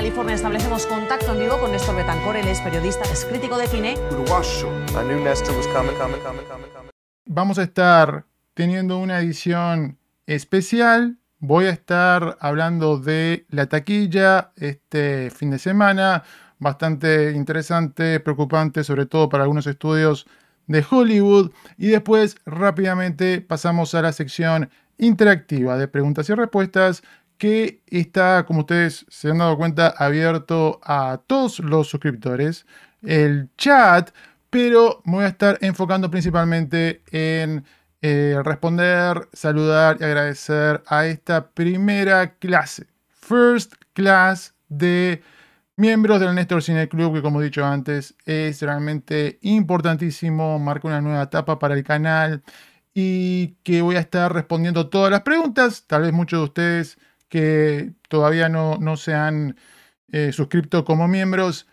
California, 0.00 0.34
establecemos 0.34 0.86
contacto 0.86 1.32
en 1.32 1.40
vivo 1.40 1.60
con 1.60 1.72
Néstor 1.72 1.94
Betancor, 1.94 2.34
él 2.34 2.48
es 2.48 2.58
periodista, 2.62 3.02
es 3.12 3.26
crítico 3.26 3.58
de 3.58 3.66
cine. 3.66 3.96
Vamos 7.26 7.58
a 7.58 7.64
estar 7.64 8.24
teniendo 8.54 8.96
una 8.96 9.20
edición 9.20 9.98
especial. 10.26 11.18
Voy 11.38 11.66
a 11.66 11.70
estar 11.70 12.38
hablando 12.40 12.96
de 12.96 13.44
la 13.50 13.66
taquilla 13.66 14.52
este 14.56 15.28
fin 15.28 15.50
de 15.50 15.58
semana, 15.58 16.22
bastante 16.58 17.32
interesante, 17.32 18.20
preocupante, 18.20 18.84
sobre 18.84 19.04
todo 19.04 19.28
para 19.28 19.42
algunos 19.42 19.66
estudios 19.66 20.26
de 20.66 20.82
Hollywood. 20.90 21.50
Y 21.76 21.88
después 21.88 22.36
rápidamente 22.46 23.42
pasamos 23.42 23.94
a 23.94 24.00
la 24.00 24.12
sección 24.12 24.70
interactiva 24.96 25.76
de 25.76 25.88
preguntas 25.88 26.28
y 26.30 26.34
respuestas 26.34 27.02
que 27.40 27.82
está, 27.86 28.44
como 28.44 28.60
ustedes 28.60 29.06
se 29.08 29.30
han 29.30 29.38
dado 29.38 29.56
cuenta, 29.56 29.94
abierto 29.96 30.78
a 30.84 31.22
todos 31.26 31.58
los 31.60 31.88
suscriptores. 31.88 32.66
El 33.00 33.48
chat, 33.56 34.10
pero 34.50 35.00
me 35.06 35.14
voy 35.14 35.24
a 35.24 35.28
estar 35.28 35.56
enfocando 35.62 36.10
principalmente 36.10 37.02
en 37.10 37.64
eh, 38.02 38.36
responder, 38.44 39.26
saludar 39.32 39.96
y 40.00 40.04
agradecer 40.04 40.82
a 40.86 41.06
esta 41.06 41.48
primera 41.48 42.34
clase, 42.34 42.88
first 43.08 43.72
class 43.94 44.54
de 44.68 45.22
miembros 45.76 46.20
del 46.20 46.34
Néstor 46.34 46.62
Cine 46.62 46.90
Club, 46.90 47.14
que 47.14 47.22
como 47.22 47.40
he 47.40 47.44
dicho 47.44 47.64
antes, 47.64 48.16
es 48.26 48.60
realmente 48.60 49.38
importantísimo, 49.40 50.58
marca 50.58 50.88
una 50.88 51.00
nueva 51.00 51.22
etapa 51.22 51.58
para 51.58 51.74
el 51.74 51.84
canal 51.84 52.42
y 52.92 53.54
que 53.62 53.80
voy 53.80 53.96
a 53.96 54.00
estar 54.00 54.30
respondiendo 54.30 54.90
todas 54.90 55.10
las 55.10 55.22
preguntas. 55.22 55.84
Tal 55.86 56.02
vez 56.02 56.12
muchos 56.12 56.40
de 56.40 56.44
ustedes 56.44 56.98
que 57.30 57.94
todavía 58.08 58.50
no, 58.50 58.96
se 58.98 59.14
han 59.14 59.56
eh, 60.12 60.32
suscrito 60.32 60.84
como 60.84 61.08
miembros 61.08 61.66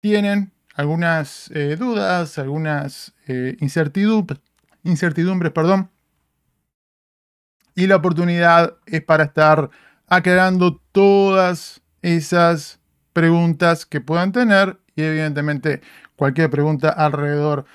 tienen 0.00 0.52
algunas 0.74 1.50
eh, 1.50 1.76
dudas, 1.76 2.38
algunas 2.38 3.12
eh, 3.26 3.56
incertidumbres, 3.60 4.40
perdón. 5.52 5.90
Y 7.74 7.88
la 7.88 7.96
oportunidad 7.96 8.76
es 8.86 9.02
para 9.02 9.24
estar 9.24 9.68
aclarando 10.06 10.80
todas 10.92 11.82
esas 12.00 12.78
preguntas 13.12 13.84
que 13.84 14.00
puedan 14.00 14.32
tener 14.32 14.78
y 14.94 15.02
evidentemente 15.02 15.82
cualquier 16.14 16.48
pregunta 16.50 16.90
alrededor 16.90 17.66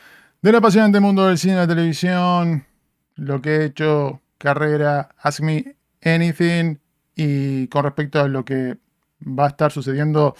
del 0.42 0.56
apasionante 0.56 1.00
mundo 1.00 1.28
del 1.28 1.38
cine 1.38 1.54
y 1.54 1.58
la 1.58 1.68
televisión, 1.68 2.66
lo 3.16 3.42
que 3.42 3.58
he 3.58 3.66
hecho, 3.66 4.22
carrera, 4.38 5.10
Ask 5.22 5.42
Me 5.42 5.76
Anything, 6.04 6.80
y 7.24 7.68
con 7.68 7.84
respecto 7.84 8.20
a 8.20 8.28
lo 8.28 8.44
que 8.44 8.78
va 9.22 9.46
a 9.46 9.50
estar 9.50 9.72
sucediendo 9.72 10.36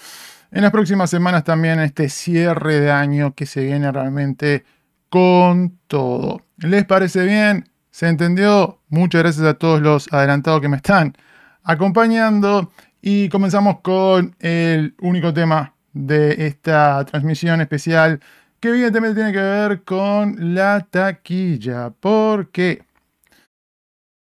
en 0.52 0.64
las 0.64 0.72
próximas 0.72 1.10
semanas 1.10 1.44
también 1.44 1.80
este 1.80 2.10
cierre 2.10 2.80
de 2.80 2.92
año 2.92 3.36
que 3.36 3.46
se 3.46 3.64
viene 3.64 3.92
realmente 3.92 4.66
con 5.10 5.78
todo. 5.88 6.42
¿Les 6.58 6.86
parece 6.86 7.24
bien? 7.24 7.70
¿Se 7.92 8.08
entendió? 8.08 8.80
Muchas 8.90 9.22
gracias 9.22 9.46
a 9.46 9.54
todos 9.54 9.80
los 9.82 10.12
adelantados 10.12 10.60
que 10.62 10.70
me 10.70 10.78
están 10.78 11.16
acompañando 11.64 12.72
y 13.02 13.30
comenzamos 13.30 13.82
con 13.82 14.36
el 14.40 14.96
único 15.02 15.34
tema 15.34 15.76
de 15.94 16.48
esta 16.48 17.06
transmisión 17.06 17.62
especial 17.62 18.20
que 18.60 18.70
evidentemente 18.70 19.16
tiene 19.16 19.34
que 19.34 19.40
ver 19.40 19.84
con 19.84 20.56
la 20.56 20.88
taquilla. 20.90 21.92
¿Por 21.92 22.50
qué? 22.50 22.84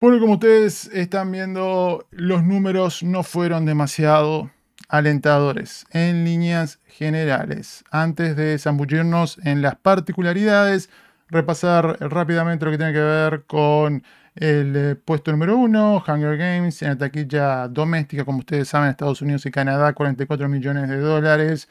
Bueno, 0.02 0.20
como 0.20 0.34
ustedes 0.34 0.88
están 0.88 1.32
viendo, 1.32 2.08
los 2.10 2.44
números 2.44 3.04
no 3.04 3.22
fueron 3.22 3.68
demasiado 3.68 4.50
alentadores 4.90 5.86
en 5.92 6.26
líneas 6.26 6.80
generales. 6.88 7.84
Antes 7.92 8.36
de 8.36 8.58
zambullirnos 8.58 9.38
en 9.44 9.62
las 9.62 9.76
particularidades, 9.76 10.90
repasar 11.30 11.98
rápidamente 12.00 12.66
lo 12.66 12.72
que 12.72 12.80
tiene 12.80 12.94
que 12.94 13.00
ver 13.00 13.44
con 13.46 14.04
el 14.34 14.76
eh, 14.76 14.96
puesto 14.96 15.30
número 15.30 15.56
uno, 15.56 16.04
Hunger 16.04 16.36
Games, 16.36 16.82
en 16.82 16.90
la 16.90 16.98
taquilla 16.98 17.68
doméstica, 17.68 18.26
como 18.26 18.40
ustedes 18.40 18.70
saben, 18.70 18.90
Estados 18.90 19.22
Unidos 19.22 19.46
y 19.46 19.52
Canadá, 19.52 19.94
44 19.94 20.50
millones 20.50 20.90
de 20.90 20.98
dólares. 20.98 21.70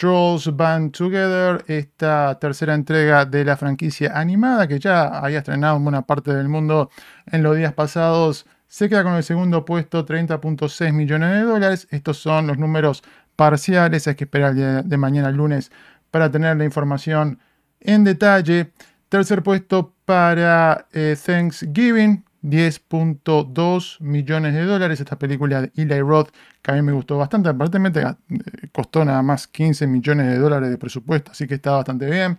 Trolls 0.00 0.56
Band 0.56 0.92
Together, 0.92 1.62
esta 1.66 2.38
tercera 2.38 2.72
entrega 2.72 3.26
de 3.26 3.44
la 3.44 3.58
franquicia 3.58 4.18
animada 4.18 4.66
que 4.66 4.78
ya 4.78 5.08
había 5.08 5.40
estrenado 5.40 5.76
en 5.76 5.82
buena 5.82 6.00
parte 6.00 6.32
del 6.32 6.48
mundo 6.48 6.88
en 7.26 7.42
los 7.42 7.54
días 7.54 7.74
pasados, 7.74 8.46
se 8.66 8.88
queda 8.88 9.02
con 9.02 9.12
el 9.12 9.22
segundo 9.22 9.66
puesto, 9.66 10.06
30.6 10.06 10.94
millones 10.94 11.34
de 11.34 11.40
dólares. 11.42 11.86
Estos 11.90 12.16
son 12.16 12.46
los 12.46 12.56
números 12.56 13.02
parciales, 13.36 14.08
hay 14.08 14.14
que 14.14 14.24
esperar 14.24 14.52
el 14.52 14.56
día 14.56 14.82
de 14.82 14.96
mañana 14.96 15.30
lunes 15.30 15.70
para 16.10 16.30
tener 16.30 16.56
la 16.56 16.64
información 16.64 17.38
en 17.78 18.02
detalle. 18.02 18.72
Tercer 19.10 19.42
puesto 19.42 19.92
para 20.06 20.86
eh, 20.92 21.14
Thanksgiving, 21.22 22.24
10.2 22.42 24.00
millones 24.00 24.54
de 24.54 24.64
dólares. 24.64 25.00
Esta 25.00 25.18
película 25.18 25.62
de 25.62 25.72
Eli 25.76 26.00
Roth, 26.00 26.30
que 26.62 26.70
a 26.70 26.74
mí 26.74 26.82
me 26.82 26.92
gustó 26.92 27.18
bastante, 27.18 27.48
aparentemente 27.48 28.00
eh, 28.00 28.68
costó 28.72 29.04
nada 29.04 29.22
más 29.22 29.46
15 29.46 29.86
millones 29.86 30.28
de 30.28 30.38
dólares 30.38 30.70
de 30.70 30.78
presupuesto, 30.78 31.32
así 31.32 31.46
que 31.46 31.54
está 31.54 31.72
bastante 31.72 32.06
bien. 32.06 32.38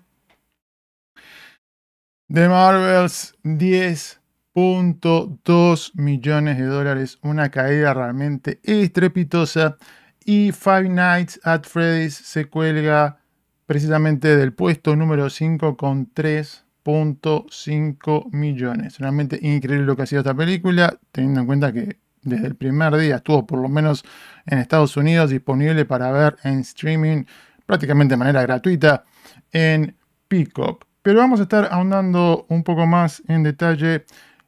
The 2.32 2.48
Marvels, 2.48 3.36
10.2 3.44 5.92
millones 5.96 6.58
de 6.58 6.66
dólares, 6.66 7.20
una 7.22 7.50
caída 7.50 7.94
realmente 7.94 8.60
estrepitosa. 8.64 9.78
Y 10.24 10.52
Five 10.52 10.90
Nights 10.90 11.40
at 11.44 11.66
Freddy's 11.66 12.14
se 12.14 12.46
cuelga 12.46 13.18
precisamente 13.66 14.38
del 14.38 14.54
puesto 14.54 14.96
número 14.96 15.30
5 15.30 15.76
con 15.76 16.10
3 16.14 16.64
.5 16.84 18.32
millones. 18.32 19.00
Realmente 19.00 19.40
increíble 19.42 19.86
lo 19.86 19.96
que 19.96 20.04
ha 20.04 20.06
sido 20.06 20.22
esta 20.22 20.34
película, 20.34 20.98
teniendo 21.12 21.42
en 21.42 21.46
cuenta 21.46 21.72
que 21.72 22.00
desde 22.24 22.48
el 22.48 22.56
primer 22.56 22.96
día 22.98 23.18
estuvo 23.18 23.46
por 23.46 23.60
lo 23.60 23.70
menos 23.70 24.04
en 24.46 24.60
Estados 24.60 24.96
Unidos 24.98 25.30
disponible 25.32 25.86
para 25.86 26.12
ver 26.12 26.38
en 26.44 26.60
streaming 26.60 27.26
prácticamente 27.66 28.14
de 28.14 28.18
manera 28.18 28.42
gratuita 28.44 29.04
en 29.52 29.96
Peacock. 30.28 30.86
Pero 31.02 31.20
vamos 31.20 31.40
a 31.40 31.44
estar 31.44 31.68
ahondando 31.72 32.46
un 32.50 32.64
poco 32.64 32.86
más 32.86 33.24
en 33.28 33.44
detalle 33.44 34.06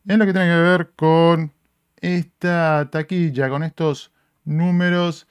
en 0.07 0.19
lo 0.19 0.25
que 0.25 0.33
tiene 0.33 0.49
que 0.49 0.61
ver 0.61 0.91
con 0.95 1.51
esta 1.99 2.89
taquilla, 2.91 3.49
con 3.49 3.63
estos 3.63 4.11
números 4.43 5.27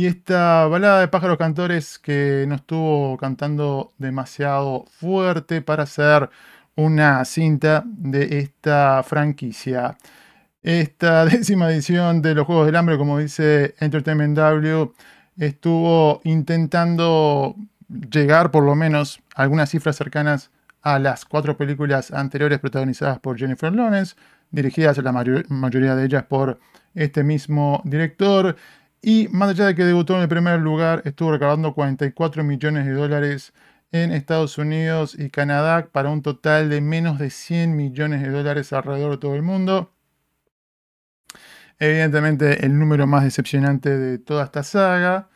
y 0.00 0.06
esta 0.06 0.66
balada 0.66 1.00
de 1.00 1.08
pájaros 1.08 1.36
cantores 1.36 1.98
que 1.98 2.46
no 2.48 2.54
estuvo 2.54 3.18
cantando 3.18 3.92
demasiado 3.98 4.86
fuerte 4.88 5.60
para 5.60 5.82
hacer 5.82 6.30
una 6.74 7.22
cinta 7.26 7.82
de 7.84 8.38
esta 8.38 9.02
franquicia. 9.02 9.98
Esta 10.62 11.24
décima 11.26 11.70
edición 11.70 12.22
de 12.22 12.34
los 12.34 12.46
Juegos 12.46 12.64
del 12.64 12.76
Hambre, 12.76 12.96
como 12.96 13.18
dice 13.18 13.74
Entertainment 13.78 14.38
W, 14.38 14.90
estuvo 15.36 16.22
intentando 16.24 17.54
llegar 18.10 18.50
por 18.50 18.64
lo 18.64 18.74
menos 18.74 19.20
a 19.34 19.42
algunas 19.42 19.68
cifras 19.68 19.96
cercanas 19.96 20.50
a 20.80 20.98
las 20.98 21.26
cuatro 21.26 21.58
películas 21.58 22.10
anteriores 22.10 22.58
protagonizadas 22.58 23.18
por 23.18 23.38
Jennifer 23.38 23.70
Lawrence, 23.70 24.16
dirigidas 24.50 24.96
la 24.96 25.12
mayoría 25.12 25.94
de 25.94 26.06
ellas 26.06 26.22
por 26.22 26.58
este 26.94 27.22
mismo 27.22 27.82
director. 27.84 28.56
Y 29.02 29.28
más 29.30 29.50
allá 29.50 29.66
de 29.66 29.74
que 29.74 29.84
debutó 29.84 30.16
en 30.16 30.22
el 30.22 30.28
primer 30.28 30.60
lugar, 30.60 31.02
estuvo 31.04 31.32
recaudando 31.32 31.74
44 31.74 32.44
millones 32.44 32.86
de 32.86 32.92
dólares 32.92 33.52
en 33.92 34.12
Estados 34.12 34.58
Unidos 34.58 35.16
y 35.18 35.30
Canadá 35.30 35.88
para 35.90 36.10
un 36.10 36.22
total 36.22 36.68
de 36.68 36.80
menos 36.80 37.18
de 37.18 37.30
100 37.30 37.74
millones 37.76 38.22
de 38.22 38.28
dólares 38.30 38.72
alrededor 38.72 39.12
de 39.12 39.18
todo 39.18 39.34
el 39.36 39.42
mundo. 39.42 39.92
Evidentemente 41.78 42.64
el 42.66 42.78
número 42.78 43.06
más 43.06 43.24
decepcionante 43.24 43.96
de 43.96 44.18
toda 44.18 44.44
esta 44.44 44.62
saga. 44.62 45.30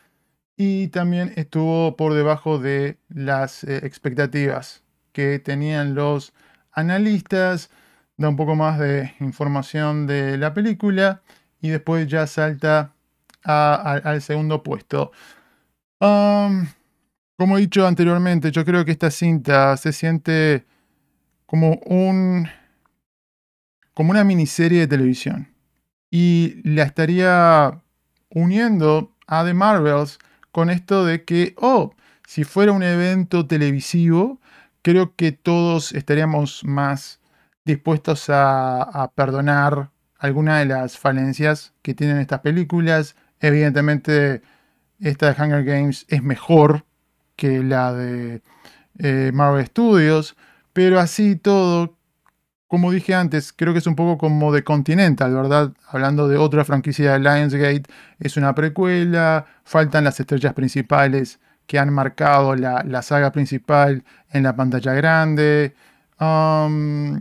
Y 0.57 0.87
también 0.89 1.33
estuvo 1.35 1.97
por 1.97 2.13
debajo 2.13 2.59
de 2.59 2.99
las 3.09 3.63
eh, 3.65 3.77
expectativas 3.83 4.83
que 5.11 5.39
tenían 5.39 5.95
los 5.95 6.33
analistas. 6.71 7.71
Da 8.17 8.29
un 8.29 8.37
poco 8.37 8.55
más 8.55 8.79
de 8.79 9.13
información 9.19 10.07
de 10.07 10.37
la 10.37 10.53
película 10.53 11.23
y 11.59 11.69
después 11.69 12.07
ya 12.07 12.27
salta 12.27 12.94
al 13.45 14.21
segundo 14.21 14.63
puesto. 14.63 15.11
como 15.99 17.57
he 17.57 17.61
dicho 17.61 17.85
anteriormente, 17.87 18.51
yo 18.51 18.65
creo 18.65 18.85
que 18.85 18.91
esta 18.91 19.11
cinta 19.11 19.77
se 19.77 19.93
siente 19.93 20.65
como 21.45 21.79
un 21.85 22.47
como 23.93 24.11
una 24.11 24.23
miniserie 24.23 24.81
de 24.81 24.87
televisión 24.87 25.55
y 26.11 26.61
la 26.63 26.83
estaría 26.83 27.81
uniendo 28.29 29.15
a 29.27 29.43
The 29.43 29.53
Marvels 29.53 30.19
con 30.51 30.69
esto 30.69 31.05
de 31.05 31.23
que, 31.23 31.55
oh, 31.57 31.93
si 32.27 32.43
fuera 32.43 32.71
un 32.71 32.83
evento 32.83 33.47
televisivo, 33.47 34.39
creo 34.81 35.15
que 35.15 35.31
todos 35.31 35.93
estaríamos 35.93 36.63
más 36.65 37.19
dispuestos 37.65 38.29
a, 38.29 38.83
a 38.83 39.11
perdonar 39.11 39.91
alguna 40.19 40.59
de 40.59 40.65
las 40.65 40.97
falencias 40.97 41.73
que 41.81 41.93
tienen 41.93 42.17
estas 42.19 42.41
películas, 42.41 43.15
Evidentemente, 43.45 44.41
esta 44.99 45.31
de 45.31 45.39
Hunger 45.39 45.63
Games 45.63 46.07
es 46.09 46.23
mejor 46.23 46.83
que 47.35 47.61
la 47.61 47.93
de 47.93 48.41
eh, 48.97 49.29
Marvel 49.35 49.67
Studios, 49.67 50.35
pero 50.73 50.99
así 50.99 51.35
todo, 51.35 51.95
como 52.67 52.91
dije 52.91 53.13
antes, 53.13 53.53
creo 53.53 53.71
que 53.71 53.79
es 53.79 53.85
un 53.85 53.95
poco 53.95 54.17
como 54.17 54.51
de 54.51 54.63
Continental, 54.63 55.31
¿verdad? 55.31 55.73
Hablando 55.87 56.27
de 56.27 56.37
otra 56.37 56.65
franquicia 56.65 57.13
de 57.13 57.19
Lionsgate, 57.19 57.83
es 58.19 58.35
una 58.35 58.55
precuela, 58.55 59.45
faltan 59.63 60.05
las 60.05 60.19
estrellas 60.19 60.55
principales 60.55 61.39
que 61.67 61.77
han 61.77 61.93
marcado 61.93 62.55
la, 62.55 63.01
saga 63.03 63.31
principal 63.31 64.03
en 64.31 64.41
la 64.41 64.55
pantalla 64.55 64.93
grande. 64.93 65.75
Um, 66.19 67.17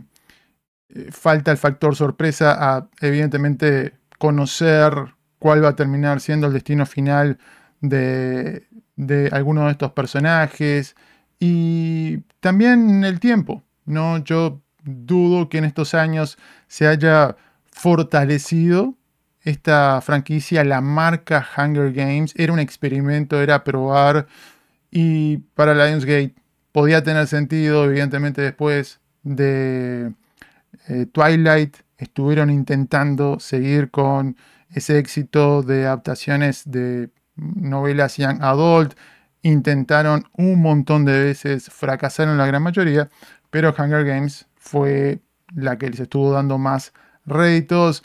eh, 0.88 1.10
falta 1.10 1.50
el 1.50 1.58
factor 1.58 1.94
sorpresa 1.96 2.56
a, 2.58 2.88
evidentemente, 3.02 3.92
conocer 4.18 5.13
cuál 5.44 5.62
va 5.62 5.68
a 5.68 5.76
terminar 5.76 6.20
siendo 6.20 6.46
el 6.46 6.54
destino 6.54 6.86
final 6.86 7.36
de, 7.82 8.66
de 8.96 9.28
alguno 9.30 9.66
de 9.66 9.72
estos 9.72 9.92
personajes. 9.92 10.96
Y 11.38 12.20
también 12.40 13.04
el 13.04 13.20
tiempo. 13.20 13.62
¿no? 13.84 14.24
Yo 14.24 14.62
dudo 14.82 15.50
que 15.50 15.58
en 15.58 15.66
estos 15.66 15.92
años 15.92 16.38
se 16.66 16.86
haya 16.86 17.36
fortalecido 17.70 18.94
esta 19.42 20.00
franquicia, 20.00 20.64
la 20.64 20.80
marca 20.80 21.46
Hunger 21.54 21.92
Games. 21.92 22.32
Era 22.38 22.54
un 22.54 22.58
experimento, 22.58 23.42
era 23.42 23.64
probar. 23.64 24.26
Y 24.90 25.40
para 25.52 25.74
Lionsgate 25.74 26.34
podía 26.72 27.02
tener 27.02 27.26
sentido, 27.26 27.84
evidentemente 27.84 28.40
después 28.40 28.98
de 29.22 30.14
eh, 30.88 31.04
Twilight 31.12 31.76
estuvieron 31.98 32.48
intentando 32.48 33.38
seguir 33.40 33.90
con 33.90 34.38
ese 34.74 34.98
éxito 34.98 35.62
de 35.62 35.86
adaptaciones 35.86 36.62
de 36.66 37.10
novelas 37.36 38.16
young 38.16 38.42
adult. 38.42 38.94
Intentaron 39.42 40.24
un 40.32 40.60
montón 40.60 41.04
de 41.04 41.18
veces, 41.18 41.68
fracasaron 41.70 42.38
la 42.38 42.46
gran 42.46 42.62
mayoría, 42.62 43.10
pero 43.50 43.74
Hunger 43.76 44.04
Games 44.04 44.46
fue 44.56 45.20
la 45.54 45.78
que 45.78 45.90
les 45.90 46.00
estuvo 46.00 46.32
dando 46.32 46.58
más 46.58 46.92
réditos. 47.26 48.02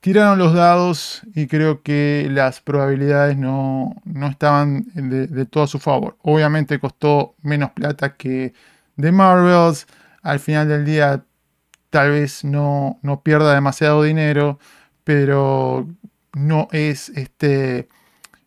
Tiraron 0.00 0.38
los 0.38 0.54
dados 0.54 1.22
y 1.34 1.48
creo 1.48 1.82
que 1.82 2.28
las 2.30 2.60
probabilidades 2.60 3.36
no, 3.36 3.96
estaban 4.30 4.86
de, 4.94 5.46
todo 5.46 5.64
a 5.64 5.66
su 5.66 5.80
favor. 5.80 6.16
Obviamente 6.22 6.78
costó 6.78 7.34
menos 7.42 7.72
plata 7.72 8.14
que 8.16 8.54
The 8.96 9.10
Marvels. 9.10 9.86
Al 10.22 10.38
final 10.38 10.68
del 10.68 10.84
día 10.84 11.24
tal 11.90 12.10
vez 12.12 12.44
no, 12.44 12.98
no 13.02 13.22
pierda 13.22 13.54
demasiado 13.54 14.04
dinero, 14.04 14.58
pero 15.02 15.88
no 16.38 16.68
es 16.72 17.10
este 17.10 17.88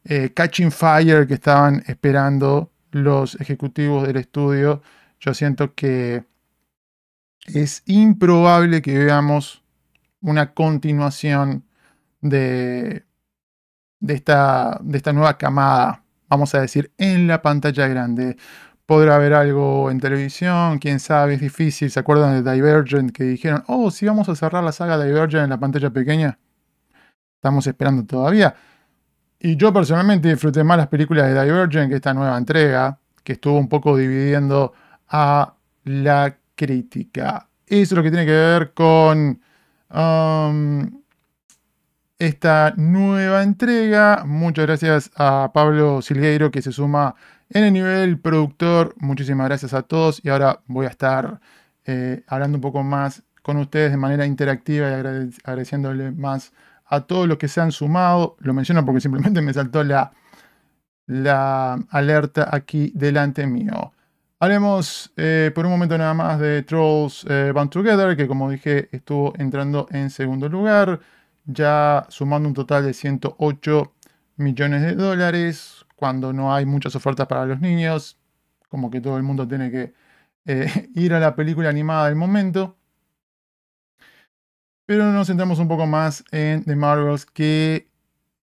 eh, 0.05 0.31
Catching 0.33 0.71
Fire 0.71 1.27
que 1.27 1.35
estaban 1.35 1.83
esperando 1.87 2.71
los 2.91 3.39
ejecutivos 3.39 4.07
del 4.07 4.17
estudio. 4.17 4.81
Yo 5.19 5.33
siento 5.33 5.75
que 5.75 6.23
es 7.47 7.83
improbable 7.85 8.81
que 8.81 8.97
veamos 8.97 9.63
una 10.21 10.53
continuación 10.53 11.65
de, 12.21 13.05
esta, 14.07 14.79
nueva 15.13 15.37
camada, 15.37 16.03
vamos 16.29 16.53
a 16.55 16.61
decir, 16.61 16.91
en 16.97 17.27
la 17.27 17.41
pantalla 17.41 17.87
grande. 17.87 18.37
Podrá 18.85 19.15
haber 19.15 19.33
algo 19.33 19.89
en 19.89 19.99
televisión, 19.99 20.79
quién 20.79 20.99
sabe, 20.99 21.35
es 21.35 21.41
difícil. 21.41 21.91
¿Se 21.91 21.99
acuerdan 21.99 22.43
de 22.43 22.51
Divergent 22.53 23.11
que 23.11 23.23
dijeron, 23.23 23.63
oh, 23.67 23.89
sí, 23.91 24.05
vamos 24.05 24.27
a 24.29 24.35
cerrar 24.35 24.63
la 24.63 24.71
saga 24.71 25.03
Divergent 25.03 25.43
en 25.45 25.49
la 25.49 25.59
pantalla 25.59 25.89
pequeña? 25.91 26.39
Estamos 27.41 27.65
esperando 27.65 28.05
todavía. 28.05 28.53
Y 29.39 29.55
yo 29.55 29.73
personalmente 29.73 30.29
disfruté 30.29 30.63
más 30.63 30.77
las 30.77 30.89
películas 30.89 31.25
de 31.25 31.43
Divergent 31.43 31.89
que 31.89 31.95
esta 31.95 32.13
nueva 32.13 32.37
entrega, 32.37 32.99
que 33.23 33.33
estuvo 33.33 33.57
un 33.57 33.67
poco 33.67 33.97
dividiendo 33.97 34.73
a 35.09 35.55
la 35.85 36.37
crítica. 36.53 37.47
Eso 37.65 37.81
es 37.81 37.91
lo 37.93 38.03
que 38.03 38.11
tiene 38.11 38.27
que 38.27 38.31
ver 38.31 38.73
con 38.75 39.41
um, 39.91 41.01
esta 42.19 42.75
nueva 42.77 43.41
entrega. 43.41 44.23
Muchas 44.23 44.67
gracias 44.67 45.09
a 45.15 45.49
Pablo 45.51 46.03
Silgueiro 46.03 46.51
que 46.51 46.61
se 46.61 46.71
suma 46.71 47.15
en 47.49 47.63
el 47.63 47.73
nivel 47.73 48.19
productor. 48.19 48.93
Muchísimas 48.99 49.47
gracias 49.47 49.73
a 49.73 49.81
todos. 49.81 50.23
Y 50.23 50.29
ahora 50.29 50.61
voy 50.67 50.85
a 50.85 50.89
estar 50.89 51.41
eh, 51.85 52.23
hablando 52.27 52.59
un 52.59 52.61
poco 52.61 52.83
más 52.83 53.23
con 53.41 53.57
ustedes 53.57 53.89
de 53.89 53.97
manera 53.97 54.27
interactiva 54.27 54.91
y 54.91 54.93
agradeciéndole 54.93 56.11
más 56.11 56.53
a 56.91 57.01
todos 57.01 57.27
los 57.27 57.37
que 57.37 57.47
se 57.47 57.61
han 57.61 57.71
sumado. 57.71 58.35
Lo 58.39 58.53
menciono 58.53 58.85
porque 58.85 59.01
simplemente 59.01 59.41
me 59.41 59.53
saltó 59.53 59.83
la, 59.83 60.11
la 61.07 61.73
alerta 61.89 62.49
aquí 62.51 62.91
delante 62.93 63.47
mío. 63.47 63.93
Hablemos 64.39 65.13
eh, 65.17 65.51
por 65.55 65.65
un 65.65 65.71
momento 65.71 65.97
nada 65.97 66.13
más 66.13 66.39
de 66.39 66.63
Trolls 66.63 67.25
eh, 67.29 67.51
Band 67.53 67.69
Together, 67.69 68.17
que 68.17 68.27
como 68.27 68.49
dije 68.49 68.89
estuvo 68.91 69.33
entrando 69.37 69.87
en 69.91 70.09
segundo 70.09 70.49
lugar, 70.49 70.99
ya 71.45 72.05
sumando 72.09 72.49
un 72.49 72.55
total 72.55 72.85
de 72.85 72.93
108 72.93 73.93
millones 74.37 74.81
de 74.81 74.95
dólares, 74.95 75.85
cuando 75.95 76.33
no 76.33 76.53
hay 76.53 76.65
muchas 76.65 76.95
ofertas 76.95 77.27
para 77.27 77.45
los 77.45 77.61
niños, 77.61 78.17
como 78.67 78.89
que 78.89 78.99
todo 78.99 79.17
el 79.17 79.23
mundo 79.23 79.47
tiene 79.47 79.71
que 79.71 79.93
eh, 80.45 80.89
ir 80.95 81.13
a 81.13 81.19
la 81.19 81.35
película 81.35 81.69
animada 81.69 82.07
del 82.07 82.15
momento. 82.15 82.77
Pero 84.91 85.09
nos 85.13 85.27
centramos 85.27 85.57
un 85.59 85.69
poco 85.69 85.87
más 85.87 86.25
en 86.31 86.65
The 86.65 86.75
Marvels, 86.75 87.25
que 87.25 87.87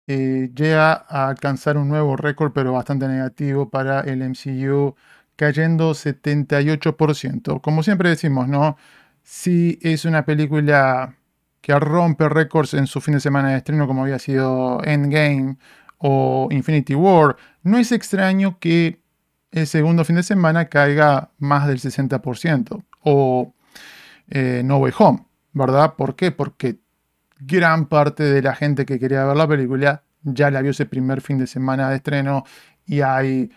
eh, 0.07 0.49
llega 0.55 0.93
a 0.93 1.27
alcanzar 1.27 1.77
un 1.77 1.89
nuevo 1.89 2.15
récord, 2.17 2.53
pero 2.53 2.73
bastante 2.73 3.09
negativo 3.09 3.69
para 3.69 4.03
el 4.03 4.23
MCU, 4.23 4.95
cayendo 5.35 5.91
78%. 5.91 7.61
Como 7.61 7.83
siempre 7.83 8.11
decimos, 8.11 8.47
¿no? 8.47 8.77
Si 9.25 9.81
es 9.83 10.05
una 10.05 10.25
película 10.25 11.17
que 11.61 11.77
rompe 11.81 12.29
récords 12.29 12.75
en 12.75 12.87
su 12.87 13.01
fin 13.01 13.15
de 13.15 13.21
semana 13.21 13.51
de 13.51 13.57
estreno, 13.57 13.89
como 13.89 14.05
había 14.05 14.21
sido 14.21 14.81
Endgame 14.85 15.57
o 15.99 16.47
Infinity 16.53 16.95
War, 16.95 17.35
no 17.65 17.77
es 17.77 17.91
extraño 17.91 18.61
que 18.61 19.01
el 19.51 19.67
segundo 19.67 20.05
fin 20.05 20.15
de 20.15 20.23
semana 20.23 20.67
caiga 20.67 21.33
más 21.39 21.67
del 21.67 21.81
60%, 21.81 22.85
o 23.01 23.53
eh, 24.31 24.63
No 24.65 24.77
Way 24.77 24.93
Home. 24.97 25.27
¿Verdad? 25.57 25.95
¿Por 25.97 26.17
qué? 26.17 26.33
Porque 26.33 26.81
gran 27.41 27.87
parte 27.87 28.23
de 28.25 28.43
la 28.43 28.55
gente 28.55 28.85
que 28.85 28.99
quería 28.99 29.25
ver 29.25 29.37
la 29.37 29.49
película 29.49 30.05
ya 30.23 30.51
la 30.51 30.61
vio 30.61 30.73
ese 30.73 30.85
primer 30.85 31.23
fin 31.23 31.39
de 31.39 31.47
semana 31.47 31.89
de 31.89 31.97
estreno 31.97 32.45
y 32.85 33.01
hay 33.01 33.51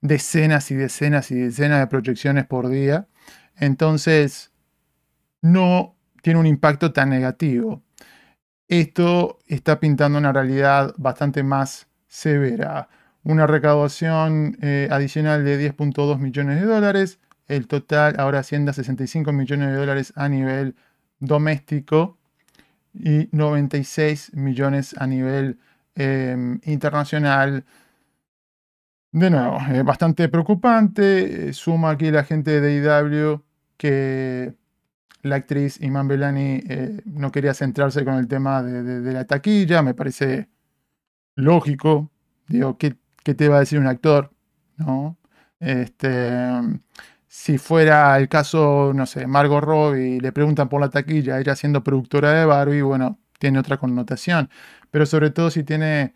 decenas 0.00 0.70
y 0.70 0.76
decenas 0.76 1.30
y 1.30 1.34
decenas 1.34 1.80
de 1.80 1.86
proyecciones 1.88 2.46
por 2.46 2.68
día. 2.70 3.06
Entonces, 3.56 4.50
no 5.42 5.94
tiene 6.22 6.40
un 6.40 6.46
impacto 6.46 6.94
tan 6.94 7.10
negativo. 7.10 7.82
Esto 8.66 9.38
está 9.46 9.78
pintando 9.78 10.18
una 10.18 10.32
realidad 10.32 10.94
bastante 10.96 11.42
más 11.42 11.86
severa. 12.08 12.88
Una 13.24 13.46
recaudación 13.46 14.56
eh, 14.62 14.88
adicional 14.90 15.44
de 15.44 15.58
10.2 15.58 16.18
millones 16.18 16.60
de 16.62 16.66
dólares. 16.66 17.20
El 17.46 17.66
total 17.66 18.14
ahora 18.18 18.38
asciende 18.38 18.70
a 18.70 18.74
65 18.74 19.32
millones 19.32 19.68
de 19.68 19.74
dólares 19.74 20.14
a 20.16 20.30
nivel 20.30 20.76
doméstico 21.22 22.18
y 22.92 23.28
96 23.32 24.34
millones 24.34 24.94
a 24.98 25.06
nivel 25.06 25.58
em, 25.94 26.60
internacional. 26.64 27.64
De 29.12 29.30
nuevo, 29.30 29.58
bastante 29.84 30.28
preocupante. 30.28 31.52
Suma 31.52 31.90
aquí 31.90 32.10
la 32.10 32.24
gente 32.24 32.60
de 32.60 32.76
IW 32.76 33.42
que 33.76 34.54
la 35.22 35.36
actriz 35.36 35.80
Iman 35.80 36.08
Belani 36.08 36.60
eh, 36.68 37.00
no 37.04 37.30
quería 37.30 37.54
centrarse 37.54 38.04
con 38.04 38.14
el 38.14 38.26
tema 38.26 38.62
de, 38.62 39.12
la 39.12 39.24
taquilla. 39.24 39.82
Me 39.82 39.94
parece 39.94 40.48
lógico. 41.36 42.10
Digo, 42.48 42.76
¿qué, 42.78 42.96
¿qué, 43.22 43.34
te 43.34 43.48
va 43.48 43.56
a 43.56 43.60
decir 43.60 43.78
un 43.78 43.86
actor? 43.86 44.32
¿No? 44.76 45.18
Este, 45.60 46.40
si 47.32 47.56
fuera 47.56 48.18
el 48.18 48.28
caso, 48.28 48.92
no 48.94 49.06
sé, 49.06 49.26
Margot 49.26 49.62
Robbie, 49.64 50.20
le 50.20 50.32
preguntan 50.32 50.68
por 50.68 50.82
la 50.82 50.90
taquilla, 50.90 51.40
ella 51.40 51.56
siendo 51.56 51.82
productora 51.82 52.32
de 52.32 52.44
Barbie, 52.44 52.82
bueno, 52.82 53.18
tiene 53.38 53.58
otra 53.58 53.78
connotación. 53.78 54.50
Pero 54.90 55.06
sobre 55.06 55.30
todo 55.30 55.50
si 55.50 55.64
tiene 55.64 56.14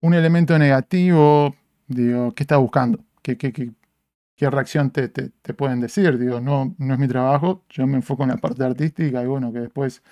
un 0.00 0.14
elemento 0.14 0.58
negativo, 0.58 1.54
digo, 1.88 2.34
¿qué 2.34 2.44
está 2.44 2.56
buscando? 2.56 3.04
¿Qué, 3.22 3.36
qué, 3.36 3.52
qué, 3.52 4.50
reacción 4.50 4.90
te, 4.92 5.10
pueden 5.54 5.80
decir? 5.80 6.18
Digo, 6.18 6.40
no, 6.40 6.74
no 6.78 6.94
es 6.94 7.00
mi 7.00 7.08
trabajo, 7.08 7.64
yo 7.68 7.86
me 7.86 7.96
enfoco 7.96 8.22
en 8.22 8.30
la 8.30 8.38
parte 8.38 8.64
artística 8.64 9.22
y 9.22 9.26
bueno, 9.26 9.52
que 9.52 9.60
después 9.60 10.02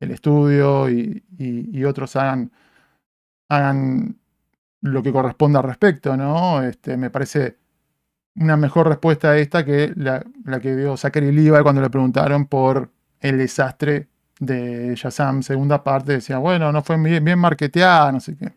el 0.00 0.10
estudio 0.10 0.90
y, 0.90 1.84
otros 1.86 2.16
hagan, 2.16 2.52
hagan 3.48 4.18
lo 4.82 5.02
que 5.02 5.12
corresponda 5.12 5.60
al 5.60 5.66
respecto, 5.66 6.16
¿no? 6.18 6.62
Este, 6.62 6.98
me 6.98 7.10
parece 7.10 7.56
una 8.36 8.56
mejor 8.56 8.88
respuesta 8.88 9.30
a 9.30 9.38
esta 9.38 9.64
que 9.64 9.92
la, 9.96 10.24
que 10.60 10.76
dio 10.76 10.96
Zachary 10.96 11.32
Levi 11.32 11.62
cuando 11.62 11.80
le 11.80 11.90
preguntaron 11.90 12.46
por 12.46 12.90
el 13.20 13.38
desastre 13.38 14.08
de 14.38 14.94
Shazam, 14.96 15.42
segunda 15.42 15.82
parte. 15.82 16.12
Decía, 16.12 16.38
bueno, 16.38 16.70
no 16.72 16.82
fue 16.82 16.96
bien, 16.98 17.24
bien 17.24 17.38
marketeada, 17.38 18.12
no 18.12 18.20
sé 18.20 18.36
qué. 18.36 18.52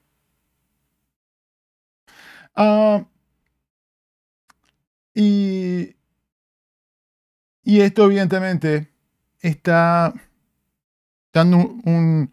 Ah, 2.56 3.06
y, 5.14 5.96
y 7.64 7.82
esto 7.82 8.06
evidentemente 8.06 8.92
está 9.40 10.14
dando 11.32 11.58
un, 11.58 12.32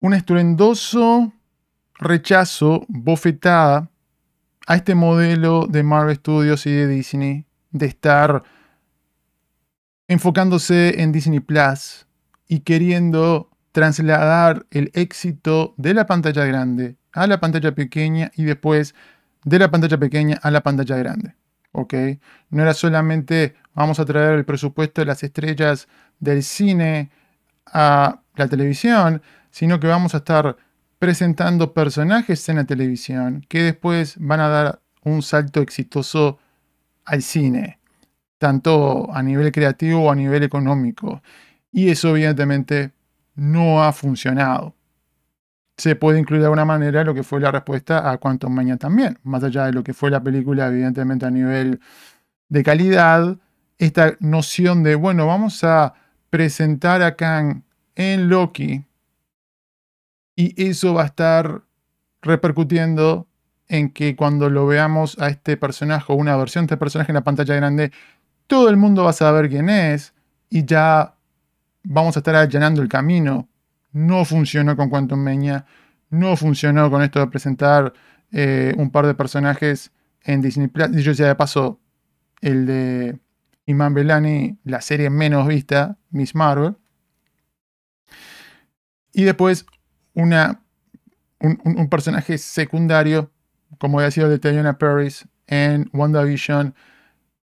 un 0.00 0.14
estruendoso 0.14 1.32
rechazo, 1.94 2.84
bofetada 2.88 3.90
a 4.70 4.76
este 4.76 4.94
modelo 4.94 5.66
de 5.68 5.82
Marvel 5.82 6.14
Studios 6.14 6.64
y 6.64 6.70
de 6.70 6.86
Disney 6.86 7.44
de 7.72 7.86
estar 7.86 8.44
enfocándose 10.06 11.02
en 11.02 11.10
Disney 11.10 11.40
Plus 11.40 12.06
y 12.46 12.60
queriendo 12.60 13.50
trasladar 13.72 14.66
el 14.70 14.92
éxito 14.94 15.74
de 15.76 15.92
la 15.92 16.06
pantalla 16.06 16.44
grande 16.44 16.94
a 17.12 17.26
la 17.26 17.40
pantalla 17.40 17.74
pequeña 17.74 18.30
y 18.36 18.44
después 18.44 18.94
de 19.42 19.58
la 19.58 19.72
pantalla 19.72 19.98
pequeña 19.98 20.38
a 20.40 20.52
la 20.52 20.60
pantalla 20.60 20.96
grande. 20.98 21.34
¿Ok? 21.72 21.94
No 22.50 22.62
era 22.62 22.72
solamente 22.72 23.56
vamos 23.74 23.98
a 23.98 24.04
traer 24.04 24.34
el 24.34 24.44
presupuesto 24.44 25.00
de 25.00 25.06
las 25.06 25.24
estrellas 25.24 25.88
del 26.20 26.44
cine 26.44 27.10
a 27.66 28.20
la 28.36 28.46
televisión, 28.46 29.20
sino 29.50 29.80
que 29.80 29.88
vamos 29.88 30.14
a 30.14 30.18
estar 30.18 30.56
presentando 31.00 31.72
personajes 31.72 32.46
en 32.50 32.56
la 32.56 32.64
televisión 32.64 33.44
que 33.48 33.62
después 33.62 34.16
van 34.20 34.40
a 34.40 34.48
dar 34.48 34.82
un 35.02 35.22
salto 35.22 35.62
exitoso 35.62 36.38
al 37.06 37.22
cine, 37.22 37.80
tanto 38.36 39.10
a 39.10 39.22
nivel 39.22 39.50
creativo 39.50 40.04
o 40.04 40.10
a 40.12 40.14
nivel 40.14 40.42
económico. 40.42 41.22
Y 41.72 41.88
eso 41.88 42.10
evidentemente 42.10 42.92
no 43.34 43.82
ha 43.82 43.94
funcionado. 43.94 44.74
Se 45.78 45.96
puede 45.96 46.20
incluir 46.20 46.42
de 46.42 46.46
alguna 46.48 46.66
manera 46.66 47.02
lo 47.02 47.14
que 47.14 47.22
fue 47.22 47.40
la 47.40 47.50
respuesta 47.50 48.10
a 48.10 48.18
Quantum 48.18 48.52
Mania 48.52 48.76
también, 48.76 49.18
más 49.22 49.42
allá 49.42 49.64
de 49.64 49.72
lo 49.72 49.82
que 49.82 49.94
fue 49.94 50.10
la 50.10 50.22
película, 50.22 50.66
evidentemente 50.66 51.24
a 51.24 51.30
nivel 51.30 51.80
de 52.50 52.62
calidad, 52.62 53.38
esta 53.78 54.16
noción 54.20 54.82
de, 54.82 54.96
bueno, 54.96 55.26
vamos 55.26 55.64
a 55.64 55.94
presentar 56.28 57.00
a 57.00 57.16
Kang 57.16 57.62
en 57.94 58.28
Loki 58.28 58.84
y 60.36 60.68
eso 60.68 60.94
va 60.94 61.02
a 61.02 61.06
estar 61.06 61.62
repercutiendo 62.22 63.28
en 63.68 63.90
que 63.90 64.16
cuando 64.16 64.50
lo 64.50 64.66
veamos 64.66 65.18
a 65.20 65.28
este 65.28 65.56
personaje 65.56 66.12
o 66.12 66.16
una 66.16 66.36
versión 66.36 66.64
de 66.64 66.74
este 66.74 66.76
personaje 66.76 67.12
en 67.12 67.14
la 67.14 67.24
pantalla 67.24 67.54
grande, 67.54 67.92
todo 68.46 68.68
el 68.68 68.76
mundo 68.76 69.04
va 69.04 69.10
a 69.10 69.14
saber 69.14 69.48
quién 69.48 69.68
es 69.68 70.12
y 70.48 70.64
ya 70.64 71.14
vamos 71.84 72.16
a 72.16 72.20
estar 72.20 72.34
allanando 72.34 72.82
el 72.82 72.88
camino. 72.88 73.48
No 73.92 74.24
funcionó 74.24 74.76
con 74.76 74.90
Quantum 74.90 75.20
Meña, 75.20 75.66
no 76.10 76.36
funcionó 76.36 76.90
con 76.90 77.02
esto 77.02 77.20
de 77.20 77.28
presentar 77.28 77.92
eh, 78.32 78.74
un 78.76 78.90
par 78.90 79.06
de 79.06 79.14
personajes 79.14 79.92
en 80.22 80.40
Disney 80.40 80.68
Plus. 80.68 80.90
yo 81.02 81.14
sea 81.14 81.28
de 81.28 81.34
paso, 81.36 81.80
el 82.40 82.66
de 82.66 83.18
Iman 83.66 83.94
Belani, 83.94 84.58
la 84.64 84.80
serie 84.80 85.10
menos 85.10 85.46
vista, 85.46 85.96
Miss 86.10 86.34
Marvel. 86.34 86.76
Y 89.12 89.24
después 89.24 89.66
una, 90.14 90.62
un, 91.40 91.88
personaje 91.88 92.38
secundario, 92.38 93.30
como 93.78 93.98
había 93.98 94.10
sido 94.10 94.26
el 94.26 94.32
de 94.32 94.38
Tayana 94.38 94.78
Paris 94.78 95.26
en 95.46 95.88
WandaVision, 95.92 96.74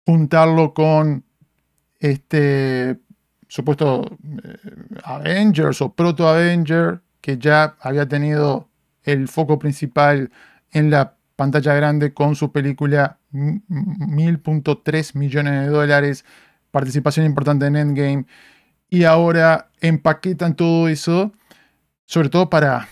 juntarlo 0.06 0.74
con 0.74 1.24
este 2.00 3.00
supuesto 3.48 4.18
eh, 4.44 4.58
Avengers 5.04 5.82
o 5.82 5.94
Proto 5.94 6.28
Avenger, 6.28 7.02
que 7.22 7.38
ya 7.38 7.76
había 7.80 8.08
tenido 8.08 8.70
el 9.04 9.28
foco 9.28 9.60
principal 9.60 10.32
en 10.72 10.90
la 10.90 11.16
pantalla 11.36 11.74
grande 11.74 12.14
con 12.14 12.36
su 12.36 12.52
película 12.52 13.20
1000.3 13.34 15.16
millones 15.16 15.62
de 15.62 15.68
dólares, 15.68 16.26
participación 16.72 17.26
importante 17.26 17.66
en 17.66 17.76
Endgame, 17.76 18.26
y 18.90 19.04
ahora 19.04 19.70
empaquetan 19.82 20.56
todo 20.56 20.88
eso, 20.88 21.34
sobre 22.06 22.30
todo 22.30 22.50
para, 22.50 22.88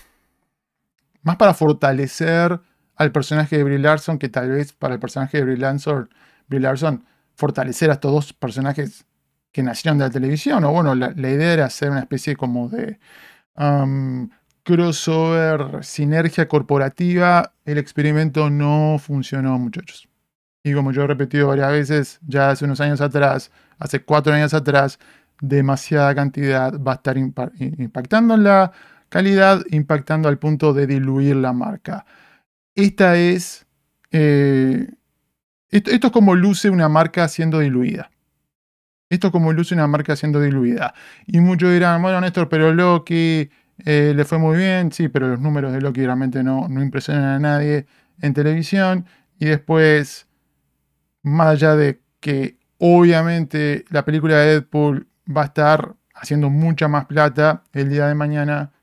más 1.22 1.36
para 1.36 1.54
fortalecer 1.54 2.60
al 2.96 3.12
personaje 3.12 3.56
de 3.56 3.64
Brie 3.64 3.78
Larson, 3.78 4.18
que 4.18 4.28
tal 4.28 4.50
vez 4.50 4.72
para 4.72 4.94
el 4.94 5.00
personaje 5.00 5.38
de 5.38 5.44
Brie 5.44 6.60
Larson, 6.60 7.04
fortalecer 7.34 7.90
a 7.90 7.94
estos 7.94 8.12
dos 8.12 8.32
personajes 8.32 9.06
que 9.50 9.62
nacieron 9.62 9.98
de 9.98 10.04
la 10.04 10.10
televisión, 10.10 10.64
o 10.64 10.72
bueno, 10.72 10.94
la, 10.94 11.10
idea 11.12 11.52
era 11.52 11.64
hacer 11.66 11.90
una 11.90 12.00
especie 12.00 12.36
como 12.36 12.68
de 12.68 12.98
um, 13.56 14.28
crossover, 14.64 15.84
sinergia 15.84 16.48
corporativa, 16.48 17.52
el 17.64 17.78
experimento 17.78 18.50
no 18.50 18.96
funcionó, 18.98 19.58
muchachos. 19.58 20.08
Y 20.64 20.72
como 20.72 20.92
yo 20.92 21.02
he 21.02 21.06
repetido 21.06 21.48
varias 21.48 21.70
veces, 21.70 22.20
ya 22.26 22.50
hace 22.50 22.64
unos 22.64 22.80
años 22.80 23.00
atrás, 23.00 23.50
hace 23.78 24.02
cuatro 24.02 24.32
años 24.32 24.54
atrás, 24.54 24.98
demasiada 25.40 26.14
cantidad 26.14 26.72
va 26.80 26.92
a 26.92 26.94
estar 26.94 27.18
impactando 27.18 28.36
calidad, 29.14 29.62
impactando 29.70 30.28
al 30.28 30.40
punto 30.40 30.72
de 30.74 30.88
diluir 30.88 31.36
la 31.36 31.52
marca. 31.52 32.04
Esta 32.74 33.16
es... 33.16 33.64
Eh, 34.10 34.88
esto, 35.70 36.08
es 36.08 36.12
como 36.12 36.34
luce 36.34 36.68
una 36.68 36.88
marca 36.88 37.28
siendo 37.28 37.60
diluida. 37.60 38.10
Esto 39.08 39.28
es 39.28 39.30
como 39.30 39.52
luce 39.52 39.72
una 39.76 39.86
marca 39.86 40.16
siendo 40.16 40.40
diluida. 40.40 40.94
Y 41.28 41.38
muchos 41.38 41.70
dirán, 41.70 42.02
bueno, 42.02 42.20
Néstor, 42.20 42.48
pero 42.48 42.74
Loki 42.74 43.48
eh, 43.84 44.14
le 44.16 44.24
fue 44.24 44.38
muy 44.38 44.56
bien, 44.56 44.90
sí, 44.90 45.06
pero 45.06 45.28
los 45.28 45.40
números 45.40 45.72
de 45.72 45.80
Loki 45.80 46.04
realmente 46.04 46.42
no, 46.42 46.66
no 46.68 46.82
impresionan 46.82 47.24
a 47.24 47.38
nadie 47.38 47.86
en 48.20 48.34
televisión. 48.34 49.06
Y 49.38 49.44
después, 49.44 50.26
más 51.22 51.50
allá 51.50 51.76
de 51.76 52.00
que 52.18 52.58
obviamente 52.78 53.84
la 53.90 54.04
película 54.04 54.38
de 54.38 54.46
Deadpool 54.54 55.06
va 55.24 55.42
a 55.42 55.44
estar 55.44 55.94
haciendo 56.16 56.50
mucha 56.50 56.88
más 56.88 57.06
plata 57.06 57.62
el 57.72 57.90
día 57.90 58.08
de 58.08 58.16
mañana, 58.16 58.73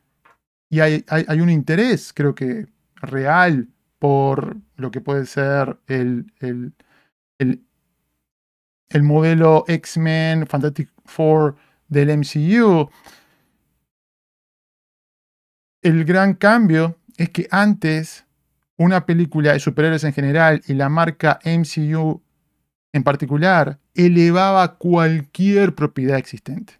y 0.71 0.79
hay, 0.79 1.03
un 1.39 1.51
interés, 1.51 2.13
creo 2.13 2.33
que 2.33 2.65
real, 2.95 3.67
por 3.99 4.57
lo 4.77 4.89
que 4.89 5.01
puede 5.01 5.27
ser 5.27 5.77
el, 5.85 6.33
el, 6.39 6.73
el 8.89 9.03
modelo 9.03 9.65
X-Men, 9.67 10.47
Fantastic 10.47 10.89
Four 11.05 11.55
del 11.87 12.17
MCU, 12.17 12.89
el 15.83 16.05
gran 16.05 16.35
cambio 16.35 16.97
es 17.17 17.29
que 17.29 17.47
antes 17.51 18.25
una 18.77 19.05
película 19.05 19.53
de 19.53 19.59
superhéroes 19.59 20.03
en 20.03 20.13
general 20.13 20.61
y 20.67 20.73
la 20.73 20.89
marca 20.89 21.39
MCU 21.43 22.21
en 22.93 23.03
particular 23.03 23.79
elevaba 23.93 24.77
cualquier 24.77 25.75
propiedad 25.75 26.17
existente. 26.17 26.79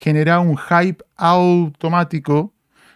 Generaba 0.00 0.40
un 0.40 0.56
hype 0.56 1.04
automático, 1.16 2.51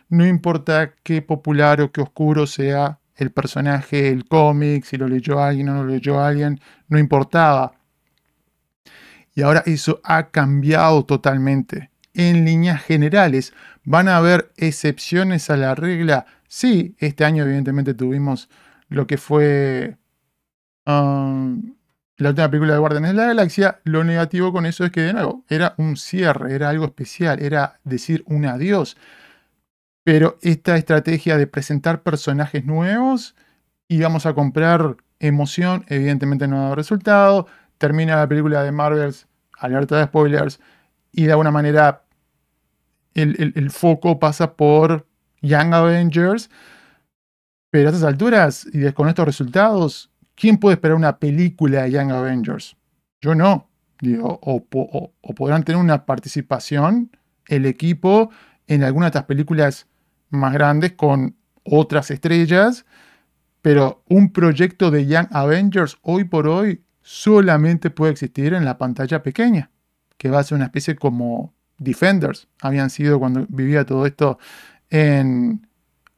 no 0.08 0.26
importa 0.26 0.94
qué 1.02 1.22
popular 1.22 1.80
o 1.80 1.90
qué 1.92 2.00
oscuro 2.00 2.46
sea 2.46 3.00
el 3.16 3.30
personaje, 3.32 4.08
el 4.08 4.26
cómic, 4.26 4.84
si 4.84 4.96
lo 4.96 5.08
leyó 5.08 5.42
alguien 5.42 5.68
o 5.70 5.75
no 5.75 5.84
lo 5.84 5.90
leyó 5.90 6.20
alguien, 6.20 6.60
no 6.88 6.98
importaba. 6.98 7.75
Y 9.34 9.42
ahora 9.42 9.62
eso 9.66 10.00
ha 10.04 10.28
cambiado 10.30 11.04
totalmente 11.04 11.90
en 12.14 12.44
líneas 12.44 12.82
generales. 12.82 13.52
¿Van 13.84 14.08
a 14.08 14.16
haber 14.16 14.52
excepciones 14.56 15.50
a 15.50 15.56
la 15.56 15.75
regla? 15.75 16.26
Sí, 16.48 16.96
este 16.98 17.25
año 17.25 17.44
evidentemente 17.44 17.94
tuvimos 17.94 18.48
lo 18.88 19.06
que 19.06 19.18
fue 19.18 19.96
um, 20.86 21.75
la 22.16 22.30
última 22.30 22.50
película 22.50 22.72
de 22.72 22.78
Guardianes 22.78 23.10
de 23.10 23.16
la 23.16 23.26
Galaxia. 23.26 23.80
Lo 23.84 24.04
negativo 24.04 24.52
con 24.52 24.64
eso 24.66 24.84
es 24.84 24.90
que 24.90 25.02
de 25.02 25.12
nuevo 25.12 25.44
era 25.48 25.75
un 25.76 25.96
cierre, 25.96 26.54
era 26.54 26.70
algo 26.70 26.86
especial, 26.86 27.42
era 27.42 27.78
decir 27.84 28.25
un 28.26 28.46
adiós. 28.46 28.96
Pero 30.06 30.38
esta 30.40 30.76
estrategia 30.76 31.36
de 31.36 31.48
presentar 31.48 32.04
personajes 32.04 32.64
nuevos 32.64 33.34
y 33.88 34.00
vamos 34.00 34.25
a 34.25 34.34
comprar 34.34 34.98
emoción, 35.18 35.84
evidentemente 35.88 36.46
no 36.46 36.58
ha 36.58 36.62
dado 36.62 36.75
resultado. 36.76 37.48
Termina 37.76 38.14
la 38.14 38.28
película 38.28 38.62
de 38.62 38.70
Marvels, 38.70 39.26
alerta 39.58 39.98
de 39.98 40.04
spoilers, 40.04 40.60
y 41.10 41.25
de 41.25 41.32
alguna 41.32 41.50
manera 41.50 42.04
el, 43.14 43.68
foco 43.72 44.20
pasa 44.20 44.54
por 44.54 45.08
Young 45.42 45.75
Avengers. 45.75 46.50
Pero 47.72 47.88
a 47.88 47.90
estas 47.90 48.06
alturas 48.06 48.64
y 48.72 48.88
con 48.92 49.08
estos 49.08 49.26
resultados, 49.26 50.12
¿quién 50.36 50.58
puede 50.58 50.75
esperar 50.75 50.96
una 50.96 51.18
película 51.18 51.82
de 51.82 51.90
Young 51.90 52.12
Avengers? 52.12 52.76
Yo 53.20 53.34
no. 53.34 53.68
Digo, 54.00 54.38
o, 54.40 54.64
podrán 55.34 55.64
tener 55.64 55.80
una 55.80 56.06
participación 56.06 57.10
el 57.48 57.66
equipo 57.66 58.30
en 58.68 58.84
alguna 58.84 59.06
de 59.06 59.08
estas 59.08 59.25
películas 59.25 59.88
más 60.36 60.52
grandes 60.52 60.92
con 60.92 61.36
otras 61.64 62.10
estrellas, 62.10 62.86
pero 63.62 64.02
un 64.08 64.32
proyecto 64.32 64.90
de 64.90 65.06
Young 65.06 65.28
Avengers 65.32 65.98
hoy 66.02 66.24
por 66.24 66.46
hoy 66.48 66.84
solamente 67.02 67.90
puede 67.90 68.12
existir 68.12 68.54
en 68.54 68.64
la 68.64 68.78
pantalla 68.78 69.22
pequeña, 69.22 69.70
que 70.16 70.30
va 70.30 70.40
a 70.40 70.44
ser 70.44 70.56
una 70.56 70.66
especie 70.66 70.96
como 70.96 71.56
Defenders 71.78 72.48
habían 72.62 72.90
sido 72.90 73.18
cuando 73.18 73.46
vivía 73.48 73.84
todo 73.84 74.06
esto 74.06 74.38
en, 74.88 75.66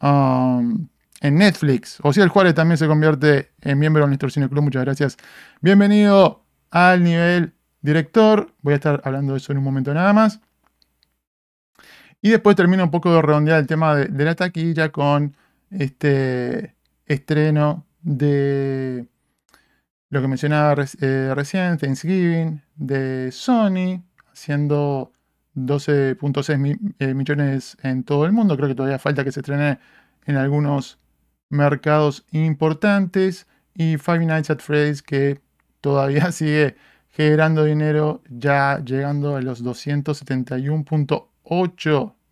um, 0.00 0.88
en 1.20 1.34
Netflix. 1.36 1.98
el 2.16 2.28
Juárez 2.28 2.54
también 2.54 2.78
se 2.78 2.86
convierte 2.86 3.50
en 3.60 3.78
miembro 3.78 4.02
de 4.02 4.08
nuestro 4.08 4.30
Cine 4.30 4.48
Club. 4.48 4.64
Muchas 4.64 4.84
gracias. 4.84 5.16
Bienvenido 5.60 6.44
al 6.70 7.02
nivel 7.02 7.54
director. 7.80 8.54
Voy 8.62 8.74
a 8.74 8.76
estar 8.76 9.00
hablando 9.04 9.32
de 9.32 9.38
eso 9.38 9.52
en 9.52 9.58
un 9.58 9.64
momento 9.64 9.92
nada 9.92 10.12
más. 10.12 10.40
Y 12.20 12.30
después 12.30 12.56
termino 12.56 12.84
un 12.84 12.90
poco 12.90 13.12
de 13.12 13.22
redondear 13.22 13.60
el 13.60 13.66
tema 13.66 13.94
de, 13.94 14.24
la 14.24 14.34
taquilla 14.34 14.90
con 14.90 15.36
este 15.70 16.74
estreno 17.06 17.86
de 18.02 19.06
lo 20.10 20.20
que 20.20 20.28
mencionaba 20.28 20.84
eh, 21.00 21.32
recién, 21.34 21.78
Thanksgiving, 21.78 22.62
de 22.76 23.30
Sony, 23.30 24.02
haciendo 24.32 25.12
12.6 25.54 26.94
eh, 26.98 27.14
millones 27.14 27.76
en 27.82 28.04
todo 28.04 28.24
el 28.26 28.32
mundo. 28.32 28.56
Creo 28.56 28.68
que 28.68 28.74
todavía 28.74 28.98
falta 28.98 29.24
que 29.24 29.32
se 29.32 29.40
estrene 29.40 29.78
en 30.26 30.36
algunos 30.36 30.98
mercados 31.50 32.24
importantes. 32.32 33.46
Y 33.74 33.96
Five 33.96 34.26
Nights 34.26 34.50
at 34.50 34.58
Freddy's 34.58 35.02
que 35.02 35.40
todavía 35.80 36.32
sigue 36.32 36.76
generando 37.10 37.64
dinero, 37.64 38.22
ya 38.28 38.82
llegando 38.84 39.36
a 39.36 39.42
los 39.42 39.64
271.8 39.64 41.26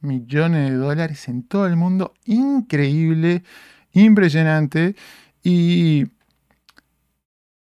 millones 0.01 0.71
de 0.71 0.77
dólares 0.77 1.29
en 1.29 1.43
todo 1.43 1.67
el 1.67 1.77
mundo. 1.77 2.15
Increíble, 2.25 3.43
impresionante. 3.93 4.97
Y 5.43 6.07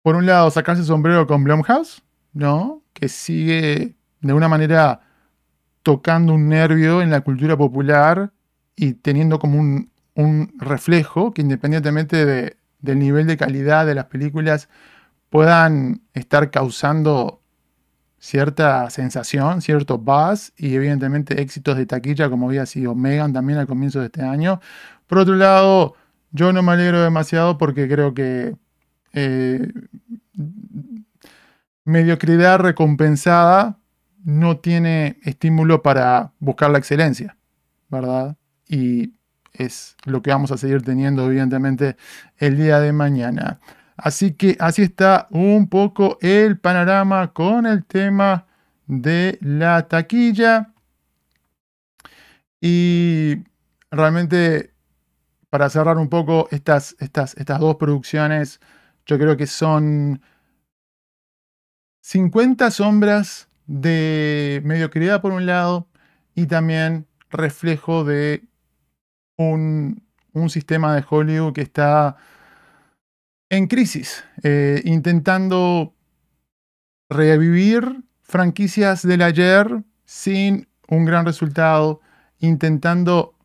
por 0.02 0.16
un 0.16 0.26
lado, 0.26 0.52
sacarse 0.52 0.84
sombrero 0.84 1.28
con 1.28 1.44
Blumhouse, 1.44 2.04
¿no? 2.34 2.84
Que 2.94 3.10
sigue 3.10 3.96
de 4.22 4.34
una 4.34 4.48
manera 4.48 5.02
tocando 5.84 6.34
un 6.34 6.50
nervio 6.50 7.02
en 7.02 7.10
la 7.10 7.22
cultura 7.22 7.58
popular 7.58 8.32
y 8.76 8.94
teniendo 8.94 9.40
como 9.40 9.60
un, 9.60 9.92
reflejo 10.60 11.34
que 11.34 11.42
independientemente 11.42 12.58
del 12.80 13.00
nivel 13.00 13.26
de 13.26 13.36
calidad 13.36 13.86
de 13.86 13.96
las 13.96 14.06
películas 14.06 14.70
puedan 15.30 16.04
estar 16.14 16.52
causando 16.52 17.43
cierta 18.24 18.90
sensación, 18.90 19.62
cierto 19.62 19.98
buzz 19.98 20.54
y 20.56 20.76
evidentemente 20.76 21.42
éxitos 21.42 21.76
de 21.76 21.86
taquilla 21.86 22.30
como 22.30 22.48
había 22.48 22.66
sido 22.66 22.96
Megan 22.96 23.34
también 23.34 23.60
al 23.60 23.68
comienzo 23.68 24.00
de 24.00 24.06
este 24.06 24.22
año. 24.22 24.62
Por 25.08 25.18
otro 25.18 25.36
lado, 25.36 25.96
yo 26.32 26.54
no 26.54 26.64
me 26.64 26.72
alegro 26.72 27.04
demasiado 27.04 27.58
porque 27.58 27.90
creo 27.90 28.14
que 28.14 28.56
eh, 29.12 29.74
mediocridad 31.84 32.60
recompensada 32.60 33.78
no 34.24 34.56
tiene 34.56 35.20
estímulo 35.24 35.82
para 35.84 36.32
buscar 36.40 36.72
la 36.72 36.78
excelencia, 36.78 37.36
¿verdad? 37.90 38.38
Y 38.70 39.16
es 39.52 39.98
lo 40.06 40.22
que 40.22 40.32
vamos 40.32 40.50
a 40.54 40.58
seguir 40.58 40.82
teniendo, 40.82 41.26
evidentemente, 41.26 41.98
el 42.38 42.56
día 42.56 42.80
de 42.80 42.94
mañana. 42.94 43.60
Así 43.98 44.34
que 44.34 44.58
así 44.60 44.82
está 44.82 45.28
un 45.32 45.70
poco 45.70 46.18
el 46.22 46.60
panorama 46.60 47.34
con 47.34 47.66
el 47.66 47.86
tema 47.86 48.48
de 48.88 49.38
la 49.42 49.88
taquilla. 49.88 50.74
Y 52.60 53.44
realmente, 53.92 54.74
para 55.50 55.70
cerrar 55.70 55.98
un 55.98 56.10
poco 56.10 56.48
estas, 56.52 56.96
estas, 57.00 57.36
estas 57.38 57.60
dos 57.60 57.76
producciones, 57.76 58.60
yo 59.06 59.18
creo 59.18 59.38
que 59.38 59.48
son 59.48 60.22
50 62.02 62.72
sombras 62.72 63.50
de 63.66 64.62
mediocridad 64.66 65.22
por 65.22 65.32
un 65.32 65.46
lado 65.46 65.88
y 66.36 66.48
también 66.48 67.08
reflejo 67.30 68.04
de 68.04 68.44
un, 69.38 70.02
sistema 70.50 70.96
de 70.96 71.06
Hollywood 71.08 71.54
que 71.54 71.62
está 71.62 72.18
en 73.50 73.68
crisis, 73.68 74.24
eh, 74.44 74.82
intentando 74.86 75.94
revivir 77.10 78.04
franquicias 78.22 79.06
del 79.06 79.22
ayer 79.22 79.84
sin 80.06 80.68
un 80.88 81.06
gran 81.06 81.26
resultado, 81.26 82.02
intentando 82.40 83.36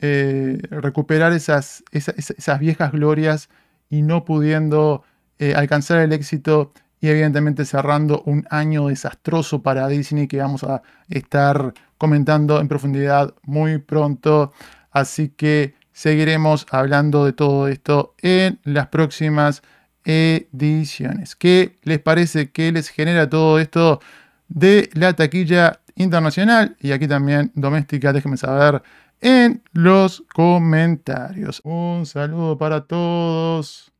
eh, 0.00 0.58
recuperar 0.70 1.32
esas, 1.32 1.82
esas, 1.90 2.60
viejas 2.60 2.92
glorias 2.92 3.48
y 3.90 4.02
no 4.02 4.24
pudiendo 4.24 5.02
eh, 5.38 5.54
alcanzar 5.54 5.98
el 5.98 6.12
éxito 6.12 6.72
y 7.00 7.08
evidentemente 7.08 7.64
cerrando 7.64 8.22
un 8.26 8.46
año 8.50 8.88
desastroso 8.88 9.62
para 9.62 9.88
Disney 9.88 10.28
que 10.28 10.38
vamos 10.38 10.64
a 10.64 10.82
estar 11.08 11.74
comentando 11.96 12.60
en 12.60 12.68
profundidad 12.68 13.34
muy 13.42 13.78
pronto. 13.78 14.52
Así 14.90 15.30
que 15.30 15.74
seguiremos 15.98 16.64
hablando 16.70 17.24
de 17.24 17.32
todo 17.32 17.66
esto 17.66 18.14
en 18.22 18.60
las 18.62 18.86
próximas 18.86 19.62
ediciones. 20.04 21.34
¿Qué 21.34 21.76
les 21.82 21.98
parece? 21.98 22.52
¿Qué 22.52 22.70
les 22.70 22.88
genera 22.88 23.28
todo 23.28 23.58
esto 23.58 24.00
de 24.46 24.90
la 24.92 25.14
taquilla 25.14 25.80
internacional 25.96 26.76
y 26.78 26.92
aquí 26.92 27.08
también 27.08 27.50
doméstica? 27.56 28.12
Déjenme 28.12 28.36
saber 28.36 28.80
en 29.20 29.60
los 29.72 30.22
comentarios. 30.32 31.60
Un 31.64 32.06
saludo 32.06 32.56
para 32.56 32.86
todos, 32.86 33.90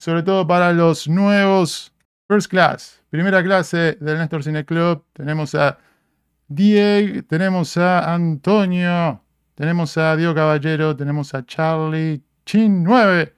sobre 0.00 0.24
todo 0.24 0.48
para 0.48 0.72
los 0.72 1.06
nuevos 1.06 1.92
First 2.26 2.50
Class, 2.50 3.02
primera 3.08 3.40
clase 3.44 3.96
del 4.00 4.18
Néstor 4.18 4.42
Cine 4.42 4.64
Club. 4.64 5.04
Tenemos 5.12 5.54
a 5.54 5.78
Diego, 6.48 7.22
tenemos 7.28 7.76
a 7.76 8.12
Antonio, 8.12 9.22
tenemos 9.56 9.96
a 9.96 10.14
Diego 10.16 10.34
Caballero, 10.34 10.94
tenemos 10.94 11.34
a 11.34 11.44
Charlie 11.46 12.22
Chin 12.44 12.84
9, 12.84 13.34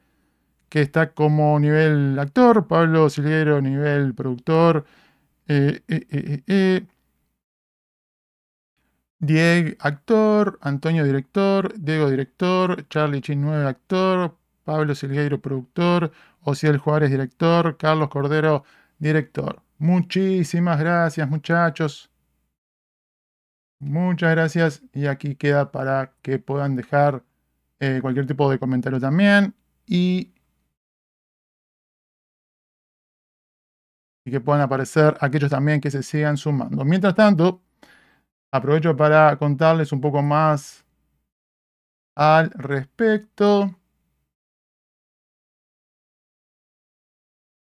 que 0.68 0.82
está 0.82 1.14
como 1.14 1.58
nivel 1.60 2.18
actor, 2.18 2.66
Pablo 2.66 3.08
Silguero, 3.08 3.62
nivel 3.62 4.14
productor. 4.14 4.84
Eh, 5.46 5.80
eh, 5.88 6.42
eh, 6.46 6.86
Diego, 9.20 9.76
actor, 9.80 10.58
Antonio, 10.60 11.04
director, 11.04 11.72
Diego, 11.78 12.10
director, 12.10 12.86
Charlie 12.88 13.20
Chin 13.20 13.40
9, 13.40 13.66
actor, 13.68 14.36
Pablo 14.64 14.94
Silgueiro, 14.96 15.40
productor, 15.40 16.10
Ociel 16.42 16.78
Juárez, 16.78 17.10
director, 17.10 17.76
Carlos 17.76 18.08
Cordero, 18.08 18.64
director. 18.98 19.62
Muchísimas 19.78 20.80
gracias, 20.80 21.28
muchachos. 21.28 22.10
Muchas 23.80 24.30
gracias. 24.30 24.82
Y 24.92 25.06
aquí 25.06 25.34
queda 25.36 25.70
para 25.70 26.12
que 26.22 26.38
puedan 26.38 26.76
dejar 26.76 27.22
eh, 27.80 28.00
cualquier 28.02 28.26
tipo 28.26 28.50
de 28.50 28.58
comentario 28.58 29.00
también. 29.00 29.54
Y, 29.86 30.32
que 34.24 34.40
puedan 34.40 34.60
aparecer 34.62 35.16
aquellos 35.20 35.50
también 35.50 35.80
que 35.80 35.90
se 35.90 36.02
sigan 36.02 36.36
sumando. 36.36 36.84
Mientras 36.84 37.14
tanto, 37.14 37.62
aprovecho 38.52 38.96
para 38.96 39.36
contarles 39.38 39.92
un 39.92 40.00
poco 40.00 40.22
más 40.22 40.84
al 42.14 42.50
respecto. 42.50 43.74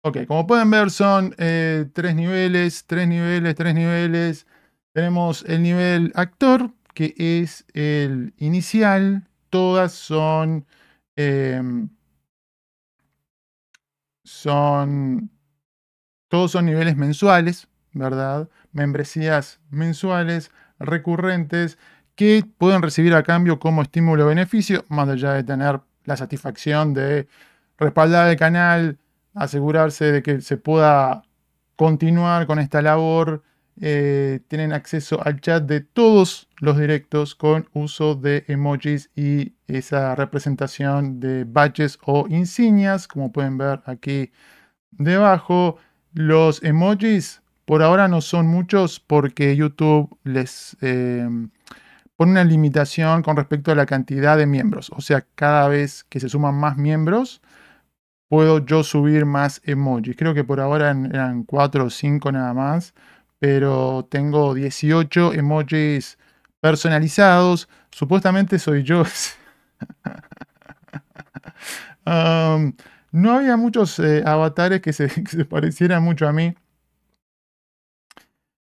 Ok, 0.03 0.27
como 0.27 0.47
pueden 0.47 0.71
ver 0.71 0.90
son 0.90 1.35
eh, 1.38 1.87
tres 1.92 2.14
niveles, 2.14 2.85
tres 2.87 3.07
niveles, 3.07 3.55
tres 3.55 3.75
niveles. 3.75 4.47
Tenemos 4.99 5.45
el 5.47 5.63
nivel 5.63 6.11
actor, 6.17 6.73
que 6.93 7.15
es 7.17 7.65
el 7.73 8.35
inicial. 8.37 9.29
Todas 9.49 9.93
son... 9.93 10.67
Em, 11.15 11.91
son... 14.25 15.31
Todos 16.27 16.51
son 16.51 16.67
niveles 16.67 16.97
mensuales, 16.97 17.69
¿verdad? 17.93 18.49
Membresías 18.73 19.61
mensuales, 19.71 20.51
recurrentes, 20.81 21.79
que 22.17 22.45
pueden 22.59 22.83
recibir 22.83 23.15
a 23.15 23.23
cambio 23.23 23.61
como 23.61 23.83
estímulo 23.83 24.25
o 24.25 24.27
beneficio, 24.27 24.85
más 24.89 25.09
allá 25.09 25.35
de 25.35 25.45
tener 25.45 25.81
la 26.07 26.17
satisfacción 26.17 26.93
de 26.93 27.29
respaldar 27.79 28.31
el 28.31 28.37
canal, 28.37 28.99
asegurarse 29.33 30.11
de 30.11 30.23
que 30.25 30.41
se 30.41 30.57
pueda 30.57 31.23
continuar 31.77 32.49
con 32.49 32.59
esta 32.59 32.83
labor. 32.83 33.45
Eh, 33.81 34.41
tienen 34.49 34.73
acceso 34.73 35.25
al 35.25 35.41
chat 35.41 35.64
de 35.64 35.81
todos 35.81 36.49
los 36.61 36.79
directos 36.79 37.35
con 37.35 37.69
uso 37.73 38.17
de 38.17 38.45
emojis 38.49 39.11
y 39.14 39.55
esa 39.69 40.14
representación 40.14 41.21
de 41.21 41.45
badges 41.45 41.99
o 42.05 42.27
insignias, 42.29 43.07
como 43.07 43.31
pueden 43.31 43.59
ver 43.59 43.81
aquí 43.87 44.33
debajo. 44.91 45.77
Los 46.12 46.62
emojis 46.62 47.43
por 47.64 47.83
ahora 47.83 48.09
no 48.09 48.21
son 48.21 48.47
muchos 48.47 48.99
porque 48.99 49.55
YouTube 49.55 50.17
les 50.25 50.77
eh, 50.81 51.29
pone 52.17 52.33
una 52.33 52.45
limitación 52.45 53.23
con 53.23 53.37
respecto 53.37 53.71
a 53.71 53.75
la 53.77 53.87
cantidad 53.87 54.37
de 54.37 54.47
miembros. 54.47 54.91
O 54.91 55.01
sea, 55.01 55.25
cada 55.35 55.69
vez 55.69 56.03
que 56.05 56.19
se 56.19 56.29
suman 56.29 56.55
más 56.57 56.77
miembros, 56.77 57.43
puedo 58.29 58.64
yo 58.64 58.83
subir 58.83 59.25
más 59.27 59.61
emojis. 59.64 60.17
Creo 60.17 60.35
que 60.35 60.45
por 60.45 60.61
ahora 60.61 60.91
eran 60.91 61.45
4 61.45 61.85
o 61.85 61.91
5 61.91 62.33
nada 62.33 62.55
más, 62.55 62.95
pero 63.38 64.07
tengo 64.11 64.55
18 64.55 65.35
emojis 65.35 66.18
personalizados. 66.61 67.68
Supuestamente 67.90 68.59
soy 68.59 68.83
yo. 68.83 69.05
No 73.11 73.33
había 73.33 73.57
muchos 73.57 73.98
eh, 73.98 74.22
avatares 74.24 74.81
que 74.83 74.92
se, 74.92 75.09
parecieran 75.44 76.03
mucho 76.03 76.29
a 76.29 76.33
mí. 76.33 76.55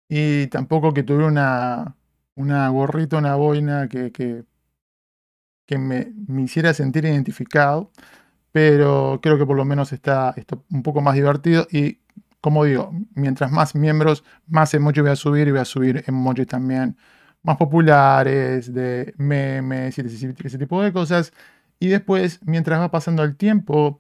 Y 0.07 0.47
tampoco 0.47 0.93
que 0.93 1.03
tuviera 1.03 1.27
una, 1.27 1.95
una 2.35 2.69
gorrita, 2.69 3.17
una 3.17 3.35
boina 3.35 3.87
que, 3.87 4.11
que, 4.11 5.77
me, 5.77 6.11
hiciera 6.43 6.73
sentir 6.73 7.05
identificado. 7.05 7.91
Pero 8.51 9.19
creo 9.21 9.37
que 9.37 9.45
por 9.45 9.57
lo 9.57 9.65
menos 9.65 9.93
está, 9.93 10.33
está 10.35 10.57
un 10.71 10.83
poco 10.83 11.01
más 11.01 11.15
divertido. 11.15 11.67
Y 11.71 11.99
como 12.41 12.65
digo, 12.65 12.91
mientras 13.15 13.51
más 13.51 13.75
miembros, 13.75 14.23
más 14.47 14.73
emojis 14.73 15.01
voy 15.03 15.11
a 15.11 15.15
subir 15.15 15.47
y 15.47 15.51
voy 15.51 15.59
a 15.59 15.65
subir 15.65 16.03
emojis 16.07 16.47
también 16.47 16.97
más 17.43 17.57
populares, 17.57 18.73
de 18.73 19.13
memes 19.17 19.97
y 19.97 20.01
ese 20.01 20.57
tipo 20.57 20.81
de 20.81 20.93
cosas. 20.93 21.33
Y 21.79 21.87
después, 21.87 22.39
mientras 22.45 22.79
va 22.79 22.91
pasando 22.91 23.23
el 23.23 23.37
tiempo, 23.37 23.99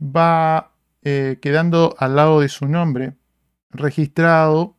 va 0.00 0.72
eh, 1.02 1.38
quedando 1.40 1.94
al 1.98 2.16
lado 2.16 2.40
de 2.40 2.48
su 2.48 2.66
nombre 2.66 3.16
registrado 3.70 4.76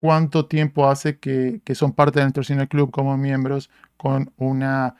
cuánto 0.00 0.46
tiempo 0.46 0.88
hace 0.88 1.18
que, 1.18 1.62
son 1.74 1.92
parte 1.92 2.18
del 2.18 2.26
nuestro 2.26 2.44
Cine 2.44 2.68
Club 2.68 2.90
como 2.90 3.16
miembros 3.16 3.70
con 3.96 4.32
una 4.36 4.96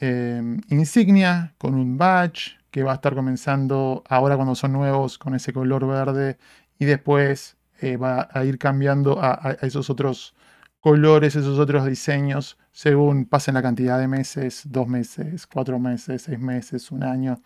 em, 0.00 0.60
insignia, 0.68 1.54
con 1.58 1.74
un 1.74 1.98
badge 1.98 2.58
que 2.76 2.82
va 2.82 2.92
a 2.92 2.96
estar 2.96 3.14
comenzando 3.14 4.04
ahora 4.06 4.36
cuando 4.36 4.54
son 4.54 4.74
nuevos 4.74 5.16
con 5.16 5.34
ese 5.34 5.50
color 5.54 5.86
verde 5.86 6.36
y 6.78 6.84
después 6.84 7.56
eh, 7.80 7.96
va 7.96 8.28
a 8.30 8.44
ir 8.44 8.58
cambiando 8.58 9.18
a 9.18 9.56
esos 9.62 9.88
otros 9.88 10.34
colores, 10.78 11.36
esos 11.36 11.58
otros 11.58 11.86
diseños, 11.86 12.58
según 12.72 13.24
pasen 13.24 13.54
la 13.54 13.62
cantidad 13.62 13.98
de 13.98 14.08
meses, 14.08 14.64
dos 14.66 14.88
meses, 14.88 15.46
cuatro 15.46 15.78
meses, 15.78 16.20
seis 16.20 16.38
meses, 16.38 16.90
un 16.90 17.02
año, 17.02 17.40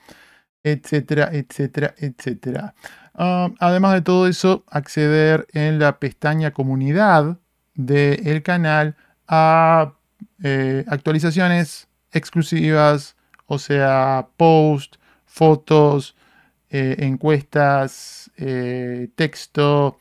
etcétera, 0.64 1.28
etcétera, 1.32 1.94
etcétera. 1.96 2.74
Ah, 3.14 3.50
además 3.60 3.94
de 3.94 4.02
todo 4.02 4.26
eso, 4.26 4.64
acceder 4.68 5.46
en 5.52 5.78
la 5.78 6.00
pestaña 6.00 6.50
comunidad 6.50 7.38
del 7.74 8.42
canal 8.42 8.96
a 9.28 9.94
eh, 10.42 10.84
actualizaciones 10.88 11.86
exclusivas, 12.10 13.14
o 13.46 13.60
sea, 13.60 14.26
post, 14.36 14.96
fotos, 15.30 16.16
eh, 16.68 16.96
encuestas, 16.98 18.30
eh, 18.36 19.08
texto, 19.14 19.98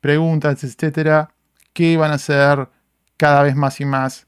preguntas, 0.00 0.62
etcétera, 0.62 1.34
que 1.72 1.96
van 1.96 2.12
a 2.12 2.18
ser 2.18 2.68
cada 3.16 3.42
vez 3.42 3.56
más 3.56 3.80
y 3.80 3.86
más 3.86 4.26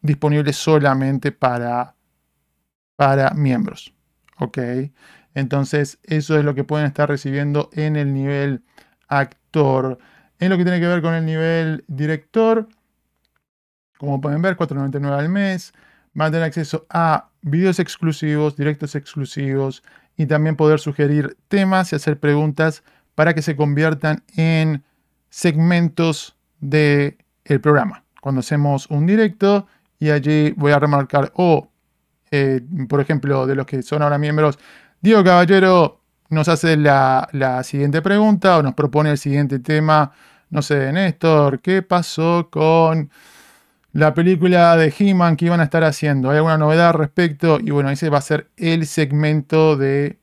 disponibles 0.00 0.56
solamente 0.56 1.30
para, 1.30 1.94
para 2.96 3.30
miembros. 3.34 3.94
¿Ok? 4.38 4.58
Entonces, 5.34 5.98
eso 6.02 6.38
es 6.38 6.44
lo 6.44 6.54
que 6.54 6.64
pueden 6.64 6.86
estar 6.86 7.08
recibiendo 7.08 7.68
en 7.74 7.96
el 7.96 8.14
nivel 8.14 8.64
actor. 9.08 9.98
En 10.38 10.48
lo 10.48 10.56
que 10.56 10.64
tiene 10.64 10.80
que 10.80 10.88
ver 10.88 11.02
con 11.02 11.14
el 11.14 11.26
nivel 11.26 11.84
director, 11.86 12.68
como 13.98 14.20
pueden 14.20 14.40
ver, 14.40 14.56
4.99 14.56 15.18
al 15.18 15.28
mes. 15.28 15.74
Van 16.14 16.28
a 16.28 16.30
tener 16.30 16.44
acceso 16.44 16.86
a 16.90 17.28
videos 17.42 17.78
exclusivos, 17.78 18.56
directos 18.56 18.94
exclusivos 18.94 19.82
y 20.16 20.26
también 20.26 20.56
poder 20.56 20.78
sugerir 20.78 21.36
temas 21.48 21.92
y 21.92 21.96
hacer 21.96 22.18
preguntas 22.18 22.82
para 23.14 23.34
que 23.34 23.42
se 23.42 23.56
conviertan 23.56 24.22
en 24.36 24.84
segmentos 25.30 26.36
del 26.60 27.16
el 27.44 27.60
programa. 27.60 28.04
Cuando 28.20 28.40
hacemos 28.40 28.86
un 28.88 29.06
directo 29.06 29.66
y 29.98 30.10
allí 30.10 30.52
voy 30.56 30.72
a 30.72 30.78
remarcar, 30.78 31.32
o 31.36 31.68
eh, 32.30 32.60
por 32.88 33.00
ejemplo, 33.00 33.46
de 33.46 33.54
los 33.54 33.66
que 33.66 33.82
son 33.82 34.02
ahora 34.02 34.18
miembros, 34.18 34.58
Diego 35.00 35.22
Caballero 35.24 36.00
nos 36.30 36.48
hace 36.48 36.76
la, 36.76 37.60
siguiente 37.62 38.00
pregunta 38.00 38.58
o 38.58 38.62
nos 38.62 38.74
propone 38.74 39.10
el 39.10 39.18
siguiente 39.18 39.58
tema. 39.58 40.12
No 40.48 40.62
sé, 40.62 40.92
Néstor, 40.92 41.60
¿qué 41.60 41.82
pasó 41.82 42.48
con 42.50 43.10
la 43.92 44.14
película 44.14 44.76
de 44.76 44.92
He-Man 44.96 45.36
que 45.36 45.46
iban 45.46 45.60
a 45.60 45.64
estar 45.64 45.84
haciendo? 45.84 46.30
¿Hay 46.30 46.36
alguna 46.36 46.58
novedad 46.58 46.88
al 46.88 46.94
respecto? 46.94 47.58
Y 47.60 47.70
bueno, 47.70 47.90
ese 47.90 48.08
va 48.08 48.18
a 48.18 48.22
ser 48.22 48.50
el 48.56 48.86
segmento 48.86 49.76
de 49.76 50.18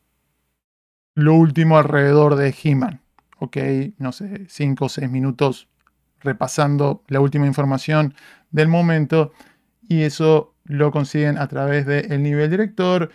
lo 1.15 1.35
último 1.35 1.77
alrededor 1.77 2.35
de 2.35 2.55
He-Man. 2.63 3.01
Ok, 3.39 3.57
no 3.97 4.11
sé, 4.11 4.45
5 4.47 4.85
o 4.85 4.89
6 4.89 5.09
minutos 5.09 5.69
repasando 6.21 7.03
la 7.07 7.21
última 7.21 7.47
información 7.47 8.13
del 8.51 8.67
momento 8.67 9.31
y 9.87 10.01
eso 10.03 10.55
lo 10.65 10.91
consiguen 10.91 11.37
a 11.37 11.47
través 11.47 11.85
del 11.85 12.21
nivel 12.21 12.49
director. 12.49 13.09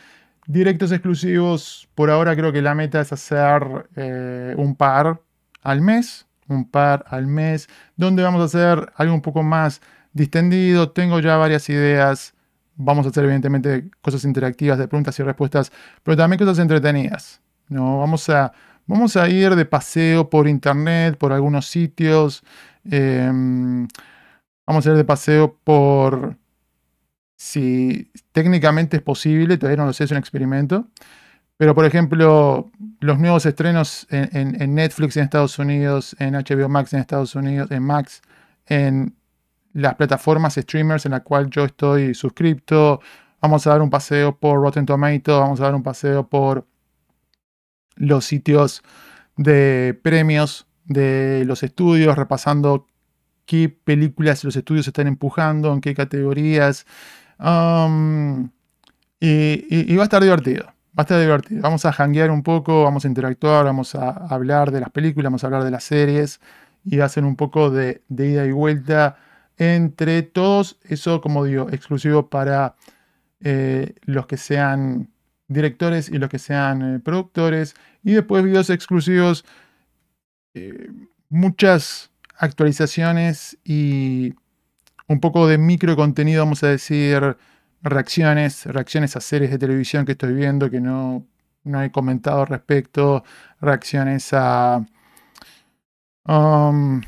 Directos 0.46 0.92
exclusivos, 0.92 1.88
por 1.94 2.10
ahora 2.10 2.36
creo 2.36 2.52
que 2.52 2.62
la 2.62 2.74
meta 2.74 3.00
es 3.00 3.12
hacer 3.12 3.88
eh, 3.96 4.54
un 4.56 4.76
par 4.76 5.20
al 5.62 5.80
mes, 5.80 6.26
un 6.48 6.70
par 6.70 7.04
al 7.08 7.26
mes, 7.26 7.68
donde 7.96 8.22
vamos 8.22 8.40
a 8.40 8.44
hacer 8.44 8.92
algo 8.96 9.14
un 9.14 9.22
poco 9.22 9.42
más 9.42 9.80
distendido. 10.14 10.90
Tengo 10.92 11.20
ya 11.20 11.36
varias 11.36 11.68
ideas. 11.68 12.34
Vamos 12.76 13.04
a 13.06 13.10
hacer 13.10 13.24
evidentemente 13.24 13.90
cosas 14.00 14.24
interactivas 14.24 14.78
de 14.78 14.88
preguntas 14.88 15.18
y 15.18 15.22
respuestas, 15.22 15.70
pero 16.02 16.16
también 16.16 16.38
cosas 16.38 16.58
entretenidas. 16.58 17.42
¿no? 17.68 17.98
Vamos, 17.98 18.28
a, 18.30 18.52
vamos 18.86 19.16
a 19.16 19.28
ir 19.28 19.54
de 19.54 19.66
paseo 19.66 20.30
por 20.30 20.48
internet, 20.48 21.18
por 21.18 21.32
algunos 21.32 21.66
sitios. 21.66 22.42
Em, 22.90 23.86
vamos 24.66 24.86
a 24.86 24.90
ir 24.90 24.96
de 24.96 25.04
paseo 25.04 25.58
por 25.62 26.36
si 27.36 28.10
técnicamente 28.32 28.96
es 28.96 29.02
posible, 29.02 29.58
todavía 29.58 29.76
no 29.76 29.86
lo 29.86 29.92
sé, 29.92 30.04
es 30.04 30.10
un 30.10 30.16
experimento. 30.16 30.88
Pero, 31.56 31.74
por 31.74 31.84
ejemplo, 31.84 32.70
los 33.00 33.18
nuevos 33.18 33.46
estrenos 33.46 34.06
en, 34.10 34.74
Netflix 34.74 35.16
en 35.16 35.24
Estados 35.24 35.58
Unidos, 35.58 36.16
en 36.18 36.34
HBO 36.34 36.68
Max 36.68 36.92
en 36.92 37.00
Estados 37.00 37.34
Unidos, 37.36 37.70
en 37.70 37.82
Max, 37.82 38.22
en 38.66 39.14
las 39.74 39.96
plataformas 39.96 40.54
streamers 40.54 41.04
en 41.04 41.12
las 41.12 41.22
cuales 41.22 41.50
yo 41.50 41.64
estoy 41.64 42.14
suscripto. 42.14 43.00
Vamos 43.42 43.66
a 43.66 43.70
dar 43.70 43.82
un 43.82 43.90
paseo 43.90 44.38
por 44.38 44.60
Rotten 44.60 44.86
Tomatoes, 44.86 45.38
vamos 45.38 45.60
a 45.60 45.64
dar 45.64 45.74
un 45.74 45.82
paseo 45.82 46.26
por 46.28 46.66
los 47.96 48.24
sitios 48.24 48.82
de 49.36 49.98
premios 50.02 50.66
de 50.86 51.44
los 51.46 51.62
estudios, 51.62 52.16
repasando 52.16 52.86
qué 53.46 53.68
películas 53.68 54.44
los 54.44 54.56
estudios 54.56 54.86
están 54.86 55.06
empujando, 55.06 55.72
en 55.72 55.80
qué 55.80 55.94
categorías. 55.94 56.86
Um, 57.38 58.50
y, 59.20 59.96
va 59.96 60.02
a 60.02 60.04
estar 60.04 60.22
divertido. 60.22 60.66
Va 60.66 60.98
a 60.98 61.02
estar 61.02 61.20
divertido. 61.20 61.62
Vamos 61.62 61.84
a 61.84 61.92
hanguear 61.92 62.30
un 62.30 62.42
poco, 62.42 62.84
vamos 62.84 63.04
a 63.04 63.08
interactuar, 63.08 63.64
vamos 63.64 63.94
a 63.94 64.10
hablar 64.10 64.70
de 64.70 64.80
las 64.80 64.90
películas, 64.90 65.26
vamos 65.26 65.44
a 65.44 65.48
hablar 65.48 65.64
de 65.64 65.70
las 65.70 65.84
series 65.84 66.40
y 66.84 66.98
va 66.98 67.06
a 67.06 67.08
ser 67.08 67.24
un 67.24 67.36
poco 67.36 67.70
de, 67.70 68.02
ida 68.10 68.44
y 68.46 68.52
vuelta 68.52 69.16
entre 69.58 70.22
todos. 70.22 70.78
Eso, 70.84 71.20
como 71.20 71.44
digo, 71.44 71.68
exclusivo 71.70 72.28
para 72.28 72.74
eh, 73.40 73.94
los 74.02 74.26
que 74.26 74.36
sean 74.36 75.10
directores 75.48 76.08
y 76.08 76.18
los 76.18 76.30
que 76.30 76.38
sean 76.38 76.96
eh, 76.96 77.00
productores. 77.00 77.74
Y 78.02 78.12
después 78.12 78.44
videos 78.44 78.70
exclusivos 78.70 79.44
eh, 80.54 80.88
muchas 81.28 82.10
actualizaciones 82.36 83.58
y 83.64 84.34
un 85.08 85.20
poco 85.20 85.46
de 85.46 85.58
micro 85.58 85.96
contenido, 85.96 86.44
vamos 86.44 86.62
a 86.62 86.68
decir, 86.68 87.36
reacciones, 87.82 88.66
reacciones 88.66 89.16
a 89.16 89.20
series 89.20 89.50
de 89.50 89.58
televisión 89.58 90.06
que 90.06 90.12
estoy 90.12 90.32
viendo 90.34 90.70
que 90.70 90.80
no, 90.80 91.26
no 91.64 91.82
he 91.82 91.90
comentado 91.90 92.42
al 92.42 92.46
respecto, 92.46 93.24
reacciones 93.60 94.30
a 94.32 94.84
um, 96.26 97.02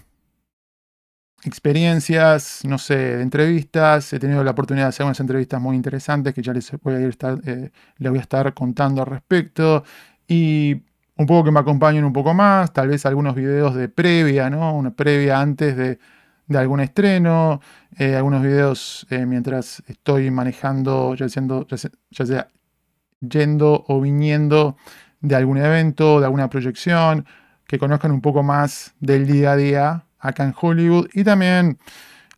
experiencias, 1.46 2.60
no 2.64 2.78
sé, 2.78 2.96
de 2.96 3.22
entrevistas. 3.22 4.12
He 4.12 4.18
tenido 4.18 4.42
la 4.44 4.50
oportunidad 4.50 4.86
de 4.86 4.88
hacer 4.90 5.06
unas 5.06 5.20
entrevistas 5.20 5.60
muy 5.60 5.76
interesantes 5.76 6.34
que 6.34 6.42
ya 6.42 6.52
les 6.52 6.70
voy 6.82 6.94
a, 6.94 7.00
ir 7.00 7.08
estar, 7.08 7.38
eh, 7.46 7.70
les 7.98 8.10
voy 8.10 8.18
a 8.18 8.22
estar 8.22 8.52
contando 8.54 9.02
al 9.02 9.08
respecto. 9.08 9.84
Y 10.26 10.82
un 11.16 11.26
poco 11.26 11.44
que 11.44 11.50
me 11.52 11.60
acompañen 11.60 12.04
un 12.04 12.12
poco 12.12 12.34
más, 12.34 12.72
tal 12.72 12.88
vez 12.88 13.06
algunos 13.06 13.34
videos 13.34 13.74
de 13.74 13.88
previa, 13.88 14.50
¿no? 14.50 14.74
Una 14.74 14.90
previa 14.90 15.40
antes 15.40 15.76
de, 15.76 15.98
algún 16.54 16.80
estreno, 16.80 17.60
eh, 17.98 18.16
algunos 18.16 18.42
videos 18.42 19.06
eh, 19.10 19.26
mientras 19.26 19.82
estoy 19.86 20.30
manejando, 20.30 21.14
ya, 21.14 21.28
siendo, 21.28 21.66
ya 21.66 22.26
sea 22.26 22.48
yendo 23.20 23.84
o 23.88 24.00
viniendo 24.00 24.76
de 25.20 25.34
algún 25.36 25.58
evento, 25.58 26.20
de 26.20 26.26
alguna 26.26 26.50
proyección, 26.50 27.26
que 27.66 27.78
conozcan 27.78 28.12
un 28.12 28.20
poco 28.20 28.42
más 28.42 28.94
del 29.00 29.26
día 29.26 29.52
a 29.52 29.56
día 29.56 30.05
acá 30.18 30.44
en 30.44 30.54
Hollywood 30.58 31.08
y 31.12 31.24
también 31.24 31.78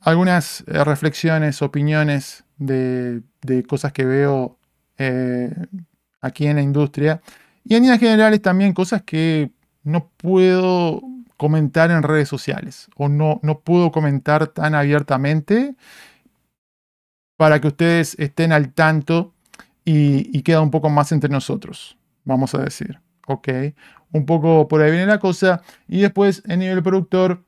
algunas 0.00 0.64
eh, 0.66 0.84
reflexiones, 0.84 1.62
opiniones 1.62 2.44
de, 2.56 3.22
cosas 3.68 3.92
que 3.92 4.04
veo 4.04 4.58
aquí 6.20 6.46
en 6.48 6.56
la 6.56 6.62
industria 6.62 7.20
y 7.64 7.76
en 7.76 7.82
líneas 7.82 8.00
generales 8.00 8.42
también 8.42 8.72
cosas 8.72 9.02
que 9.02 9.52
no 9.84 10.10
puedo 10.16 11.00
comentar 11.36 11.92
en 11.92 12.02
redes 12.02 12.28
sociales 12.28 12.88
o 12.96 13.08
no, 13.08 13.38
no 13.42 13.60
puedo 13.60 13.92
comentar 13.92 14.48
tan 14.48 14.74
abiertamente 14.74 15.76
para 17.36 17.60
que 17.60 17.68
ustedes 17.68 18.16
estén 18.18 18.52
al 18.52 18.72
tanto 18.74 19.32
y, 19.84 20.42
queda 20.42 20.60
un 20.60 20.70
poco 20.70 20.90
más 20.90 21.12
entre 21.12 21.30
nosotros, 21.30 21.96
vamos 22.24 22.54
a 22.54 22.58
decir. 22.58 23.00
¿Ok? 23.26 23.48
Un 24.12 24.26
poco 24.26 24.68
por 24.68 24.82
ahí 24.82 24.90
viene 24.90 25.06
la 25.06 25.18
cosa. 25.18 25.62
Y 25.86 26.00
después, 26.00 26.42
en 26.46 26.58
nivel 26.58 26.82
productor, 26.82 27.44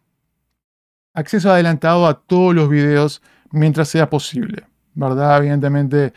acceso 1.14 1.50
adelantado 1.50 2.06
a 2.06 2.20
todos 2.20 2.54
los 2.54 2.68
videos 2.68 3.22
mientras 3.50 3.88
sea 3.88 4.10
posible. 4.10 4.66
¿Verdad? 4.94 5.38
Evidentemente, 5.38 6.12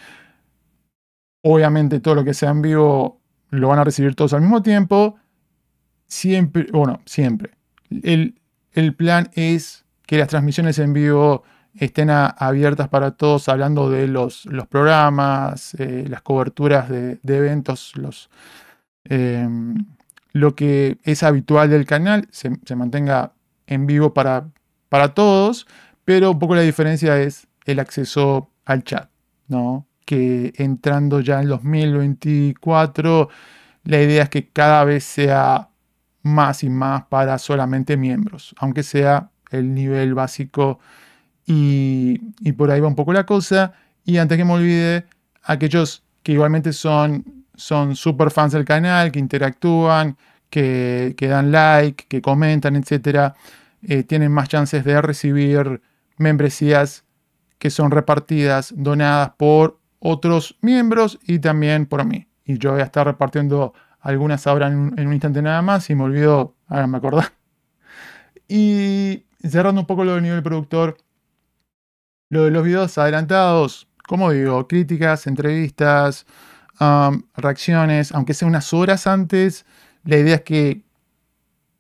obviamente 1.42 2.00
todo 2.00 2.16
lo 2.16 2.24
que 2.24 2.34
sea 2.34 2.50
en 2.50 2.62
vivo 2.62 3.22
lo 3.50 3.68
van 3.68 3.80
a 3.80 3.84
recibir 3.84 4.16
todos 4.16 4.34
al 4.34 4.42
mismo 4.42 4.62
tiempo. 4.62 5.16
Siempre, 6.08 6.68
bueno, 6.72 7.02
siempre. 7.06 7.52
El, 7.90 8.40
el 8.72 8.96
plan 8.96 9.30
es 9.34 9.86
que 10.06 10.18
las 10.18 10.28
transmisiones 10.28 10.80
en 10.80 10.94
vivo 10.94 11.44
estén 11.76 12.10
abiertas 12.10 12.88
para 12.90 13.12
todos, 13.12 13.50
hablando 13.50 13.90
de 13.90 14.08
los, 14.08 14.46
los 14.46 14.68
programas, 14.68 15.74
eh, 15.76 16.06
las 16.08 16.22
coberturas 16.22 16.90
de, 16.90 17.20
eventos, 17.24 17.94
los, 17.96 18.30
em, 19.06 19.86
lo 20.34 20.56
que 20.56 20.98
es 21.04 21.24
habitual 21.24 21.70
del 21.70 21.86
canal, 21.86 22.28
se, 22.32 22.76
mantenga 22.76 23.34
en 23.68 23.88
vivo 23.88 24.14
para, 24.14 24.50
para 24.94 25.16
todos, 25.16 25.66
pero 26.06 26.30
un 26.30 26.38
poco 26.38 26.54
la 26.54 26.62
diferencia 26.62 27.20
es 27.20 27.48
el 27.66 27.80
acceso 27.80 28.52
al 28.64 28.84
chat, 28.84 29.10
¿no? 29.48 29.88
Que 30.06 30.54
entrando 30.58 31.20
ya 31.20 31.42
en 31.42 31.48
2024, 31.48 33.28
la 33.86 34.00
idea 34.00 34.22
es 34.22 34.30
que 34.30 34.50
cada 34.50 34.84
vez 34.84 35.04
sea 35.04 35.70
más 36.22 36.64
y 36.64 36.70
más 36.70 37.06
para 37.08 37.40
solamente 37.40 37.98
miembros, 37.98 38.54
aunque 38.60 38.84
sea 38.84 39.32
el 39.50 39.74
nivel 39.74 40.14
básico 40.14 40.78
y, 41.48 42.20
por 42.56 42.70
ahí 42.70 42.80
va 42.80 42.88
un 42.88 42.96
poco 42.96 43.14
la 43.14 43.26
cosa. 43.26 43.74
Y 44.06 44.18
antes 44.18 44.38
que 44.38 44.46
me 44.46 44.54
olvide, 44.54 45.08
aquellos 45.42 46.04
que 46.22 46.34
igualmente 46.34 46.72
son, 46.72 47.46
son 47.56 47.96
super 47.96 48.30
fans 48.30 48.54
del 48.54 48.64
canal, 48.64 49.12
que 49.12 49.18
interactúan, 49.18 50.18
que, 50.52 51.16
dan 51.20 51.52
like, 51.52 52.06
que 52.08 52.22
comentan, 52.22 52.76
etc., 52.76 53.34
eh, 53.88 54.04
tienen 54.04 54.32
más 54.32 54.50
chances 54.50 54.84
de 54.84 55.02
recibir 55.02 55.82
membresías 56.18 57.06
que 57.58 57.70
son 57.70 57.92
repartidas, 57.92 58.74
donadas 58.76 59.32
por 59.38 59.80
otros 60.00 60.58
miembros 60.62 61.20
y 61.26 61.40
también 61.40 61.86
por 61.86 62.04
mí. 62.06 62.28
Y 62.46 62.58
yo 62.58 62.72
voy 62.72 62.82
a 62.82 62.86
estar 62.86 63.08
repartiendo 63.08 63.74
algunas 64.02 64.46
ahora 64.48 64.68
en 64.68 64.94
un, 65.08 65.14
instante 65.14 65.42
nada 65.42 65.62
más 65.62 65.90
y 65.90 65.96
me 65.96 66.04
olvido, 66.04 66.56
ahora 66.68 66.88
me 66.88 66.98
acordé. 66.98 67.24
Y 68.48 69.26
cerrando 69.42 69.82
un 69.82 69.88
poco 69.88 70.04
lo 70.04 70.14
del 70.14 70.24
nivel 70.24 70.44
productor, 70.44 70.98
lo 72.30 72.44
de 72.44 72.52
los 72.52 72.64
videos 72.64 72.98
adelantados, 72.98 73.88
como 74.06 74.32
digo, 74.32 74.68
críticas, 74.68 75.26
entrevistas, 75.28 76.26
um, 76.80 77.24
reacciones, 77.36 78.12
aunque 78.12 78.34
sea 78.34 78.48
unas 78.48 78.74
horas 78.74 79.08
antes, 79.08 79.66
la 80.04 80.18
idea 80.18 80.36
es 80.36 80.42
que, 80.42 80.83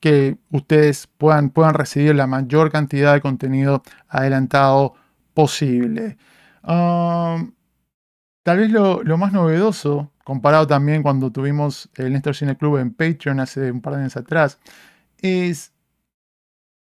que 0.04 0.36
ustedes 0.52 1.08
puedan, 1.08 1.50
puedan 1.50 1.76
recibir 1.76 2.13
la 2.13 2.28
mayor 2.28 2.70
cantidad 2.70 3.13
de 3.13 3.22
contenido 3.22 3.84
adelantado 4.10 4.96
posible. 5.34 6.18
Um, 6.62 7.54
tal 8.44 8.58
vez 8.58 8.70
lo, 8.70 9.02
más 9.18 9.32
novedoso, 9.32 10.12
comparado 10.26 10.68
también 10.68 11.04
cuando 11.04 11.32
tuvimos 11.32 11.89
el 11.96 12.12
Néstor 12.12 12.36
Cine 12.36 12.58
Club 12.58 12.80
en 12.80 12.94
Patreon 12.94 13.39
hace 13.39 13.72
un 13.72 13.80
par 13.80 13.94
de 13.94 14.02
años 14.02 14.18
atrás, 14.18 14.60
es 15.20 15.72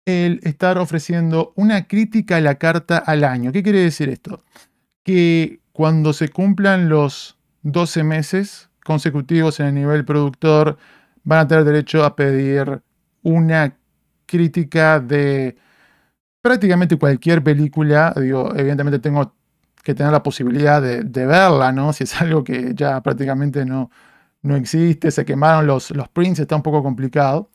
el 0.05 0.39
estar 0.43 0.77
ofreciendo 0.77 1.53
una 1.55 1.87
crítica 1.87 2.35
a 2.37 2.41
la 2.41 2.59
carta 2.59 2.99
al 2.99 3.23
año. 3.23 3.51
¿Qué 3.51 3.63
quiere 3.63 3.79
decir 3.79 4.09
esto? 4.09 4.43
Que 5.03 5.61
cuando 5.71 6.13
se 6.13 6.29
cumplan 6.29 6.89
los 6.89 7.39
12 7.63 8.03
meses 8.03 8.69
consecutivos 8.85 9.59
en 9.59 9.65
el 9.65 9.73
nivel 9.73 10.05
productor, 10.05 10.77
van 11.23 11.39
a 11.39 11.47
tener 11.47 11.63
derecho 11.63 12.03
a 12.05 12.15
pedir 12.15 12.83
una 13.29 13.77
crítica 14.25 14.99
de 14.99 15.57
prácticamente 16.41 16.97
cualquier 16.97 17.43
película. 17.43 18.13
Digo, 18.15 18.53
evidentemente 18.55 18.99
tengo 18.99 19.33
que 19.83 19.93
tener 19.93 20.11
la 20.11 20.23
posibilidad 20.23 20.81
de, 20.81 21.25
verla, 21.25 21.71
¿no? 21.71 21.93
Si 21.93 22.03
es 22.03 22.21
algo 22.21 22.43
que 22.43 22.73
ya 22.75 23.01
prácticamente 23.01 23.65
no, 23.65 23.89
no 24.41 24.55
existe, 24.55 25.11
se 25.11 25.25
quemaron 25.25 25.67
los, 25.67 25.91
los 25.91 26.09
prints, 26.09 26.39
está 26.39 26.55
un 26.55 26.63
poco 26.63 26.83
complicado. 26.83 27.49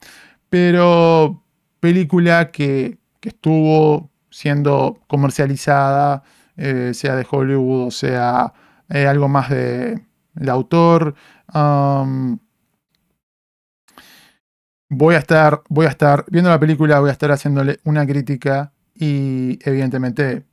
Pero 0.49 1.45
película 1.81 2.51
que, 2.51 2.99
estuvo 3.23 4.11
siendo 4.31 5.01
comercializada, 5.07 6.23
eh, 6.57 6.93
sea 6.93 7.17
de 7.17 7.27
Hollywood 7.29 7.87
o 7.87 7.91
sea 7.91 8.53
eh, 8.91 9.07
algo 9.07 9.29
más 9.29 9.49
de 9.49 10.03
el 10.37 10.49
autor. 10.51 11.15
Voy 14.89 15.15
a 15.15 15.19
estar, 15.19 15.63
voy 15.69 15.87
a 15.87 15.91
estar 15.91 16.25
viendo 16.29 16.51
la 16.51 16.61
película, 16.61 17.01
voy 17.01 17.11
a 17.11 17.13
estar 17.13 17.31
haciéndole 17.31 17.79
una 17.85 18.07
crítica 18.07 18.73
y 18.95 19.59
evidentemente 19.69 20.45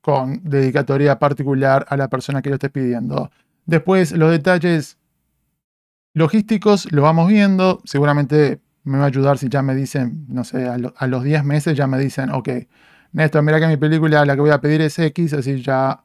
con 0.00 0.40
dedicatoria 0.44 1.18
particular 1.18 1.84
a 1.88 1.96
la 1.96 2.08
persona 2.08 2.40
que 2.42 2.50
lo 2.50 2.54
esté 2.56 2.70
pidiendo. 2.70 3.30
Después 3.66 4.12
los 4.12 4.30
detalles 4.30 4.98
logísticos 6.14 6.90
lo 6.92 7.02
vamos 7.02 7.28
viendo, 7.28 7.80
seguramente 7.84 8.60
me 8.84 8.98
va 8.98 9.04
a 9.04 9.06
ayudar 9.08 9.38
si 9.38 9.48
ya 9.48 9.62
me 9.62 9.74
dicen, 9.74 10.24
no 10.28 10.44
sé, 10.44 10.66
a, 10.66 11.06
los 11.06 11.22
10 11.22 11.44
meses 11.44 11.76
ya 11.76 11.86
me 11.86 11.98
dicen, 11.98 12.30
ok, 12.30 12.48
Néstor, 13.12 13.42
mira 13.42 13.60
que 13.60 13.66
mi 13.66 13.76
película 13.76 14.24
la 14.24 14.34
que 14.34 14.40
voy 14.40 14.50
a 14.50 14.60
pedir 14.60 14.80
es 14.80 14.98
X, 14.98 15.34
así 15.34 15.60
ya 15.62 16.04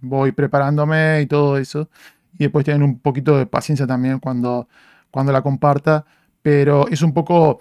voy 0.00 0.32
preparándome 0.32 1.20
y 1.22 1.26
todo 1.26 1.58
eso. 1.58 1.88
Y 2.34 2.44
después 2.44 2.64
tienen 2.64 2.82
un 2.82 3.00
poquito 3.00 3.38
de 3.38 3.46
paciencia 3.46 3.86
también 3.86 4.18
cuando, 4.18 4.68
cuando 5.10 5.32
la 5.32 5.42
comparta, 5.42 6.04
pero 6.46 6.86
es 6.86 7.02
un 7.02 7.12
poco 7.12 7.60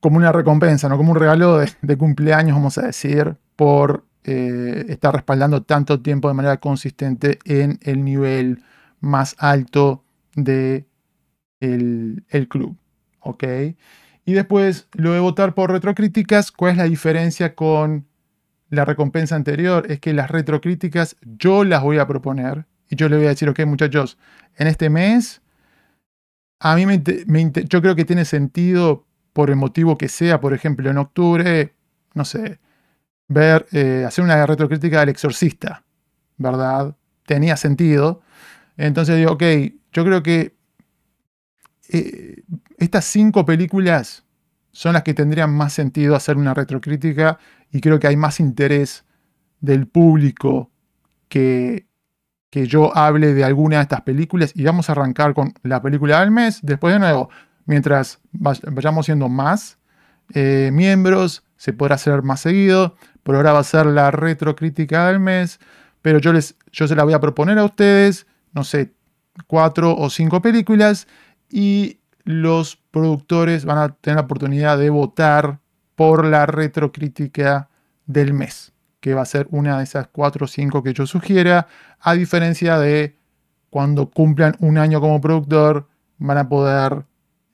como 0.00 0.16
una 0.16 0.32
recompensa, 0.32 0.88
¿no? 0.88 0.96
Como 0.96 1.12
un 1.12 1.16
regalo 1.16 1.58
de, 1.58 1.96
cumpleaños, 1.96 2.56
vamos 2.56 2.78
a 2.78 2.82
decir, 2.82 3.36
por 3.54 4.04
eh, 4.24 4.86
estar 4.88 5.14
respaldando 5.14 5.62
tanto 5.62 6.00
tiempo 6.00 6.26
de 6.26 6.34
manera 6.34 6.56
consistente 6.56 7.38
en 7.44 7.78
el 7.82 8.04
nivel 8.04 8.64
más 8.98 9.36
alto 9.38 10.02
de 10.34 10.88
el 11.60 12.48
club. 12.48 12.76
¿ok? 13.20 13.44
Y 14.24 14.32
después, 14.32 14.88
lo 14.94 15.12
de 15.12 15.20
votar 15.20 15.54
por 15.54 15.70
retrocríticas, 15.70 16.50
¿cuál 16.50 16.72
es 16.72 16.78
la 16.78 16.84
diferencia 16.84 17.54
con 17.54 18.08
la 18.68 18.84
recompensa 18.84 19.36
anterior? 19.36 19.86
Es 19.88 20.00
que 20.00 20.12
las 20.12 20.28
retrocríticas 20.28 21.14
yo 21.22 21.62
las 21.62 21.84
voy 21.84 21.98
a 21.98 22.08
proponer 22.08 22.66
y 22.90 22.96
yo 22.96 23.08
le 23.08 23.16
voy 23.16 23.26
a 23.26 23.28
decir, 23.28 23.48
ok 23.48 23.60
muchachos, 23.64 24.18
en 24.56 24.66
este 24.66 24.90
mes, 24.90 25.40
a 26.60 26.76
mí 26.76 26.86
me, 26.86 27.02
yo 27.68 27.82
creo 27.82 27.94
que 27.94 28.04
tiene 28.04 28.24
sentido 28.24 29.06
por 29.32 29.50
el 29.50 29.56
motivo 29.56 29.98
que 29.98 30.08
sea, 30.08 30.40
por 30.40 30.54
ejemplo, 30.54 30.90
en 30.90 30.98
octubre, 30.98 31.74
no 32.14 32.24
sé, 32.24 32.60
ver, 33.28 33.66
eh, 33.72 34.04
hacer 34.06 34.24
una 34.24 34.46
retrocrítica 34.46 35.00
del 35.00 35.08
exorcista, 35.10 35.84
¿verdad? 36.36 36.96
Tenía 37.26 37.56
sentido. 37.56 38.22
Entonces 38.76 39.16
digo, 39.16 39.32
ok, 39.32 39.42
yo 39.92 40.04
creo 40.04 40.22
que 40.22 40.54
eh, 41.88 42.42
estas 42.78 43.04
cinco 43.04 43.44
películas 43.44 44.24
son 44.72 44.94
las 44.94 45.02
que 45.02 45.14
tendrían 45.14 45.54
más 45.54 45.72
sentido 45.72 46.16
hacer 46.16 46.36
una 46.36 46.54
retrocrítica 46.54 47.38
y 47.70 47.80
creo 47.80 47.98
que 47.98 48.06
hay 48.06 48.16
más 48.16 48.40
interés 48.40 49.04
del 49.60 49.86
público 49.86 50.70
que, 51.28 51.86
que 52.54 52.68
yo 52.68 52.96
hable 52.96 53.34
de 53.34 53.42
alguna 53.42 53.78
de 53.78 53.82
estas 53.82 54.02
películas 54.02 54.52
y 54.54 54.62
vamos 54.62 54.88
a 54.88 54.92
arrancar 54.92 55.34
con 55.34 55.54
la 55.64 55.82
película 55.82 56.20
del 56.20 56.30
mes. 56.30 56.60
Después 56.62 56.94
de 56.94 57.00
nuevo, 57.00 57.28
mientras 57.66 58.20
vayamos 58.30 59.06
siendo 59.06 59.28
más 59.28 59.76
eh, 60.34 60.70
miembros, 60.72 61.42
se 61.56 61.72
podrá 61.72 61.96
hacer 61.96 62.22
más 62.22 62.42
seguido. 62.42 62.94
Por 63.24 63.34
ahora 63.34 63.54
va 63.54 63.58
a 63.58 63.64
ser 63.64 63.86
la 63.86 64.12
retrocrítica 64.12 65.08
del 65.08 65.18
mes, 65.18 65.58
pero 66.00 66.20
yo, 66.20 66.32
les, 66.32 66.54
yo 66.70 66.86
se 66.86 66.94
la 66.94 67.02
voy 67.02 67.14
a 67.14 67.18
proponer 67.18 67.58
a 67.58 67.64
ustedes, 67.64 68.28
no 68.52 68.62
sé, 68.62 68.92
cuatro 69.48 69.92
o 69.96 70.08
cinco 70.08 70.40
películas 70.40 71.08
y 71.50 71.98
los 72.22 72.76
productores 72.92 73.64
van 73.64 73.78
a 73.78 73.88
tener 73.96 74.14
la 74.14 74.22
oportunidad 74.26 74.78
de 74.78 74.90
votar 74.90 75.58
por 75.96 76.24
la 76.24 76.46
retrocrítica 76.46 77.68
del 78.06 78.32
mes, 78.32 78.72
que 79.04 79.12
va 79.12 79.20
a 79.20 79.26
ser 79.26 79.46
una 79.50 79.76
de 79.76 79.84
esas 79.84 80.06
cuatro 80.06 80.46
o 80.46 80.48
cinco 80.48 80.82
que 80.82 80.94
yo 80.94 81.06
sugiera, 81.06 81.66
a 82.00 82.14
diferencia 82.14 82.78
de 82.78 83.18
cuando 83.68 84.08
cumplan 84.08 84.54
un 84.60 84.78
año 84.78 84.98
como 84.98 85.20
productor, 85.20 85.88
van 86.16 86.38
a 86.38 86.48
poder 86.48 87.04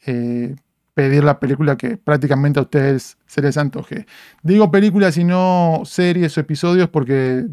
eh, 0.06 0.54
pedir 0.94 1.24
la 1.24 1.40
película 1.40 1.76
que 1.76 1.96
prácticamente 1.96 2.60
a 2.60 2.62
ustedes 2.62 3.18
se 3.26 3.42
les 3.42 3.56
antoje. 3.56 4.06
Digo 4.44 4.70
películas 4.70 5.16
y 5.16 5.24
no 5.24 5.82
series 5.84 6.38
o 6.38 6.40
episodios 6.40 6.88
porque 6.88 7.46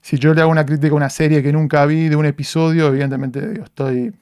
si 0.00 0.18
yo 0.18 0.34
le 0.34 0.40
hago 0.40 0.50
una 0.50 0.66
crítica 0.66 0.92
a 0.92 0.96
una 0.96 1.10
serie 1.10 1.44
que 1.44 1.52
nunca 1.52 1.86
vi 1.86 2.08
de 2.08 2.16
un 2.16 2.26
episodio, 2.26 2.88
evidentemente 2.88 3.60
estoy 3.62 4.12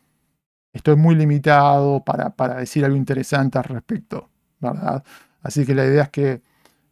estoy 0.74 0.96
muy 0.96 1.14
limitado 1.14 2.04
para, 2.04 2.56
decir 2.56 2.84
algo 2.84 2.98
interesante 2.98 3.56
al 3.56 3.64
respecto, 3.64 4.28
¿verdad? 4.60 5.02
Así 5.40 5.64
que 5.64 5.74
la 5.74 5.86
idea 5.86 6.02
es 6.02 6.10
que, 6.10 6.42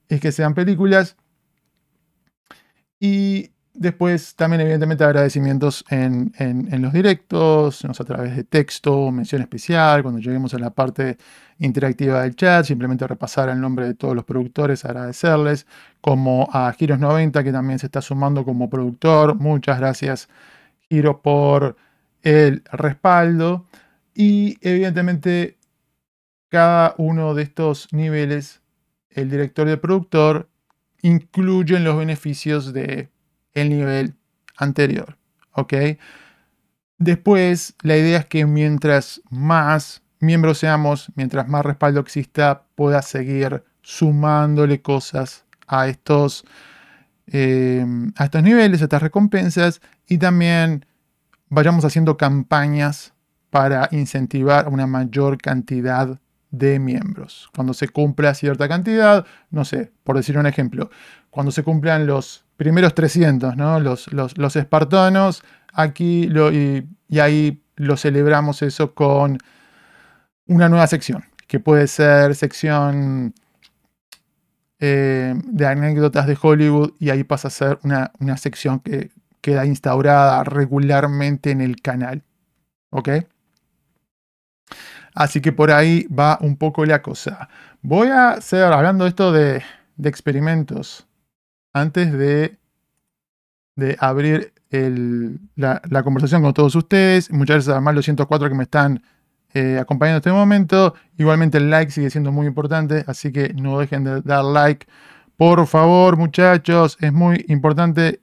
es 0.08 0.20
que 0.22 0.32
sean 0.32 0.54
películas. 0.54 1.18
Y 2.98 3.50
después 3.74 4.34
también 4.34 4.62
evidentemente 4.62 5.04
agradecimientos 5.04 5.84
en, 5.90 6.32
los 6.82 6.92
directos, 6.92 7.84
a 7.84 7.92
través 8.04 8.36
de 8.36 8.44
texto, 8.44 9.10
mención 9.10 9.42
especial, 9.42 10.02
cuando 10.02 10.20
lleguemos 10.20 10.54
a 10.54 10.58
la 10.58 10.70
parte 10.70 11.18
interactiva 11.58 12.22
del 12.22 12.36
chat, 12.36 12.64
simplemente 12.64 13.06
repasar 13.06 13.48
el 13.48 13.60
nombre 13.60 13.86
de 13.86 13.94
todos 13.94 14.14
los 14.14 14.24
productores, 14.24 14.84
agradecerles, 14.84 15.66
como 16.00 16.48
a 16.52 16.72
Giros90 16.72 17.44
que 17.44 17.52
también 17.52 17.78
se 17.78 17.86
está 17.86 18.00
sumando 18.00 18.44
como 18.44 18.70
productor, 18.70 19.36
muchas 19.36 19.78
gracias 19.78 20.28
Giro 20.88 21.20
por 21.20 21.76
el 22.22 22.62
respaldo. 22.72 23.66
Y 24.14 24.56
evidentemente 24.62 25.56
cada 26.48 26.94
uno 26.96 27.34
de 27.34 27.42
estos 27.42 27.92
niveles, 27.92 28.62
el 29.10 29.30
director 29.30 29.68
el 29.68 29.78
productor, 29.78 30.48
incluyen 31.06 31.84
los 31.84 31.96
beneficios 31.96 32.72
de 32.72 33.10
el 33.54 33.70
nivel 33.70 34.14
anterior. 34.56 35.16
¿Ok? 35.52 35.72
Después, 36.98 37.74
la 37.82 37.96
idea 37.96 38.18
es 38.18 38.26
que 38.26 38.44
mientras 38.44 39.22
más 39.30 40.02
miembros 40.18 40.58
seamos, 40.58 41.12
mientras 41.14 41.48
más 41.48 41.64
respaldo 41.64 42.00
exista, 42.00 42.64
pueda 42.74 43.02
seguir 43.02 43.62
sumándole 43.82 44.82
cosas 44.82 45.44
a 45.68 45.86
estos, 45.86 46.44
eh, 47.28 47.86
a 48.16 48.24
estos 48.24 48.42
niveles, 48.42 48.80
a 48.80 48.84
estas 48.84 49.02
recompensas, 49.02 49.80
y 50.08 50.18
también 50.18 50.86
vayamos 51.48 51.84
haciendo 51.84 52.16
campañas 52.16 53.14
para 53.50 53.88
incentivar 53.92 54.68
una 54.68 54.86
mayor 54.86 55.38
cantidad 55.38 56.18
de 56.58 56.78
miembros. 56.78 57.48
Cuando 57.54 57.74
se 57.74 57.88
cumpla 57.88 58.34
cierta 58.34 58.68
cantidad, 58.68 59.26
no 59.50 59.64
sé, 59.64 59.92
por 60.04 60.16
decir 60.16 60.38
un 60.38 60.46
ejemplo, 60.46 60.90
cuando 61.30 61.52
se 61.52 61.62
cumplan 61.62 62.06
los 62.06 62.44
primeros 62.56 62.94
300, 62.94 63.56
¿no? 63.56 63.80
Los, 63.80 64.12
los, 64.12 64.56
espartanos, 64.56 65.42
aquí 65.72 66.28
lo, 66.28 66.52
y, 66.52 66.86
ahí 67.20 67.62
lo 67.76 67.96
celebramos 67.96 68.62
eso 68.62 68.94
con 68.94 69.38
una 70.46 70.68
nueva 70.68 70.86
sección, 70.86 71.24
que 71.46 71.60
puede 71.60 71.86
ser 71.86 72.34
sección 72.34 73.34
eh, 74.78 75.34
de 75.44 75.66
anécdotas 75.66 76.26
de 76.26 76.38
Hollywood 76.40 76.92
y 76.98 77.10
ahí 77.10 77.24
pasa 77.24 77.48
a 77.48 77.50
ser 77.50 77.78
una, 77.82 78.12
una 78.20 78.36
sección 78.36 78.80
que 78.80 79.10
queda 79.40 79.66
instaurada 79.66 80.42
regularmente 80.44 81.50
en 81.50 81.60
el 81.60 81.80
canal. 81.80 82.22
¿Ok? 82.90 83.10
Así 85.16 85.40
que 85.40 85.50
por 85.50 85.70
ahí 85.70 86.06
va 86.08 86.38
un 86.42 86.56
poco 86.58 86.84
la 86.84 87.00
cosa. 87.00 87.48
Voy 87.80 88.08
a 88.08 88.32
hacer, 88.32 88.64
hablando 88.64 89.04
de 89.04 89.08
esto 89.08 89.32
de, 89.32 89.62
experimentos, 90.04 91.06
antes 91.72 92.12
de, 92.12 92.58
abrir 93.98 94.52
la, 95.54 96.02
conversación 96.04 96.42
con 96.42 96.52
todos 96.52 96.74
ustedes. 96.74 97.32
Muchas 97.32 97.66
gracias 97.66 97.86
a 97.86 97.92
los 97.92 98.04
104 98.04 98.50
que 98.50 98.54
me 98.54 98.64
están 98.64 99.02
eh, 99.54 99.78
acompañando 99.80 100.16
en 100.16 100.20
este 100.20 100.32
momento. 100.32 100.94
Igualmente 101.16 101.56
el 101.56 101.70
like 101.70 101.90
sigue 101.90 102.10
siendo 102.10 102.30
muy 102.30 102.46
importante, 102.46 103.02
así 103.06 103.32
que 103.32 103.54
no 103.54 103.78
dejen 103.78 104.04
de 104.04 104.20
dar 104.20 104.44
like. 104.44 104.86
Por 105.38 105.66
favor, 105.66 106.18
muchachos, 106.18 106.98
es 107.00 107.12
muy 107.14 107.42
importante. 107.48 108.20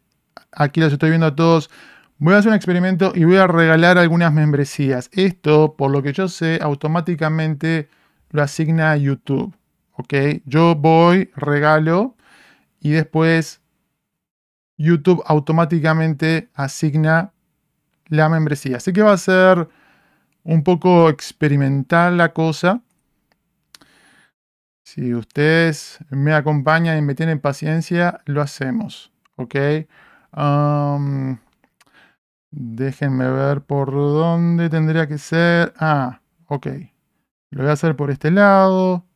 Aquí 0.52 0.80
los 0.80 0.94
estoy 0.94 1.10
viendo 1.10 1.26
a 1.26 1.36
todos. 1.36 1.72
Voy 2.24 2.36
a 2.36 2.38
hacer 2.38 2.52
un 2.52 2.56
experimento 2.56 3.12
y 3.14 3.26
voy 3.26 3.36
a 3.36 3.48
regalar 3.48 3.98
algunas 3.98 4.32
membresías. 4.32 5.10
Esto, 5.12 5.76
por 5.76 5.92
lo 5.92 6.02
que 6.02 6.14
yo 6.14 6.30
sé, 6.30 6.58
automáticamente 6.62 7.90
lo 8.30 8.42
asigna 8.42 8.92
a 8.92 8.96
YouTube. 8.96 9.54
¿Ok? 9.92 10.14
Yo 10.46 10.74
voy, 10.74 11.32
regalo 11.36 12.16
y 12.80 12.92
después 12.92 13.62
YouTube 14.78 15.22
automáticamente 15.26 16.50
asigna 16.54 17.34
la 18.08 18.30
membresía. 18.30 18.78
Así 18.78 18.94
que 18.94 19.02
va 19.02 19.12
a 19.12 19.18
ser 19.18 19.68
un 20.44 20.64
poco 20.64 21.10
experimental 21.10 22.16
la 22.16 22.32
cosa. 22.32 22.82
Si 24.82 25.14
ustedes 25.14 26.00
me 26.10 26.34
acompañan 26.34 26.98
y 26.98 27.02
me 27.02 27.16
tienen 27.16 27.42
paciencia, 27.42 28.22
lo 28.24 28.42
hacemos. 28.42 29.12
¿Ok? 29.36 29.56
Um, 30.32 31.38
Déjenme 32.56 33.32
ver 33.32 33.62
por 33.62 33.92
dónde 33.92 34.70
tendría 34.70 35.08
que 35.08 35.18
ser. 35.18 35.74
Ah, 35.78 36.22
ok. 36.46 36.68
Lo 37.50 37.64
voy 37.64 37.70
a 37.70 37.74
hacer 37.74 37.96
por 37.96 38.12
este 38.12 38.30
lado. 38.30 39.08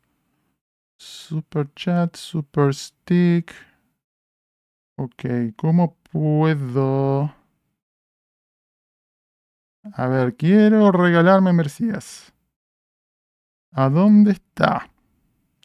Super 0.98 1.72
chat, 1.76 2.16
super 2.16 2.74
stick. 2.74 3.54
Ok, 4.98 5.54
¿cómo 5.56 5.96
puedo? 6.12 7.32
A 9.94 10.08
ver, 10.08 10.36
quiero 10.36 10.92
regalarme 10.92 11.54
Mercías. 11.54 12.34
¿A 13.72 13.88
dónde 13.90 14.32
está? 14.32 14.90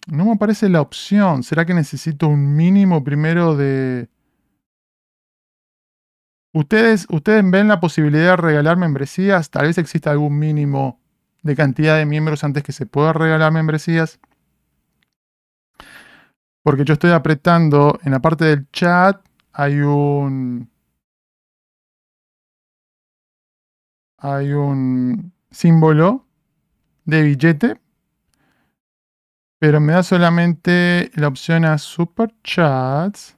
No 0.08 0.26
me 0.26 0.32
aparece 0.32 0.68
la 0.68 0.82
opción. 0.82 1.42
¿Será 1.42 1.64
que 1.64 1.72
necesito 1.72 2.28
un 2.28 2.54
mínimo 2.54 3.02
primero 3.02 3.56
de 3.56 4.10
¿Ustedes, 6.54 7.06
¿Ustedes 7.10 7.42
ven 7.50 7.68
la 7.68 7.80
posibilidad 7.80 8.32
de 8.32 8.36
regalar 8.36 8.76
membresías? 8.76 9.50
Tal 9.50 9.66
vez 9.66 9.78
exista 9.78 10.10
algún 10.10 10.38
mínimo 10.38 11.00
de 11.42 11.56
cantidad 11.56 11.96
de 11.96 12.04
miembros 12.06 12.44
antes 12.44 12.62
que 12.62 12.72
se 12.72 12.84
pueda 12.86 13.12
regalar 13.14 13.52
membresías. 13.52 14.20
Porque 16.62 16.84
yo 16.84 16.92
estoy 16.92 17.10
apretando 17.10 17.98
en 18.04 18.12
la 18.12 18.20
parte 18.20 18.44
del 18.44 18.70
chat, 18.70 19.24
hay 19.52 19.80
un... 19.80 20.70
Hay 24.18 24.52
un 24.52 25.32
símbolo 25.50 26.26
de 27.04 27.22
billete. 27.22 27.80
Pero 29.58 29.80
me 29.80 29.94
da 29.94 30.02
solamente 30.02 31.10
la 31.14 31.28
opción 31.28 31.64
a 31.64 31.78
super 31.78 32.32
chats. 32.44 33.36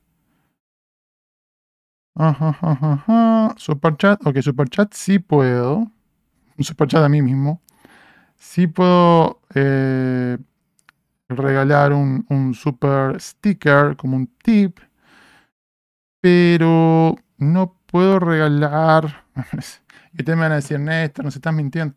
Ajá. 2.14 3.54
Superchat. 3.56 4.24
Ok, 4.26 4.40
superchat 4.40 4.92
sí 4.94 5.18
puedo. 5.18 5.90
Un 6.56 6.64
superchat 6.64 7.02
a 7.02 7.08
mí 7.08 7.22
mismo. 7.22 7.60
Sí 8.36 8.66
puedo 8.66 9.40
eh, 9.54 10.38
regalar 11.28 11.92
un, 11.92 12.26
un, 12.28 12.54
super 12.54 13.20
sticker 13.20 13.96
como 13.96 14.16
un 14.16 14.28
tip. 14.42 14.78
Pero 16.20 17.16
no 17.38 17.76
puedo 17.86 18.18
regalar. 18.20 19.24
y 20.12 20.18
ustedes 20.18 20.36
me 20.36 20.42
van 20.42 20.52
a 20.52 20.56
decir, 20.56 20.78
Néstor, 20.78 21.24
nos 21.24 21.36
estás 21.36 21.54
mintiendo. 21.54 21.94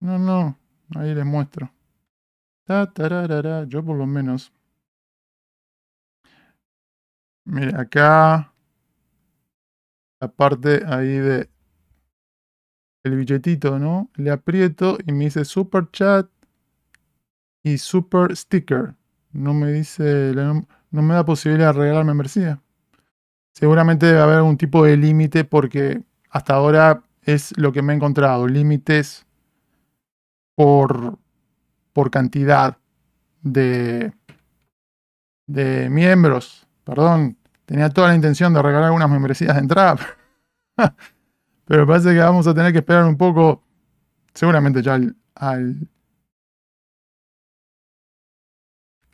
No, 0.00 0.18
no. 0.18 0.56
Ahí 0.94 1.14
les 1.14 1.24
muestro. 1.24 1.70
Yo 2.68 3.84
por 3.84 3.96
lo 3.96 4.06
menos. 4.06 4.52
Mire, 7.44 7.74
acá 7.80 8.52
la 10.20 10.28
parte 10.28 10.82
ahí 10.86 11.16
de 11.18 11.48
el 13.04 13.16
billetito, 13.16 13.78
¿no? 13.78 14.10
Le 14.14 14.30
aprieto 14.30 14.98
y 15.06 15.12
me 15.12 15.24
dice 15.24 15.44
super 15.44 15.90
chat 15.90 16.28
y 17.62 17.78
super 17.78 18.36
sticker. 18.36 18.94
No 19.32 19.54
me 19.54 19.72
dice, 19.72 20.32
no 20.34 21.02
me 21.02 21.14
da 21.14 21.24
posibilidad 21.24 21.72
de 21.72 21.80
regalar 21.80 22.04
membresía. 22.04 22.62
Seguramente 23.54 24.06
debe 24.06 24.20
haber 24.20 24.36
algún 24.36 24.56
tipo 24.56 24.84
de 24.84 24.96
límite 24.96 25.44
porque 25.44 26.02
hasta 26.30 26.54
ahora 26.54 27.02
es 27.22 27.56
lo 27.58 27.72
que 27.72 27.82
me 27.82 27.92
he 27.92 27.96
encontrado, 27.96 28.46
límites 28.46 29.26
por, 30.54 31.18
por 31.92 32.10
cantidad 32.10 32.78
de, 33.42 34.12
de 35.46 35.88
miembros. 35.90 36.66
Perdón, 36.84 37.37
Tenía 37.68 37.90
toda 37.90 38.08
la 38.08 38.14
intención 38.14 38.54
de 38.54 38.62
regalar 38.62 38.86
algunas 38.86 39.10
membresías 39.10 39.54
de 39.54 39.60
entrada. 39.60 39.98
Pero 41.66 41.86
parece 41.86 42.14
que 42.14 42.20
vamos 42.20 42.46
a 42.46 42.54
tener 42.54 42.72
que 42.72 42.78
esperar 42.78 43.04
un 43.04 43.18
poco. 43.18 43.62
Seguramente 44.32 44.80
ya 44.80 44.98
al, 45.34 45.90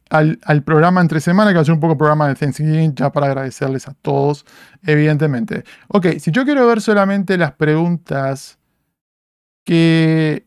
al, 0.09 0.63
programa 0.63 1.01
entre 1.01 1.19
semana, 1.19 1.51
que 1.51 1.57
va 1.57 1.63
a 1.63 1.65
ser 1.65 1.75
un 1.75 1.81
poco 1.81 1.99
programa 1.99 2.29
de 2.29 2.37
Thanksgiving, 2.37 2.95
ya 2.95 3.11
para 3.11 3.27
agradecerles 3.27 3.89
a 3.89 3.95
todos, 3.95 4.47
evidentemente. 4.85 5.65
Ok, 5.89 6.07
si 6.21 6.31
yo 6.31 6.45
quiero 6.45 6.65
ver 6.69 6.81
solamente 6.81 7.37
las 7.37 7.55
preguntas 7.55 8.61
que 9.65 10.47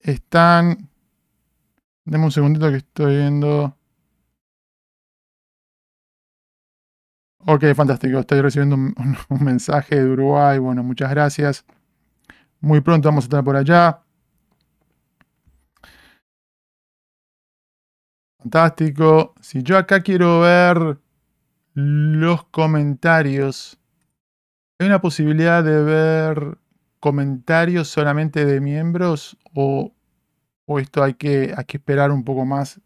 están. 0.00 0.90
Deme 2.04 2.24
un 2.24 2.32
segundito 2.32 2.68
que 2.70 2.76
estoy 2.76 3.16
viendo. 3.16 3.75
Ok, 7.46 7.64
fantástico. 7.74 8.18
Estoy 8.18 8.40
recibiendo 8.40 8.76
un, 8.76 8.94
mensaje 9.40 9.96
de 10.02 10.10
Uruguay. 10.10 10.58
Bueno, 10.58 10.82
muchas 10.82 11.10
gracias. 11.10 11.64
Muy 12.60 12.80
pronto 12.80 13.08
vamos 13.08 13.24
a 13.24 13.26
estar 13.26 13.44
por 13.44 13.56
allá. 13.56 14.02
Fantástico. 18.38 19.34
Si 19.40 19.62
yo 19.62 19.78
acá 19.78 20.02
quiero 20.02 20.40
ver 20.40 20.98
los 21.74 22.44
comentarios 22.46 23.78
¿Hay 24.78 24.88
una 24.88 25.00
posibilidad 25.00 25.64
de 25.64 25.82
ver 25.82 26.58
comentarios 27.00 27.88
solamente 27.88 28.44
de 28.44 28.60
miembros 28.60 29.38
o, 29.54 29.94
o 30.66 30.78
esto 30.78 31.02
hay 31.02 31.14
que, 31.14 31.54
hay 31.56 31.64
que 31.64 31.78
esperar 31.78 32.10
un 32.10 32.24
poco 32.24 32.44
más? 32.44 32.78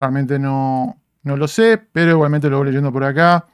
Realmente 0.00 0.40
no, 0.40 1.00
no 1.24 1.36
lo 1.36 1.48
sé, 1.48 1.78
pero 1.78 2.12
igualmente 2.12 2.48
lo 2.50 2.58
voy 2.58 2.66
leyendo 2.66 2.92
por 2.92 3.04
acá. 3.04 3.48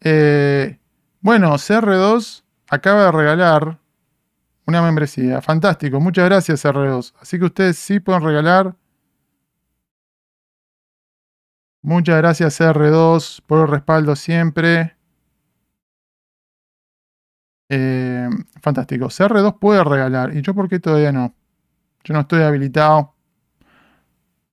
Eh, 0.00 0.78
bueno, 1.20 1.54
CR2 1.54 2.44
acaba 2.68 3.06
de 3.06 3.12
regalar 3.12 3.78
una 4.66 4.82
membresía. 4.82 5.40
Fantástico. 5.40 6.00
Muchas 6.00 6.26
gracias, 6.26 6.64
CR2. 6.64 7.14
Así 7.20 7.38
que 7.38 7.46
ustedes 7.46 7.78
sí 7.78 8.00
pueden 8.00 8.22
regalar. 8.22 8.76
Muchas 11.82 12.16
gracias, 12.16 12.60
CR2, 12.60 13.42
por 13.46 13.60
el 13.60 13.68
respaldo 13.68 14.16
siempre. 14.16 14.96
Eh, 17.68 18.28
fantástico. 18.60 19.06
CR2 19.06 19.58
puede 19.58 19.84
regalar. 19.84 20.36
¿Y 20.36 20.42
yo 20.42 20.54
por 20.54 20.68
qué 20.68 20.80
todavía 20.80 21.12
no? 21.12 21.34
Yo 22.04 22.14
no 22.14 22.20
estoy 22.20 22.42
habilitado. 22.42 23.14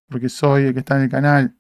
Porque 0.10 0.30
soy 0.30 0.66
el 0.66 0.74
que 0.74 0.80
está 0.80 0.98
en 0.98 1.04
el 1.04 1.10
canal. 1.10 1.56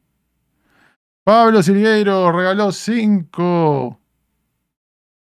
Pablo 1.24 1.62
Silgueiro 1.62 2.32
regaló 2.32 2.72
5 2.72 4.00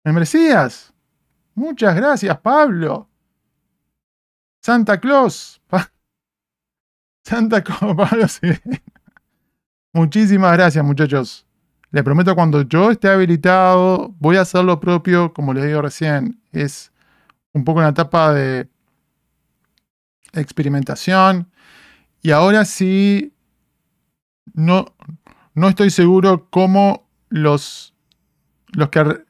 membresías. 0.03 0.93
Muchas 1.53 1.95
gracias, 1.95 2.37
Pablo. 2.39 3.07
Santa 4.61 4.99
Claus. 4.99 5.61
Santa 7.23 7.63
Claus, 7.63 7.95
Pablo. 7.97 8.25
Muchísimas 9.93 10.53
gracias, 10.53 10.83
muchachos. 10.83 11.45
Les 11.91 12.03
prometo 12.03 12.33
cuando 12.35 12.61
yo 12.61 12.89
esté 12.89 13.09
habilitado, 13.09 14.15
voy 14.19 14.37
a 14.37 14.41
hacer 14.41 14.63
lo 14.63 14.79
propio, 14.79 15.33
como 15.33 15.53
les 15.53 15.65
digo 15.65 15.81
recién. 15.81 16.41
Es 16.51 16.91
un 17.53 17.65
poco 17.65 17.79
una 17.79 17.89
etapa 17.89 18.33
de 18.33 18.69
experimentación. 20.33 21.51
Y 22.21 22.31
ahora 22.31 22.63
sí, 22.63 23.33
no, 24.53 24.85
no 25.53 25.67
estoy 25.67 25.89
seguro 25.89 26.47
cómo 26.49 27.07
los, 27.29 27.93
los, 28.73 28.89
que, 28.89 29.23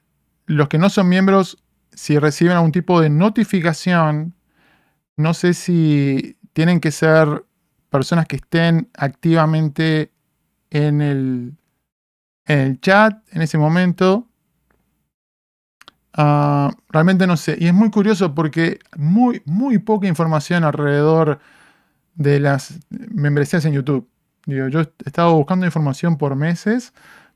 los 0.45 0.67
que 0.67 0.77
no 0.77 0.89
son 0.89 1.09
miembros, 1.09 1.63
si 1.91 2.17
reciben 2.19 2.55
algún 2.55 2.71
tipo 2.71 3.01
de 3.01 3.09
notificación, 3.09 4.35
no 5.17 5.33
sé 5.33 5.53
si 5.53 6.37
tienen 6.53 6.79
que 6.79 6.91
ser 6.91 7.45
personas 7.89 8.25
que 8.25 8.37
estén 8.37 8.89
activamente 8.95 10.11
en 10.69 11.01
el, 11.01 11.57
en 12.45 12.59
el 12.59 12.81
chat 12.81 13.21
en 13.31 13.41
ese 13.41 13.57
momento. 13.57 14.27
Ah, 16.13 16.71
realmente 16.89 17.25
no 17.27 17.37
sé. 17.37 17.57
Y 17.59 17.67
es 17.67 17.73
muy 17.73 17.89
curioso 17.89 18.33
porque 18.35 18.79
muy, 18.97 19.41
muy 19.45 19.77
poca 19.79 20.07
información 20.07 20.63
alrededor 20.63 21.39
de 22.15 22.39
las 22.39 22.79
membresías 22.89 23.65
en 23.65 23.73
YouTube. 23.73 24.10
Digo, 24.45 24.67
yo 24.67 24.81
he 24.81 24.89
estado 25.05 25.35
buscando 25.35 25.65
información 25.65 26.17
por 26.17 26.35
meses, 26.35 26.93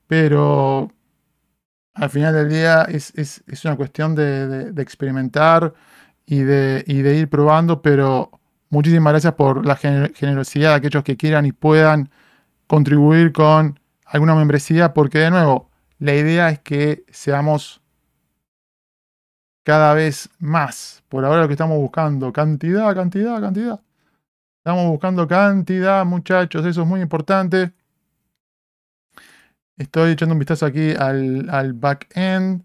pero 0.08 0.91
al 1.93 2.10
final 2.10 2.34
del 2.34 2.49
día 2.49 2.84
es, 2.84 3.43
una 3.64 3.76
cuestión 3.76 4.16
de, 4.16 4.74
experimentar 4.78 5.74
y 6.26 6.39
de, 6.39 6.84
de, 6.84 7.16
ir 7.18 7.30
probando, 7.30 7.82
pero 7.82 8.32
muchísimas 8.70 9.14
gracias 9.14 9.34
por 9.34 9.66
la 9.66 9.76
generosidad 9.76 10.72
de 10.72 10.76
aquellos 10.76 11.03
que 11.03 11.18
quieran 11.18 11.45
y 11.45 11.51
puedan 11.51 12.10
contribuir 12.68 13.32
con 13.32 13.80
alguna 14.06 14.36
membresía, 14.36 14.93
porque 14.93 15.20
de 15.20 15.32
nuevo, 15.32 15.70
la 15.99 16.14
idea 16.16 16.49
es 16.49 16.60
que 16.60 17.06
seamos 17.12 17.82
cada 19.64 19.93
vez 19.93 20.30
más. 20.39 21.03
Por 21.10 21.26
ahora 21.26 21.41
lo 21.41 21.47
que 21.47 21.53
estamos 21.53 21.78
buscando, 21.78 22.32
cantidad, 22.34 22.93
cantidad, 22.95 23.41
cantidad. 23.41 23.85
Estamos 24.66 24.88
buscando 24.89 25.28
cantidad, 25.28 26.03
muchachos, 26.05 26.66
eso 26.66 26.82
es 26.82 26.88
muy 26.88 26.99
importante. 26.99 27.72
Estoy 29.78 30.13
echando 30.13 30.34
un 30.34 30.39
vistazo 30.39 30.66
aquí 30.66 30.89
al, 30.97 31.47
al 31.51 31.74
back-end 31.74 32.63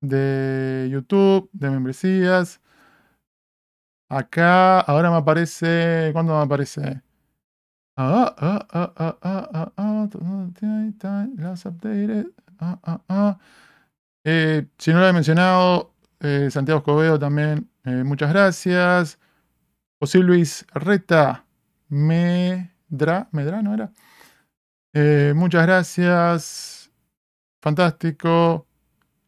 de 0.00 0.88
YouTube, 0.88 1.50
de 1.52 1.70
membresías. 1.70 2.60
Acá, 4.08 4.78
ahora 4.82 5.10
me 5.10 5.16
aparece. 5.16 6.10
¿Cuándo 6.12 6.36
me 6.36 6.44
aparece? 6.44 7.02
Ah, 7.96 8.32
ah, 8.38 8.68
ah, 8.70 8.92
ah, 8.96 9.18
ah, 9.22 9.50
ah, 9.52 9.72
ah, 9.76 11.28
las 11.38 11.66
updated. 11.66 12.26
Ah, 12.60 12.78
ah, 12.84 13.00
ah. 13.08 13.38
Eh, 14.24 14.68
si 14.78 14.92
no 14.92 15.00
lo 15.00 15.08
he 15.08 15.12
mencionado, 15.12 15.92
eh, 16.20 16.50
Santiago 16.52 16.78
Escobedo 16.78 17.18
también, 17.18 17.68
eh, 17.84 18.04
muchas 18.04 18.30
gracias. 18.32 19.18
José 20.02 20.18
Luis 20.18 20.66
Reta 20.74 21.46
Medra, 21.88 23.28
Medra, 23.30 23.62
¿no 23.62 23.72
era? 23.72 23.92
Eh, 24.92 25.32
muchas 25.36 25.64
gracias. 25.64 26.90
Fantástico. 27.60 28.66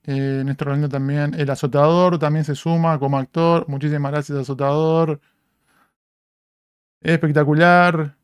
Eh, 0.03 0.43
Néstor 0.45 0.71
Galindo 0.71 0.89
también. 0.89 1.33
El 1.35 1.49
azotador 1.49 2.19
también 2.19 2.45
se 2.45 2.57
suma 2.57 2.99
como 2.99 3.19
actor. 3.19 3.69
Muchísimas 3.69 4.11
gracias, 4.11 4.37
azotador. 4.37 5.21
Espectacular. 7.01 8.17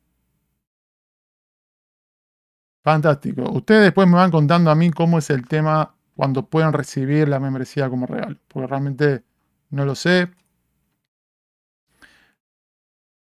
Fantástico. 2.82 3.48
Ustedes 3.52 3.82
después 3.82 4.08
me 4.08 4.16
van 4.16 4.32
contando 4.32 4.72
a 4.72 4.74
mí 4.74 4.90
cómo 4.90 5.18
es 5.18 5.30
el 5.30 5.46
tema 5.46 5.94
cuando 6.16 6.48
pueden 6.48 6.72
recibir 6.72 7.28
la 7.28 7.38
membresía 7.38 7.88
como 7.88 8.06
regalo. 8.06 8.38
Porque 8.48 8.66
realmente 8.66 9.22
no 9.70 9.84
lo 9.84 9.94
sé 9.94 10.30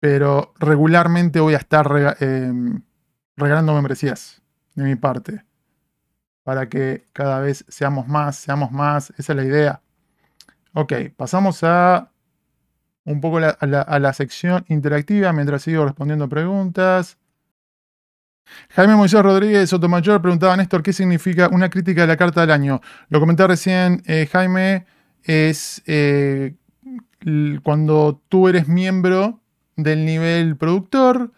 pero 0.01 0.53
regularmente 0.59 1.39
voy 1.39 1.53
a 1.53 1.57
estar 1.57 2.17
em, 2.19 2.81
regalando 3.37 3.75
membresías 3.75 4.41
de 4.73 4.83
mi 4.83 4.95
parte 4.95 5.45
para 6.43 6.67
que 6.67 7.07
cada 7.13 7.39
vez 7.39 7.63
seamos 7.67 8.07
más, 8.07 8.35
seamos 8.35 8.71
más, 8.71 9.13
esa 9.19 9.33
es 9.33 9.37
la 9.37 9.45
idea. 9.45 9.81
Ok, 10.73 10.93
pasamos 11.15 11.63
a 11.63 12.11
un 13.05 13.21
poco 13.21 13.37
a, 13.37 13.99
la, 13.99 14.13
sección 14.13 14.65
interactiva 14.69 15.31
mientras 15.33 15.61
sigo 15.61 15.85
respondiendo 15.85 16.27
preguntas. 16.27 17.19
Jaime 18.71 18.95
Moisés 18.95 19.21
Rodríguez 19.21 19.69
Sotomayor 19.69 20.19
preguntaba 20.19 20.57
Néstor 20.57 20.81
qué 20.81 20.93
significa 20.93 21.47
una 21.49 21.69
crítica 21.69 22.01
de 22.01 22.07
la 22.07 22.17
carta 22.17 22.41
del 22.41 22.51
año. 22.51 22.81
Lo 23.09 23.19
comenté 23.19 23.45
recién, 23.45 24.01
eh, 24.07 24.27
Jaime, 24.31 24.87
es 25.23 25.83
eh, 25.85 26.55
cuando 27.61 28.19
tú 28.29 28.47
eres 28.47 28.67
miembro 28.67 29.40
del 29.83 30.05
nivel 30.05 30.55
productor 30.57 31.31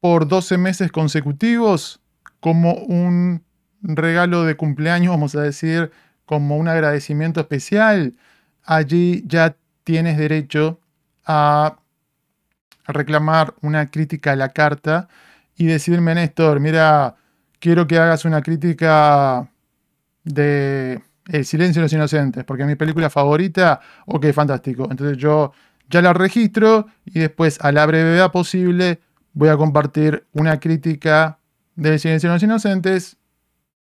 por 0.00 0.28
12 0.28 0.58
meses 0.58 0.92
consecutivos 0.92 2.00
como 2.40 2.74
un 2.74 3.42
regalo 3.80 4.44
de 4.44 4.56
cumpleaños, 4.56 5.10
vamos 5.10 5.34
a 5.34 5.42
decir, 5.42 5.90
como 6.26 6.56
un 6.56 6.68
agradecimiento 6.68 7.40
especial. 7.40 8.14
Allí 8.62 9.24
ya 9.26 9.56
tienes 9.84 10.16
derecho 10.18 10.80
a 11.24 11.78
reclamar 12.86 13.54
una 13.62 13.90
crítica 13.90 14.32
a 14.32 14.36
la 14.36 14.50
carta 14.50 15.08
y 15.56 15.66
decirme, 15.66 16.14
Néstor, 16.14 16.60
mira, 16.60 17.16
quiero 17.58 17.86
que 17.86 17.98
hagas 17.98 18.24
una 18.24 18.42
crítica 18.42 19.50
de 20.24 21.00
El 21.26 21.46
silencio 21.46 21.80
de 21.80 21.84
los 21.84 21.92
inocentes, 21.92 22.44
porque 22.44 22.64
es 22.64 22.68
mi 22.68 22.74
película 22.74 23.08
favorita, 23.08 23.80
ok, 24.06 24.32
fantástico. 24.32 24.86
Entonces 24.90 25.16
yo 25.16 25.52
ya 25.88 26.02
la 26.02 26.12
registro 26.12 26.86
y 27.04 27.20
después 27.20 27.58
a 27.60 27.72
la 27.72 27.86
brevedad 27.86 28.32
posible 28.32 29.00
voy 29.32 29.48
a 29.48 29.56
compartir 29.56 30.26
una 30.32 30.60
crítica 30.60 31.38
de 31.76 31.98
Silencio 31.98 32.28
de 32.30 32.36
los 32.36 32.42
Inocentes 32.42 33.16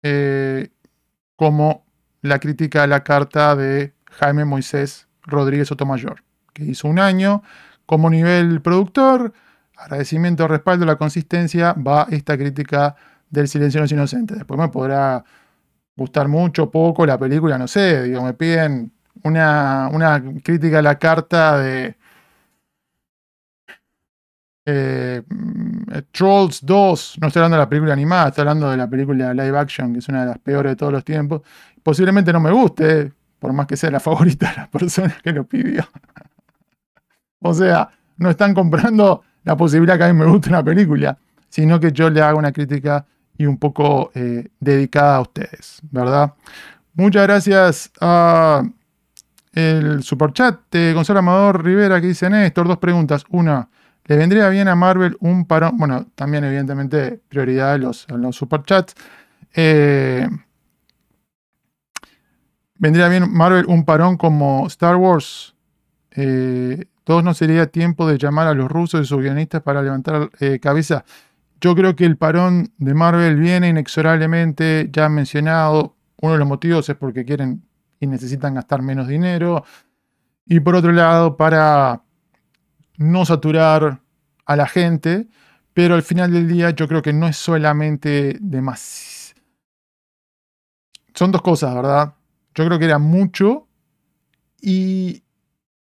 eh, 0.03 0.71
como 1.37 1.87
la 2.23 2.39
crítica 2.39 2.83
a 2.83 2.87
la 2.87 3.05
carta 3.05 3.55
de 3.57 3.95
Jaime 4.11 4.45
Moisés 4.45 5.09
Rodríguez 5.23 5.69
Sotomayor, 5.69 6.23
que 6.53 6.65
hizo 6.65 6.89
un 6.89 6.99
año 6.99 7.43
como 7.87 8.11
nivel 8.11 8.61
productor. 8.61 9.33
Agradecimiento, 9.77 10.49
respaldo, 10.49 10.87
la 10.87 10.97
consistencia, 10.97 11.75
va 11.75 12.07
esta 12.11 12.37
crítica 12.37 12.97
del 13.31 13.49
Silencio 13.49 13.79
de 13.79 13.85
los 13.85 13.93
Inocentes. 13.93 14.39
Después 14.39 14.59
me 14.59 14.69
podrá 14.69 15.25
gustar 15.97 16.29
mucho, 16.29 16.71
poco 16.71 17.07
la 17.07 17.19
película, 17.19 17.59
no 17.59 17.69
sé, 17.69 18.03
digo, 18.03 18.23
me 18.23 18.35
piden 18.35 18.93
una, 19.23 20.23
crítica 20.43 20.79
a 20.79 20.83
la 20.83 20.99
carta 20.99 21.59
de 21.59 21.97
eh, 24.65 25.23
Trolls 26.13 26.65
2. 26.65 27.19
No 27.21 27.29
estoy 27.29 27.41
hablando 27.41 27.57
de 27.57 27.63
la 27.63 27.69
película 27.69 27.93
animada, 27.93 28.29
estoy 28.29 28.43
hablando 28.43 28.71
de 28.71 28.77
la 28.77 28.89
película 28.89 29.35
live 29.35 29.59
action, 29.59 29.93
que 29.93 30.01
es 30.01 30.09
una 30.09 30.23
de 30.23 30.27
las 30.27 30.39
peores 30.39 30.73
de 30.73 30.77
todos 30.77 30.93
los 30.93 31.05
tiempos. 31.05 31.43
Posiblemente 31.83 32.33
no 32.33 32.41
me 32.41 32.51
guste, 32.51 33.13
por 33.39 33.53
más 33.53 33.67
que 33.67 33.77
sea 33.77 33.91
la 33.91 34.01
favorita 34.01 34.51
de 34.51 34.57
la 34.57 34.71
persona 34.71 35.17
que 35.23 35.33
lo 35.33 35.45
pidió. 35.45 35.85
o 37.41 37.55
sea, 37.55 37.91
no 38.17 38.31
están 38.31 38.55
comprando 38.55 39.23
la 39.45 39.57
posibilidad 39.57 39.97
que 39.97 40.05
a 40.05 40.13
mí 40.13 40.19
me 40.19 40.27
guste 40.27 40.49
una 40.49 40.65
película, 40.65 41.17
sino 41.49 41.79
que 41.79 41.93
yo 41.93 42.11
le 42.11 42.21
haga 42.21 42.35
una 42.35 42.53
crítica 42.53 43.07
y 43.39 43.47
un 43.47 43.59
poco 43.59 44.11
eh, 44.15 44.49
dedicada 44.59 45.17
a 45.17 45.21
ustedes, 45.21 45.81
¿verdad? 45.91 46.33
Muchas 46.95 47.23
gracias 47.25 47.93
el 49.57 50.03
superchat 50.03 50.71
de 50.71 50.93
Gonzalo 50.93 51.21
Amador 51.21 51.65
Rivera 51.65 51.99
que 51.99 52.09
dice 52.09 52.29
Néstor, 52.29 52.69
dos 52.69 52.77
preguntas. 52.77 53.25
Una, 53.31 53.71
¿le 54.05 54.17
vendría 54.17 54.51
bien 54.51 54.69
a 54.69 54.77
Marvel 54.77 55.17
un 55.21 55.47
parón? 55.47 55.79
Bueno, 55.79 56.07
también 56.15 56.45
evidentemente 56.45 57.23
prioridad 57.29 57.75
en 57.75 57.81
los, 57.81 58.07
en 58.11 58.21
los 58.21 58.37
superchats. 58.37 58.95
Eh, 59.55 60.29
¿Vendría 62.75 63.09
bien 63.09 63.33
Marvel 63.33 63.65
un 63.67 63.87
parón 63.87 64.19
como 64.19 64.67
Star 64.67 64.97
Wars? 64.97 65.55
Eh, 66.11 66.85
¿Todos 67.05 67.25
no 67.25 67.33
sería 67.33 67.67
tiempo 67.69 68.07
de 68.07 68.19
llamar 68.19 68.49
a 68.49 68.55
los 68.55 68.71
rusos 68.71 69.01
y 69.01 69.07
sus 69.07 69.23
guionistas 69.23 69.63
para 69.63 69.81
levantar 69.81 70.29
eh, 70.39 70.59
cabeza? 70.61 71.07
Yo 71.63 71.75
creo 71.75 71.97
que 71.97 72.05
el 72.05 72.19
parón 72.19 72.73
de 72.77 72.93
Marvel 72.93 73.37
viene 73.37 73.69
inexorablemente, 73.69 74.91
ya 74.93 75.09
mencionado, 75.09 75.97
uno 76.21 76.35
de 76.35 76.39
los 76.39 76.49
motivos 76.49 76.87
es 76.91 76.97
porque 76.97 77.25
quieren 77.25 77.66
y 78.01 78.07
necesitan 78.07 78.55
gastar 78.55 78.83
menos 78.83 79.09
dinero. 79.09 79.65
Y 80.45 80.61
por 80.61 80.77
otro 80.77 80.93
lado, 80.93 81.37
para 81.37 82.03
no 82.99 83.25
saturar 83.25 84.01
a 84.45 84.57
la 84.57 84.67
gente. 84.67 85.29
Pero 85.75 85.95
al 85.95 86.03
final 86.03 86.33
del 86.33 86.49
día 86.49 86.71
yo 86.71 86.89
creo 86.89 87.03
que 87.03 87.13
no 87.13 87.27
es 87.27 87.37
solamente 87.37 88.39
de 88.41 88.63
más. 88.63 89.35
Son 91.15 91.31
dos 91.31 91.43
cosas, 91.43 91.75
¿verdad? 91.75 92.15
Yo 92.55 92.65
creo 92.65 92.79
que 92.79 92.87
era 92.87 92.99
mucho 92.99 93.69
y 94.61 95.23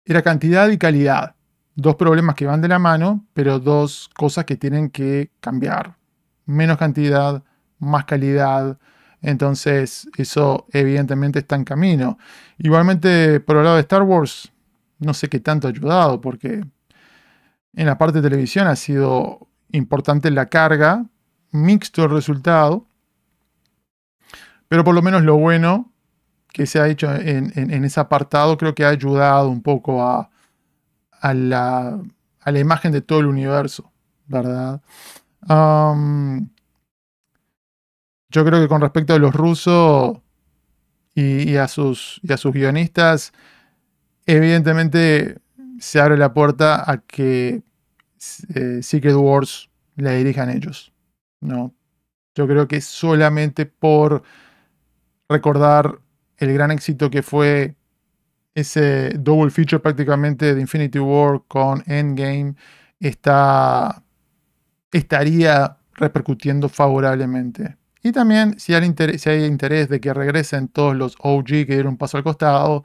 era 0.04 0.24
cantidad 0.24 0.68
y 0.70 0.80
calidad. 0.80 1.36
Dos 1.76 1.96
problemas 1.96 2.36
que 2.36 2.48
van 2.48 2.62
de 2.62 2.68
la 2.68 2.80
mano, 2.80 3.28
pero 3.34 3.60
dos 3.60 4.10
cosas 4.16 4.46
que 4.46 4.56
tienen 4.56 4.90
que 4.90 5.30
cambiar. 5.40 5.96
Menos 6.46 6.78
cantidad, 6.78 7.44
más 7.78 8.06
calidad 8.06 8.80
entonces, 9.22 10.08
eso 10.18 10.68
evidentemente 10.72 11.40
está 11.40 11.56
en 11.56 11.64
camino. 11.64 12.18
Igualmente, 12.58 13.40
por 13.40 13.58
el 13.58 13.64
lado 13.64 13.76
de 13.76 13.82
Star 13.82 14.04
Wars, 14.04 14.52
no 15.00 15.14
sé 15.14 15.28
qué 15.30 15.40
tanto 15.40 15.68
ha 15.68 15.72
ayudado, 15.72 16.22
porque 16.22 16.64
en 17.74 17.86
la 17.86 17.98
parte 17.98 18.22
de 18.22 18.30
televisión 18.30 18.68
ha 18.68 18.76
sido 18.76 19.48
importante 19.72 20.32
la 20.32 20.48
carga, 20.48 21.06
mixto 21.52 22.04
el 22.04 22.12
resultado, 22.12 22.88
pero 24.68 24.84
por 24.84 24.96
lo 24.96 25.02
menos 25.02 25.24
lo 25.24 25.38
bueno 25.38 25.92
que 26.52 26.66
se 26.66 26.80
ha 26.80 26.88
hecho 26.88 27.14
en, 27.14 27.84
ese 27.84 28.00
apartado 28.00 28.58
creo 28.58 28.74
que 28.74 28.84
ha 28.84 28.90
ayudado 28.90 29.50
un 29.50 29.62
poco 29.62 30.04
a, 30.04 30.30
la, 31.22 32.00
imagen 32.46 32.92
de 32.92 33.02
todo 33.02 33.20
el 33.20 33.28
universo, 33.28 33.92
¿verdad? 34.26 34.82
Yo 38.30 38.44
creo 38.46 38.62
que 38.62 38.68
con 38.68 38.82
respecto 38.82 39.14
a 39.14 39.20
los 39.20 39.34
rusos 39.34 40.18
y, 41.16 41.56
a, 41.56 41.68
sus, 41.68 42.22
a 42.30 42.38
sus 42.38 42.54
guionistas, 42.54 43.34
evidentemente 44.26 45.40
se 45.80 46.00
abre 46.00 46.18
la 46.18 46.34
puerta 46.34 46.90
a 46.90 46.98
que 46.98 47.64
eh, 48.54 48.80
Secret 48.82 49.16
Wars 49.16 49.70
la 49.96 50.12
dirijan 50.12 50.50
ellos. 50.50 50.92
¿no? 51.40 51.74
Yo 52.36 52.48
creo 52.48 52.68
que 52.68 52.82
solamente 52.82 53.66
por 53.66 54.24
recordar 55.30 56.00
el 56.38 56.54
gran 56.54 56.72
éxito 56.72 57.10
que 57.10 57.24
fue 57.24 57.76
ese 58.54 59.10
double 59.20 59.52
feature 59.52 59.80
prácticamente 59.80 60.56
de 60.56 60.62
Infinity 60.62 61.00
War 61.00 61.44
con 61.48 61.84
Endgame, 61.86 62.56
está, 63.00 64.04
estaría 64.92 65.78
repercutiendo 65.94 66.68
favorablemente. 66.68 67.78
Y 68.04 68.12
también, 68.12 68.60
si 68.60 68.74
hay, 68.74 68.86
interés, 68.86 69.90
de 69.90 70.00
que 70.00 70.14
regresen 70.14 70.68
todos 70.68 70.96
los 70.96 71.16
OG 71.20 71.46
que 71.46 71.66
dieron 71.66 71.94
un 71.94 71.98
paso 71.98 72.18
al 72.18 72.24
costado, 72.24 72.84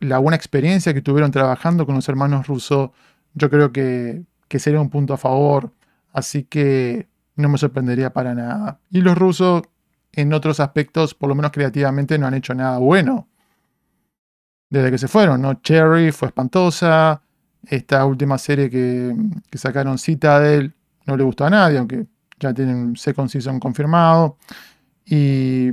la 0.00 0.18
buena 0.18 0.36
experiencia 0.36 0.94
que 0.94 1.02
tuvieron 1.02 1.30
trabajando 1.30 1.86
con 1.86 1.94
los 1.94 2.08
hermanos 2.08 2.46
rusos, 2.46 2.90
yo 3.34 3.50
creo 3.50 3.72
que, 3.72 4.24
sería 4.58 4.80
un 4.80 4.90
punto 4.90 5.14
a 5.14 5.18
favor. 5.18 5.72
Así 6.12 6.44
que 6.44 7.08
no 7.36 7.48
me 7.48 7.58
sorprendería 7.58 8.12
para 8.12 8.34
nada. 8.34 8.80
Y 8.90 9.00
los 9.00 9.16
rusos, 9.16 9.62
en 10.12 10.32
otros 10.32 10.60
aspectos, 10.60 11.14
por 11.14 11.28
lo 11.28 11.34
menos 11.34 11.50
creativamente, 11.52 12.18
no 12.18 12.26
han 12.26 12.34
hecho 12.34 12.54
nada 12.54 12.78
bueno. 12.78 13.28
Desde 14.70 14.90
que 14.90 14.98
se 14.98 15.08
fueron, 15.08 15.40
¿no? 15.40 15.54
Cherry 15.62 16.12
fue 16.12 16.28
espantosa. 16.28 17.22
Esta 17.66 18.04
última 18.04 18.38
serie 18.38 18.70
que, 18.70 19.14
que 19.50 19.58
sacaron 19.58 19.98
Citadel 19.98 20.74
no 21.06 21.16
le 21.16 21.24
gustó 21.24 21.46
a 21.46 21.50
nadie, 21.50 21.78
aunque 21.78 22.06
ya 22.38 22.54
tienen 22.54 22.96
second 22.96 23.28
season 23.28 23.60
confirmado. 23.60 24.36
Y 25.04 25.72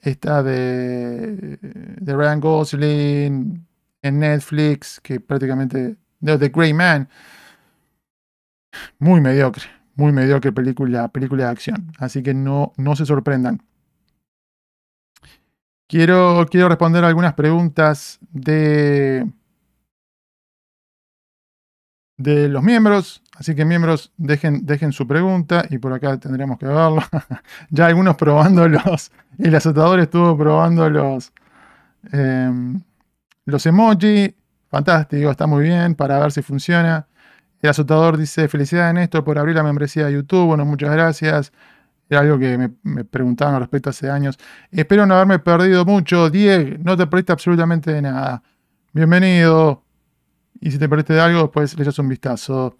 esta 0.00 0.42
de, 0.42 1.58
de 1.60 2.16
Ryan 2.16 2.40
Gosling 2.40 3.66
en 4.02 4.18
Netflix, 4.18 5.00
que 5.00 5.20
prácticamente 5.20 5.96
de 6.20 6.38
The 6.38 6.48
Grey 6.48 6.72
Man. 6.72 7.08
Muy 8.98 9.20
mediocre, 9.20 9.64
muy 9.94 10.12
mediocre 10.12 10.52
película, 10.52 11.08
película 11.08 11.44
de 11.44 11.50
acción. 11.50 11.92
Así 11.98 12.22
que 12.22 12.34
no, 12.34 12.72
no 12.76 12.96
se 12.96 13.06
sorprendan. 13.06 13.62
Quiero, 15.88 16.46
quiero 16.50 16.68
responder 16.68 17.02
algunas 17.02 17.32
preguntas 17.32 18.18
de, 18.30 19.26
de 22.18 22.48
los 22.48 22.62
miembros. 22.62 23.22
Así 23.38 23.54
que 23.54 23.64
miembros, 23.64 24.12
dejen, 24.16 24.66
dejen 24.66 24.92
su 24.92 25.06
pregunta 25.06 25.64
y 25.70 25.78
por 25.78 25.92
acá 25.92 26.18
tendremos 26.18 26.58
que 26.58 26.66
verlo. 26.66 27.04
ya 27.70 27.86
algunos 27.86 28.16
probando 28.16 28.68
los... 28.68 29.12
El 29.38 29.54
azotador 29.54 30.00
estuvo 30.00 30.36
probando 30.36 30.90
los, 30.90 31.32
los 33.44 33.66
emoji. 33.66 34.34
Fantástico, 34.68 35.30
está 35.30 35.46
muy 35.46 35.62
bien 35.62 35.94
para 35.94 36.18
ver 36.18 36.32
si 36.32 36.42
funciona. 36.42 37.06
El 37.62 37.70
azotador 37.70 38.16
dice, 38.16 38.48
felicidades 38.48 38.92
Néstor 38.92 39.22
por 39.22 39.38
abrir 39.38 39.54
la 39.54 39.62
membresía 39.62 40.06
de 40.06 40.14
YouTube. 40.14 40.46
Bueno, 40.46 40.64
muchas 40.64 40.90
gracias. 40.90 41.52
Era 42.10 42.22
algo 42.22 42.40
que 42.40 42.58
me, 42.82 43.04
preguntaban 43.04 43.54
al 43.54 43.60
respecto 43.60 43.90
hace 43.90 44.10
años. 44.10 44.36
Espero 44.72 45.06
no 45.06 45.14
haberme 45.14 45.38
perdido 45.38 45.84
mucho. 45.84 46.28
Diego, 46.28 46.76
no 46.82 46.96
te 46.96 47.06
perdiste 47.06 47.30
absolutamente 47.30 47.92
de 47.92 48.02
nada. 48.02 48.42
Bienvenido. 48.92 49.84
Y 50.60 50.72
si 50.72 50.78
te 50.78 50.88
perdiste 50.88 51.12
de 51.12 51.20
algo, 51.20 51.42
después 51.42 51.76
le 51.76 51.84
echas 51.84 52.00
un 52.00 52.08
vistazo. 52.08 52.76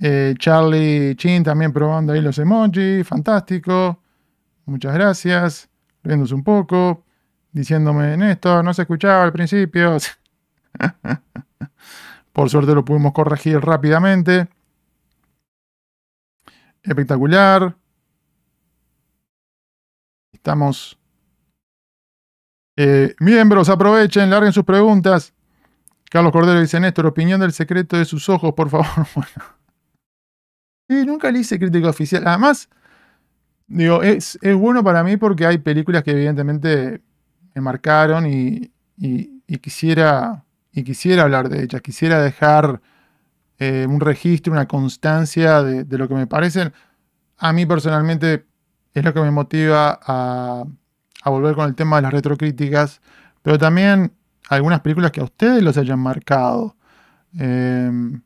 Eh, 0.00 0.34
Charlie 0.38 1.14
Chin 1.16 1.42
también 1.42 1.72
probando 1.72 2.12
ahí 2.12 2.20
los 2.20 2.38
emojis. 2.38 3.06
Fantástico. 3.06 4.00
Muchas 4.66 4.94
gracias. 4.94 5.68
Riéndose 6.02 6.34
un 6.34 6.44
poco. 6.44 7.04
Diciéndome, 7.52 8.16
Néstor, 8.16 8.64
no 8.64 8.74
se 8.74 8.82
escuchaba 8.82 9.22
al 9.22 9.32
principio. 9.32 9.96
Por 12.32 12.50
suerte 12.50 12.74
lo 12.74 12.84
pudimos 12.84 13.12
corregir 13.12 13.60
rápidamente. 13.60 14.48
Espectacular. 16.82 17.76
Estamos. 20.32 20.98
Eh, 22.76 23.14
miembros, 23.20 23.68
aprovechen, 23.68 24.28
larguen 24.30 24.52
sus 24.52 24.64
preguntas. 24.64 25.32
Carlos 26.10 26.32
Cordero 26.32 26.60
dice, 26.60 26.80
Néstor, 26.80 27.06
opinión 27.06 27.40
del 27.40 27.52
secreto 27.52 27.96
de 27.96 28.04
sus 28.04 28.28
ojos, 28.28 28.52
por 28.54 28.68
favor. 28.68 28.86
Y 30.88 31.04
nunca 31.06 31.30
le 31.30 31.40
hice 31.40 31.58
crítica 31.58 31.88
oficial. 31.88 32.26
Además, 32.26 32.68
digo, 33.66 34.02
es, 34.02 34.38
bueno 34.56 34.84
para 34.84 35.02
mí 35.02 35.16
porque 35.16 35.46
hay 35.46 35.58
películas 35.58 36.02
que 36.02 36.12
evidentemente 36.12 37.00
me 37.54 37.60
marcaron 37.60 38.26
y, 38.26 38.70
quisiera, 39.60 40.44
y 40.72 40.84
quisiera 40.84 41.22
hablar 41.22 41.48
de 41.48 41.62
ellas. 41.62 41.80
Quisiera 41.80 42.20
dejar 42.20 42.80
eh, 43.58 43.86
un 43.88 44.00
registro, 44.00 44.52
una 44.52 44.68
constancia 44.68 45.62
de, 45.62 45.84
de, 45.84 45.98
lo 45.98 46.08
que 46.08 46.14
me 46.14 46.26
parecen. 46.26 46.72
A 47.38 47.52
mí 47.52 47.66
personalmente 47.66 48.46
es 48.92 49.04
lo 49.04 49.14
que 49.14 49.20
me 49.20 49.30
motiva 49.30 49.98
a, 50.02 50.64
a 51.24 51.30
volver 51.30 51.54
con 51.54 51.66
el 51.66 51.74
tema 51.74 51.96
de 51.96 52.02
las 52.02 52.12
retrocríticas, 52.12 53.00
pero 53.42 53.58
también 53.58 54.12
algunas 54.48 54.80
películas 54.80 55.10
que 55.10 55.20
a 55.20 55.24
ustedes 55.24 55.62
los 55.62 55.76
hayan 55.78 55.98
marcado. 55.98 56.76
Em, 57.36 58.22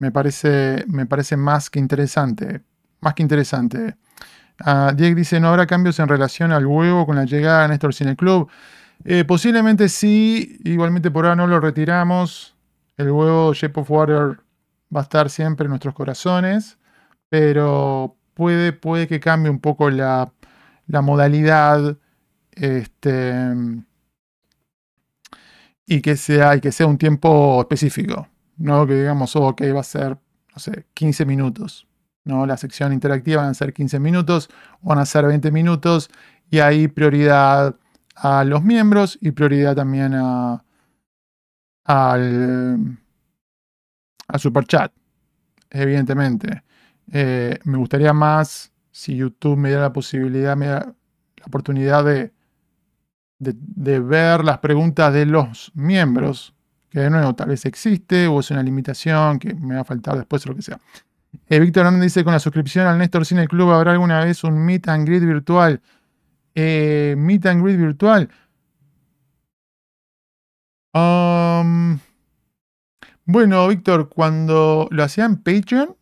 me, 0.00 0.10
parece, 0.10 0.84
me 0.88 1.06
parece 1.06 1.36
más 1.36 1.70
que 1.70 1.78
interesante. 1.78 2.62
Más 3.00 3.14
que 3.14 3.22
interesante. 3.22 3.96
Uh, 4.66 4.94
Diego 4.94 5.14
dice, 5.14 5.38
¿no 5.38 5.48
habrá 5.48 5.66
cambios 5.66 5.98
en 6.00 6.08
relación 6.08 6.52
al 6.52 6.66
huevo 6.66 7.06
con 7.06 7.16
la 7.16 7.24
llegada 7.24 7.62
de 7.62 7.68
Néstor 7.68 7.94
Cine 7.94 8.16
Club? 8.16 8.50
Eh, 9.04 9.24
posiblemente 9.24 9.88
sí, 9.88 10.58
igualmente 10.64 11.10
por 11.10 11.24
ahora 11.24 11.36
no 11.36 11.46
lo 11.46 11.60
retiramos. 11.60 12.56
El 12.96 13.10
huevo 13.10 13.54
Shape 13.54 13.80
of 13.80 13.90
Water 13.90 14.40
va 14.94 15.00
a 15.00 15.02
estar 15.04 15.30
siempre 15.30 15.64
en 15.64 15.70
nuestros 15.70 15.94
corazones, 15.94 16.78
pero 17.28 18.16
puede, 18.34 18.72
puede 18.72 19.06
que 19.06 19.20
cambie 19.20 19.50
un 19.50 19.60
poco 19.60 19.90
la, 19.90 20.32
la 20.86 21.00
modalidad. 21.02 21.96
Este, 22.52 23.54
y 25.86 26.00
que 26.02 26.16
sea, 26.16 26.56
y 26.56 26.60
que 26.60 26.72
sea 26.72 26.86
un 26.86 26.98
tiempo 26.98 27.60
específico. 27.60 28.28
No 28.60 28.86
que 28.86 28.94
digamos, 28.94 29.34
oh, 29.36 29.48
ok, 29.48 29.62
va 29.74 29.80
a 29.80 29.84
ser, 29.84 30.10
no 30.10 30.58
sé, 30.58 30.86
15 30.92 31.24
minutos. 31.24 31.88
¿no? 32.24 32.44
La 32.44 32.58
sección 32.58 32.92
interactiva 32.92 33.40
van 33.40 33.50
a 33.50 33.54
ser 33.54 33.72
15 33.72 33.98
minutos, 33.98 34.50
van 34.82 34.98
a 34.98 35.06
ser 35.06 35.26
20 35.26 35.50
minutos, 35.50 36.10
y 36.50 36.58
ahí 36.58 36.86
prioridad 36.86 37.74
a 38.14 38.44
los 38.44 38.62
miembros 38.62 39.18
y 39.22 39.30
prioridad 39.30 39.74
también 39.74 40.12
a, 40.14 40.62
al, 41.84 42.98
a 44.28 44.38
Superchat, 44.38 44.92
evidentemente. 45.70 46.62
Eh, 47.10 47.58
me 47.64 47.78
gustaría 47.78 48.12
más 48.12 48.72
si 48.90 49.16
YouTube 49.16 49.56
me 49.56 49.70
diera 49.70 49.84
la 49.84 49.92
posibilidad, 49.92 50.54
me 50.54 50.66
da 50.66 50.80
la 51.36 51.46
oportunidad 51.46 52.04
de, 52.04 52.32
de, 53.38 54.00
ver 54.00 54.44
las 54.44 54.58
preguntas 54.58 55.12
de 55.14 55.24
los 55.24 55.72
miembros, 55.74 56.54
que 56.90 57.00
de 57.00 57.10
nuevo 57.10 57.34
tal 57.34 57.48
vez 57.48 57.64
existe 57.64 58.26
o 58.26 58.40
es 58.40 58.50
una 58.50 58.62
limitación 58.62 59.38
que 59.38 59.54
me 59.54 59.76
va 59.76 59.82
a 59.82 59.84
faltar 59.84 60.16
después 60.16 60.44
o 60.46 60.50
lo 60.50 60.56
que 60.56 60.62
sea. 60.62 60.78
Eh, 61.48 61.60
Víctor 61.60 61.86
Hernández 61.86 62.12
dice, 62.12 62.24
con 62.24 62.32
la 62.32 62.40
suscripción 62.40 62.86
al 62.86 62.98
Néstor 62.98 63.24
Cine 63.24 63.46
Club, 63.46 63.70
¿habrá 63.70 63.92
alguna 63.92 64.24
vez 64.24 64.42
un 64.44 64.58
meet 64.58 64.88
and 64.88 65.06
greet 65.06 65.22
virtual? 65.22 65.80
Eh, 66.54 67.14
meet 67.16 67.46
and 67.46 67.62
greet 67.62 67.78
virtual. 67.78 68.28
Um, 70.92 72.00
bueno, 73.24 73.68
Víctor, 73.68 74.08
cuando 74.08 74.88
lo 74.90 75.04
hacía 75.04 75.24
en 75.24 75.36
Patreon, 75.36 75.96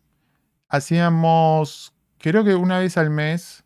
hacíamos, 0.67 1.93
creo 2.17 2.43
que 2.43 2.55
una 2.55 2.79
vez 2.79 2.97
al 2.97 3.11
mes, 3.11 3.63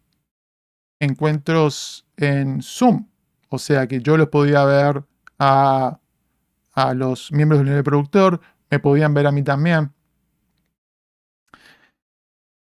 encuentros 0.99 2.05
en 2.17 2.61
Zoom. 2.61 3.07
O 3.49 3.59
sea 3.59 3.87
que 3.87 4.01
yo 4.01 4.17
los 4.17 4.29
podía 4.29 4.65
ver 4.65 5.03
a, 5.39 5.99
a 6.73 6.93
los 6.93 7.31
miembros 7.31 7.59
del 7.59 7.69
nivel 7.69 7.83
productor, 7.83 8.41
me 8.69 8.79
podían 8.79 9.13
ver 9.13 9.27
a 9.27 9.31
mí 9.31 9.43
también. 9.43 9.93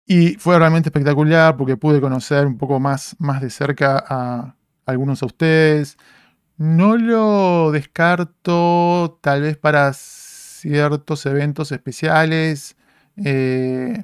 Y 0.05 0.35
fue 0.35 0.57
realmente 0.57 0.87
espectacular 0.87 1.57
porque 1.57 1.75
pude 1.75 1.99
conocer 1.99 2.47
un 2.47 2.57
poco 2.57 2.79
más, 2.79 3.15
más 3.19 3.41
de 3.41 3.49
cerca 3.49 4.03
a 4.07 4.55
algunos 4.85 5.19
de 5.19 5.25
ustedes. 5.25 5.97
No 6.55 6.97
lo 6.97 7.71
descarto 7.71 9.19
tal 9.21 9.41
vez 9.41 9.57
para 9.57 9.91
ciertos 9.93 11.25
eventos 11.25 11.71
especiales. 11.71 12.77
Eh, 13.17 14.01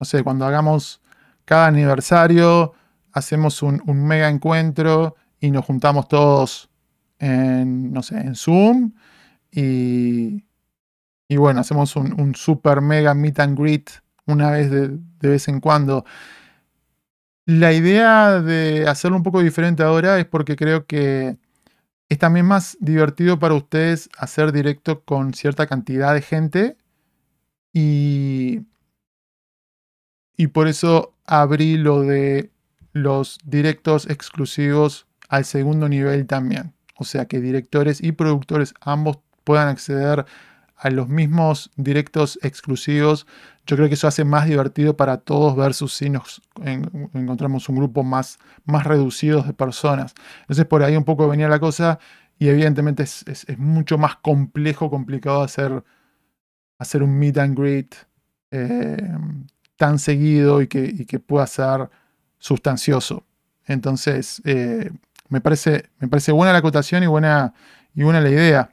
no 0.00 0.04
sé, 0.04 0.22
cuando 0.24 0.46
hagamos 0.46 1.02
cada 1.44 1.66
aniversario, 1.66 2.72
hacemos 3.12 3.62
un, 3.62 3.82
mega 3.86 4.28
encuentro 4.28 5.16
y 5.38 5.50
nos 5.50 5.64
juntamos 5.64 6.08
todos 6.08 6.70
en, 7.18 7.92
no 7.92 8.02
sé, 8.02 8.18
en 8.18 8.34
Zoom. 8.34 8.92
Y, 9.56 10.44
y 11.28 11.36
bueno, 11.36 11.60
hacemos 11.60 11.96
un, 11.96 12.20
un 12.20 12.34
super 12.34 12.82
mega 12.82 13.14
meet 13.14 13.40
and 13.40 13.58
greet 13.58 13.90
una 14.26 14.50
vez 14.50 14.70
de, 14.70 14.98
vez 15.20 15.48
en 15.48 15.60
cuando. 15.60 16.04
La 17.46 17.72
idea 17.72 18.40
de 18.42 18.86
hacerlo 18.86 19.16
un 19.16 19.22
poco 19.22 19.40
diferente 19.40 19.82
ahora 19.82 20.18
es 20.18 20.26
porque 20.26 20.56
creo 20.56 20.86
que 20.86 21.38
es 22.08 22.18
también 22.18 22.44
más 22.44 22.76
divertido 22.80 23.38
para 23.38 23.54
ustedes 23.54 24.10
hacer 24.18 24.52
directo 24.52 25.02
con 25.04 25.32
cierta 25.32 25.66
cantidad 25.66 26.12
de 26.12 26.22
gente 26.22 26.76
y, 27.72 28.60
y 30.36 30.48
por 30.48 30.68
eso 30.68 31.14
abrí 31.24 31.76
lo 31.76 32.02
de 32.02 32.50
los 32.92 33.38
directos 33.44 34.08
exclusivos 34.08 35.06
al 35.28 35.44
segundo 35.44 35.88
nivel 35.88 36.26
también. 36.26 36.74
O 36.96 37.04
sea 37.04 37.26
que 37.26 37.40
directores 37.40 38.02
y 38.02 38.12
productores 38.12 38.74
ambos 38.80 39.18
puedan 39.46 39.68
acceder 39.68 40.26
a 40.76 40.90
los 40.90 41.08
mismos 41.08 41.70
directos 41.76 42.38
exclusivos 42.42 43.26
yo 43.66 43.76
creo 43.76 43.88
que 43.88 43.94
eso 43.94 44.06
hace 44.06 44.24
más 44.24 44.46
divertido 44.46 44.96
para 44.96 45.18
todos 45.18 45.56
versus 45.56 45.92
si 45.92 46.08
nos 46.08 46.40
encontramos 47.12 47.68
un 47.68 47.76
grupo 47.76 48.04
más, 48.04 48.38
más 48.64 48.84
reducido 48.84 49.42
de 49.42 49.52
personas. 49.52 50.14
Entonces 50.42 50.64
por 50.66 50.84
ahí 50.84 50.96
un 50.96 51.04
poco 51.04 51.28
venía 51.28 51.48
la 51.48 51.58
cosa 51.58 51.98
y 52.38 52.48
evidentemente 52.48 53.02
es, 53.02 53.24
mucho 53.58 53.98
más 53.98 54.16
complejo, 54.16 54.88
complicado 54.88 55.42
hacer, 55.42 55.82
hacer 56.78 57.02
un 57.02 57.18
meet 57.18 57.38
and 57.38 57.58
greet 57.58 57.94
eh, 58.52 59.18
tan 59.76 59.98
seguido 59.98 60.62
y 60.62 60.68
que, 60.68 61.04
que, 61.04 61.18
pueda 61.18 61.46
ser 61.48 61.90
sustancioso. 62.38 63.24
Entonces 63.64 64.40
eh, 64.44 64.92
me, 65.28 65.40
parece, 65.40 65.90
me 65.98 66.06
parece 66.06 66.30
buena 66.30 66.52
la 66.52 66.58
acotación 66.58 67.02
y 67.02 67.08
buena, 67.08 67.52
y 67.94 68.04
buena 68.04 68.20
la 68.20 68.30
idea. 68.30 68.70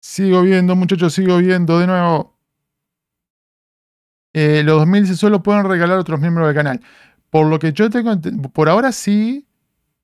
Sigo 0.00 0.42
viendo, 0.42 0.76
muchachos, 0.76 1.14
sigo 1.14 1.38
viendo. 1.38 1.78
De 1.78 1.86
nuevo, 1.86 2.34
eh, 4.34 4.62
los 4.64 4.78
2000 4.78 5.06
se 5.06 5.16
solo 5.16 5.42
pueden 5.42 5.64
regalar 5.64 5.98
otros 5.98 6.20
miembros 6.20 6.46
del 6.46 6.56
canal. 6.56 6.80
Por 7.30 7.46
lo 7.46 7.58
que 7.58 7.72
yo 7.72 7.88
tengo, 7.90 8.12
por 8.52 8.68
ahora 8.68 8.92
sí, 8.92 9.48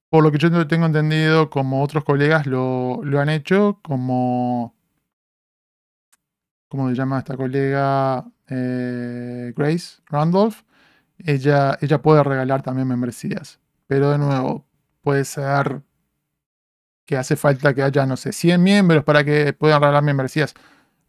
por 0.09 0.25
lo 0.25 0.33
que 0.33 0.39
yo 0.39 0.67
tengo 0.69 0.87
entendido, 0.87 1.51
como 1.51 1.83
otros 1.83 2.05
colegas 2.05 2.47
lo, 2.47 3.03
han 3.21 3.29
hecho, 3.29 3.81
como, 3.83 4.75
¿cómo 6.69 6.89
se 6.89 6.95
llama 6.97 7.19
esta 7.19 7.37
colega? 7.37 8.25
Eh, 8.49 9.53
Grace 9.57 10.01
Randolph. 10.07 10.63
Ella, 11.19 11.79
ella 11.81 12.03
puede 12.03 12.23
regalar 12.25 12.63
también 12.63 12.89
membresías. 12.89 13.61
Pero 13.87 14.11
de 14.11 14.19
nuevo, 14.19 14.67
puede 15.03 15.25
ser 15.25 15.83
que 17.11 17.17
hace 17.17 17.35
falta 17.35 17.75
que 17.75 17.83
haya, 17.83 18.07
no 18.07 18.17
sé, 18.17 18.33
100 18.33 18.63
miembros 18.63 19.03
para 19.03 19.25
que 19.25 19.53
puedan 19.53 19.81
regalar 19.81 20.05
membresías. 20.05 20.55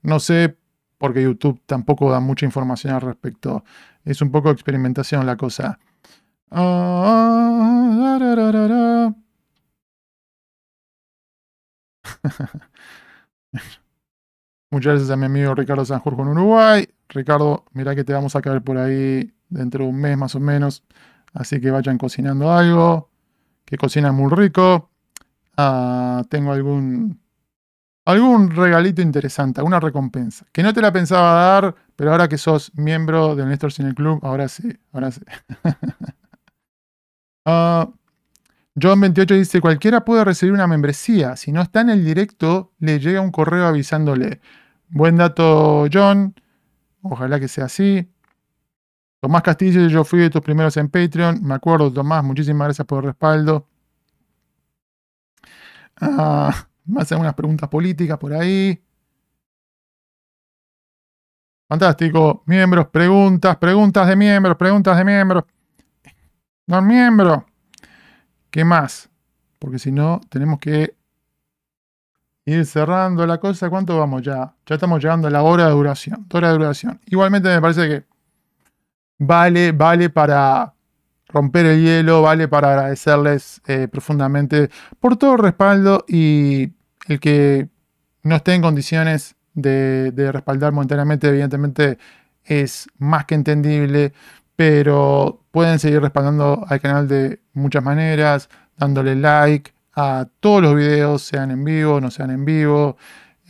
No 0.01 0.19
sé, 0.19 0.57
porque 0.97 1.21
YouTube 1.21 1.61
tampoco 1.67 2.11
da 2.11 2.19
mucha 2.19 2.43
información 2.43 2.95
al 2.95 3.01
respecto. 3.01 3.63
Es 4.03 4.19
un 4.23 4.31
poco 4.31 4.49
experimentación 4.49 5.27
la 5.27 5.37
cosa. 5.37 5.77
Muchas 14.71 14.93
gracias 14.93 15.11
a 15.11 15.17
mi 15.17 15.27
amigo 15.27 15.53
Ricardo 15.53 15.85
Sanjurjo 15.85 16.23
en 16.23 16.29
Uruguay. 16.29 16.89
Ricardo, 17.09 17.65
mira 17.73 17.95
que 17.95 18.03
te 18.03 18.13
vamos 18.13 18.35
a 18.35 18.41
caer 18.41 18.63
por 18.63 18.79
ahí 18.79 19.31
dentro 19.49 19.83
de 19.83 19.91
un 19.91 20.01
mes 20.01 20.17
más 20.17 20.33
o 20.33 20.39
menos. 20.39 20.83
Así 21.31 21.61
que 21.61 21.69
vayan 21.69 21.99
cocinando 21.99 22.51
algo. 22.51 23.11
Que 23.65 23.77
cocinan 23.77 24.15
muy 24.15 24.31
rico. 24.31 24.90
Ah, 25.57 26.23
tengo 26.29 26.51
algún, 26.53 27.19
algún 28.05 28.51
regalito 28.51 29.01
interesante, 29.01 29.59
alguna 29.59 29.79
recompensa. 29.79 30.45
Que 30.51 30.63
no 30.63 30.73
te 30.73 30.81
la 30.81 30.91
pensaba 30.91 31.33
dar, 31.33 31.75
pero 31.95 32.11
ahora 32.11 32.27
que 32.27 32.37
sos 32.37 32.71
miembro 32.75 33.35
del 33.35 33.49
Néstor 33.49 33.71
Cine 33.71 33.93
Club, 33.93 34.19
ahora 34.23 34.47
sí, 34.47 34.77
ahora 34.91 35.11
sí. 35.11 35.21
uh, 37.45 37.91
John28 38.75 39.37
dice, 39.37 39.61
cualquiera 39.61 40.05
puede 40.05 40.23
recibir 40.23 40.53
una 40.53 40.67
membresía. 40.67 41.35
Si 41.35 41.51
no 41.51 41.61
está 41.61 41.81
en 41.81 41.89
el 41.89 42.05
directo, 42.05 42.71
le 42.79 42.99
llega 42.99 43.21
un 43.21 43.31
correo 43.31 43.67
avisándole. 43.67 44.39
Buen 44.89 45.17
dato, 45.17 45.87
John. 45.91 46.33
Ojalá 47.01 47.39
que 47.39 47.47
sea 47.47 47.65
así. 47.65 48.09
Tomás 49.19 49.43
Castillo, 49.43 49.87
yo 49.87 50.03
fui 50.03 50.19
de 50.19 50.29
tus 50.29 50.41
primeros 50.41 50.77
en 50.77 50.89
Patreon. 50.89 51.43
Me 51.43 51.53
acuerdo, 51.53 51.91
Tomás, 51.91 52.23
muchísimas 52.23 52.67
gracias 52.67 52.87
por 52.87 53.03
el 53.03 53.09
respaldo. 53.09 53.67
Ah, 56.01 56.67
me 56.85 57.01
hacen 57.01 57.19
unas 57.19 57.35
preguntas 57.35 57.69
políticas 57.69 58.17
por 58.17 58.33
ahí. 58.33 58.83
Fantástico. 61.69 62.43
Miembros, 62.47 62.87
preguntas, 62.87 63.55
preguntas 63.57 64.07
de 64.07 64.15
miembros, 64.15 64.57
preguntas 64.57 64.97
de 64.97 65.05
miembros. 65.05 65.45
No 66.67 66.81
miembro. 66.81 67.45
¿Qué 68.49 68.65
más? 68.65 69.09
Porque 69.59 69.79
si 69.79 69.91
no, 69.91 70.19
tenemos 70.29 70.59
que 70.59 70.95
ir 72.45 72.65
cerrando 72.65 73.25
la 73.25 73.39
cosa. 73.39 73.69
¿Cuánto 73.69 73.97
vamos 73.97 74.23
ya? 74.23 74.53
Ya 74.65 74.75
estamos 74.75 75.01
llegando 75.01 75.27
a 75.27 75.31
la 75.31 75.43
hora 75.43 75.67
de 75.67 75.71
duración. 75.71 76.27
Hora 76.33 76.49
de 76.49 76.53
duración. 76.55 76.99
Igualmente 77.05 77.47
me 77.47 77.61
parece 77.61 77.87
que 77.87 78.05
vale, 79.19 79.71
vale 79.71 80.09
para 80.09 80.73
romper 81.33 81.65
el 81.65 81.83
hielo, 81.83 82.21
vale 82.21 82.47
para 82.47 82.71
agradecerles 82.71 83.61
eh, 83.67 83.87
profundamente 83.89 84.69
por 84.99 85.17
todo 85.17 85.33
el 85.33 85.39
respaldo 85.39 86.05
y 86.07 86.71
el 87.07 87.19
que 87.19 87.69
no 88.23 88.35
esté 88.35 88.53
en 88.53 88.61
condiciones 88.61 89.35
de, 89.53 90.31
respaldar 90.31 90.71
momentáneamente, 90.71 91.27
evidentemente 91.27 91.97
es 92.43 92.87
más 92.97 93.25
que 93.25 93.35
entendible, 93.35 94.13
pero 94.55 95.43
pueden 95.51 95.79
seguir 95.79 96.01
respaldando 96.01 96.63
al 96.67 96.79
canal 96.79 97.07
de 97.07 97.41
muchas 97.53 97.83
maneras, 97.83 98.49
dándole 98.77 99.15
like 99.15 99.73
a 99.95 100.27
todos 100.39 100.61
los 100.61 100.75
videos, 100.75 101.21
sean 101.23 101.51
en 101.51 101.63
vivo, 101.63 101.99
no 101.99 102.11
sean 102.11 102.31
en 102.31 102.45
vivo, 102.45 102.97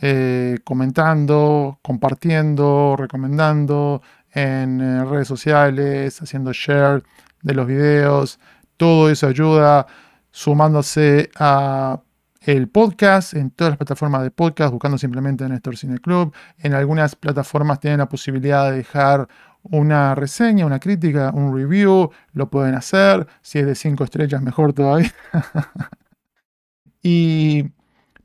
eh, 0.00 0.58
comentando, 0.64 1.78
compartiendo, 1.82 2.96
recomendando 2.98 4.02
en 4.32 4.80
eh, 4.80 5.04
redes 5.04 5.28
sociales, 5.28 6.20
haciendo 6.20 6.52
share 6.52 7.02
de 7.42 7.54
los 7.54 7.66
videos, 7.66 8.40
todo 8.76 9.10
eso 9.10 9.26
ayuda 9.26 9.86
sumándose 10.30 11.30
a 11.36 12.00
el 12.40 12.68
podcast 12.68 13.34
en 13.34 13.50
todas 13.50 13.72
las 13.72 13.78
plataformas 13.78 14.22
de 14.22 14.30
podcast, 14.30 14.72
buscando 14.72 14.98
simplemente 14.98 15.48
Néstor 15.48 15.76
Cine 15.76 15.98
Club. 15.98 16.34
En 16.58 16.74
algunas 16.74 17.14
plataformas 17.14 17.78
tienen 17.78 17.98
la 17.98 18.08
posibilidad 18.08 18.70
de 18.70 18.78
dejar 18.78 19.28
una 19.62 20.14
reseña, 20.14 20.66
una 20.66 20.80
crítica, 20.80 21.30
un 21.32 21.56
review, 21.56 22.10
lo 22.32 22.50
pueden 22.50 22.74
hacer. 22.74 23.26
Si 23.42 23.60
es 23.60 23.66
de 23.66 23.74
5 23.74 24.02
estrellas, 24.02 24.42
mejor 24.42 24.72
todavía. 24.72 25.12
y 27.02 27.70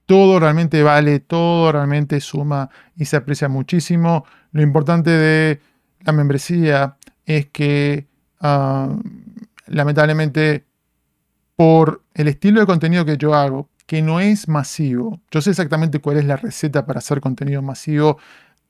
todo 0.08 0.40
realmente 0.40 0.82
vale, 0.82 1.20
todo 1.20 1.72
realmente 1.72 2.20
suma 2.20 2.70
y 2.96 3.06
se 3.06 3.18
aprecia 3.18 3.50
muchísimo. 3.50 4.26
Lo 4.52 4.64
importante 4.64 5.12
de 5.12 5.62
la 6.00 6.14
membresía 6.14 6.98
es 7.26 7.48
que 7.48 8.07
ah, 8.40 8.96
lamentablemente 9.68 10.66
por 11.56 12.04
el 12.14 12.28
estilo 12.28 12.60
de 12.60 12.68
contenido 12.68 13.06
que 13.06 13.18
yo 13.18 13.34
hago, 13.34 13.70
que 13.86 14.02
no 14.02 14.20
es 14.20 14.48
masivo, 14.48 15.20
yo 15.32 15.42
sé 15.42 15.52
exactamente 15.52 16.00
cuál 16.00 16.18
es 16.18 16.26
la 16.26 16.38
receta 16.38 16.86
para 16.86 17.00
hacer 17.00 17.22
contenido 17.22 17.62
masivo. 17.62 18.20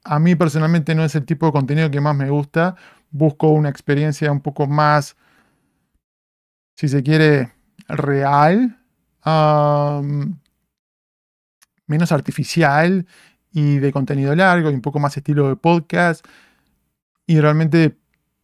A 0.04 0.20
mí 0.20 0.36
personalmente 0.36 0.96
no 0.96 1.04
es 1.04 1.16
el 1.16 1.26
tipo 1.26 1.48
de 1.48 1.52
contenido 1.52 1.92
que 1.92 2.00
más 2.00 2.16
me 2.16 2.30
gusta. 2.30 2.76
Busco 3.10 3.50
una 3.50 3.70
experiencia 3.70 4.32
un 4.32 4.42
poco 4.42 4.68
más, 4.68 5.18
si 6.76 6.88
se 6.88 7.04
quiere, 7.04 7.54
real, 7.88 8.78
menos 11.88 12.12
artificial 12.12 13.06
y 13.52 13.80
de 13.80 13.92
contenido 13.92 14.36
largo 14.36 14.72
y 14.72 14.76
un 14.76 14.82
poco 14.82 15.00
más 15.00 15.18
estilo 15.18 15.50
de 15.50 15.56
podcast. 15.56 16.26
Y 17.26 17.40
realmente 17.40 17.98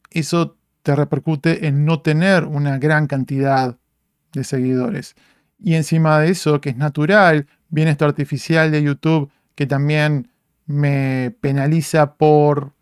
eso 0.10 0.58
te 0.84 0.96
repercute 0.96 1.68
en 1.68 1.86
no 1.86 2.02
tener 2.02 2.44
una 2.44 2.78
gran 2.78 3.08
cantidad 3.08 3.78
de 4.34 4.44
seguidores. 4.44 5.16
Y 5.58 5.76
encima 5.76 6.20
de 6.20 6.30
eso, 6.30 6.60
que 6.60 6.70
es 6.70 6.78
natural, 6.78 7.48
viene 7.70 7.92
esto 7.92 8.06
artificial 8.06 8.70
de 8.72 8.84
YouTube 8.84 9.32
que 9.56 9.66
también 9.66 10.30
me 10.66 11.36
penaliza 11.42 12.16
por, 12.16 12.74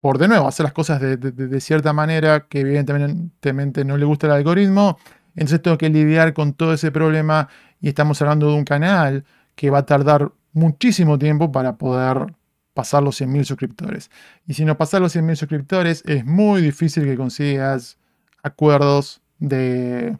por 0.00 0.18
de 0.18 0.28
nuevo, 0.28 0.48
hacer 0.48 0.64
las 0.64 0.72
cosas 0.72 1.00
de, 1.00 1.60
cierta 1.60 1.92
manera 1.92 2.46
que 2.48 2.60
evidentemente 2.60 3.84
no 3.84 3.96
le 3.96 4.04
gusta 4.04 4.26
el 4.26 4.32
algoritmo. 4.32 4.98
Entonces 5.34 5.60
tengo 5.60 5.76
que 5.76 5.90
lidiar 5.90 6.32
con 6.32 6.54
todo 6.54 6.72
ese 6.74 6.90
problema 6.90 7.48
y 7.80 7.88
estamos 7.88 8.20
hablando 8.22 8.48
de 8.48 8.54
un 8.54 8.64
canal 8.64 9.24
que 9.54 9.70
va 9.70 9.78
a 9.78 9.86
tardar 9.86 10.32
muchísimo 10.52 11.18
tiempo 11.18 11.52
para 11.52 11.76
poder 11.76 12.32
pasar 12.74 13.02
los 13.02 13.20
100.000 13.20 13.44
suscriptores. 13.44 14.10
Y 14.46 14.54
si 14.54 14.64
no 14.64 14.76
pasar 14.76 15.00
los 15.00 15.14
100.000 15.14 15.36
suscriptores, 15.36 16.02
es 16.06 16.26
muy 16.26 16.60
difícil 16.60 17.04
que 17.04 17.16
consigas 17.16 17.98
acuerdos 18.42 19.22
de, 19.38 20.18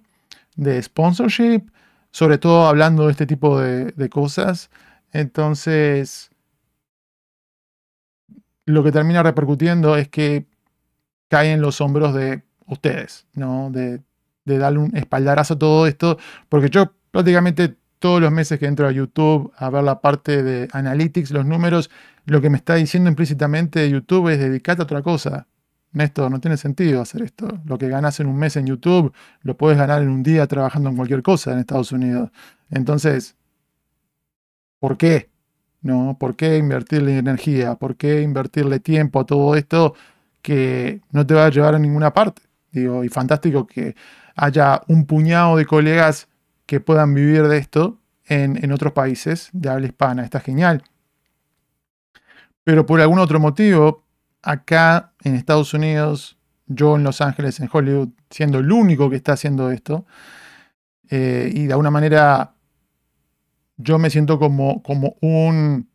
de 0.56 0.82
sponsorship, 0.82 1.62
sobre 2.10 2.38
todo 2.38 2.66
hablando 2.66 3.06
de 3.06 3.12
este 3.12 3.26
tipo 3.26 3.60
de, 3.60 4.08
cosas. 4.08 4.70
Entonces, 5.12 6.30
lo 8.66 8.82
que 8.82 8.92
termina 8.92 9.22
repercutiendo 9.22 9.96
es 9.96 10.08
que 10.08 10.46
caen 11.28 11.52
en 11.52 11.60
los 11.60 11.80
hombros 11.80 12.14
de 12.14 12.42
ustedes, 12.66 13.26
¿no? 13.34 13.70
De, 13.70 14.00
de 14.44 14.58
darle 14.58 14.78
un 14.78 14.96
espaldarazo 14.96 15.54
a 15.54 15.58
todo 15.58 15.86
esto, 15.86 16.18
porque 16.48 16.70
yo 16.70 16.92
prácticamente 17.10 17.76
todos 17.98 18.20
los 18.20 18.30
meses 18.30 18.58
que 18.58 18.66
entro 18.66 18.86
a 18.86 18.92
YouTube 18.92 19.52
a 19.56 19.70
ver 19.70 19.82
la 19.82 20.00
parte 20.00 20.42
de 20.42 20.68
analytics, 20.72 21.30
los 21.30 21.46
números, 21.46 21.90
lo 22.26 22.40
que 22.40 22.50
me 22.50 22.56
está 22.56 22.74
diciendo 22.74 23.10
implícitamente 23.10 23.88
YouTube 23.88 24.28
es 24.30 24.38
dedicarte 24.38 24.82
a 24.82 24.84
otra 24.84 25.02
cosa. 25.02 25.46
Néstor, 25.92 26.30
no 26.30 26.40
tiene 26.40 26.56
sentido 26.56 27.00
hacer 27.00 27.22
esto. 27.22 27.60
Lo 27.64 27.78
que 27.78 27.88
ganas 27.88 28.18
en 28.20 28.26
un 28.26 28.36
mes 28.36 28.56
en 28.56 28.66
YouTube 28.66 29.12
lo 29.42 29.56
puedes 29.56 29.78
ganar 29.78 30.02
en 30.02 30.08
un 30.08 30.22
día 30.22 30.46
trabajando 30.46 30.90
en 30.90 30.96
cualquier 30.96 31.22
cosa 31.22 31.52
en 31.52 31.60
Estados 31.60 31.92
Unidos. 31.92 32.30
Entonces, 32.70 33.36
¿por 34.80 34.96
qué? 34.96 35.30
¿No? 35.82 36.16
¿Por 36.18 36.34
qué 36.34 36.56
invertirle 36.56 37.18
energía? 37.18 37.76
¿Por 37.76 37.96
qué 37.96 38.22
invertirle 38.22 38.80
tiempo 38.80 39.20
a 39.20 39.26
todo 39.26 39.54
esto 39.54 39.94
que 40.42 41.00
no 41.12 41.26
te 41.26 41.34
va 41.34 41.46
a 41.46 41.50
llevar 41.50 41.74
a 41.74 41.78
ninguna 41.78 42.12
parte? 42.12 42.42
Digo, 42.72 43.04
y 43.04 43.08
fantástico 43.08 43.66
que 43.66 43.94
haya 44.34 44.82
un 44.88 45.06
puñado 45.06 45.56
de 45.56 45.66
colegas 45.66 46.28
que 46.66 46.80
puedan 46.80 47.14
vivir 47.14 47.46
de 47.46 47.58
esto 47.58 48.00
en, 48.26 48.62
en 48.64 48.72
otros 48.72 48.92
países 48.94 49.50
de 49.52 49.68
habla 49.68 49.86
hispana. 49.86 50.24
Está 50.24 50.40
genial. 50.40 50.82
Pero 52.64 52.86
por 52.86 53.00
algún 53.00 53.18
otro 53.18 53.38
motivo, 53.38 54.04
acá 54.42 55.12
en 55.22 55.34
Estados 55.34 55.74
Unidos, 55.74 56.38
yo 56.66 56.96
en 56.96 57.04
Los 57.04 57.20
Ángeles, 57.20 57.60
en 57.60 57.68
Hollywood, 57.70 58.08
siendo 58.30 58.58
el 58.58 58.72
único 58.72 59.10
que 59.10 59.16
está 59.16 59.32
haciendo 59.34 59.70
esto, 59.70 60.06
eh, 61.10 61.50
y 61.52 61.66
de 61.66 61.72
alguna 61.72 61.90
manera 61.90 62.54
yo 63.76 63.98
me 63.98 64.10
siento 64.10 64.38
como, 64.38 64.82
como 64.82 65.16
un 65.20 65.88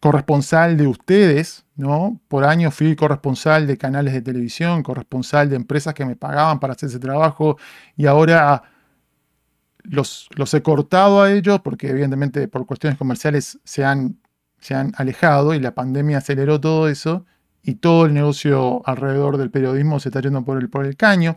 corresponsal 0.00 0.76
de 0.76 0.86
ustedes, 0.86 1.64
¿no? 1.76 2.20
Por 2.28 2.44
años 2.44 2.74
fui 2.74 2.94
corresponsal 2.94 3.66
de 3.66 3.78
canales 3.78 4.12
de 4.12 4.20
televisión, 4.20 4.82
corresponsal 4.82 5.48
de 5.48 5.56
empresas 5.56 5.94
que 5.94 6.04
me 6.04 6.16
pagaban 6.16 6.60
para 6.60 6.74
hacer 6.74 6.90
ese 6.90 6.98
trabajo, 6.98 7.56
y 7.96 8.06
ahora 8.06 8.62
los, 9.82 10.28
los 10.36 10.52
he 10.54 10.62
cortado 10.62 11.22
a 11.22 11.32
ellos 11.32 11.60
porque 11.60 11.88
evidentemente 11.88 12.48
por 12.48 12.66
cuestiones 12.66 12.98
comerciales 12.98 13.58
se 13.64 13.84
han, 13.84 14.18
se 14.64 14.74
han 14.74 14.92
alejado 14.96 15.52
y 15.52 15.60
la 15.60 15.74
pandemia 15.74 16.16
aceleró 16.18 16.58
todo 16.58 16.88
eso 16.88 17.26
y 17.62 17.74
todo 17.74 18.06
el 18.06 18.14
negocio 18.14 18.80
alrededor 18.86 19.36
del 19.36 19.50
periodismo 19.50 20.00
se 20.00 20.08
está 20.08 20.22
yendo 20.22 20.42
por 20.42 20.56
el, 20.56 20.70
por 20.70 20.86
el 20.86 20.96
caño. 20.96 21.36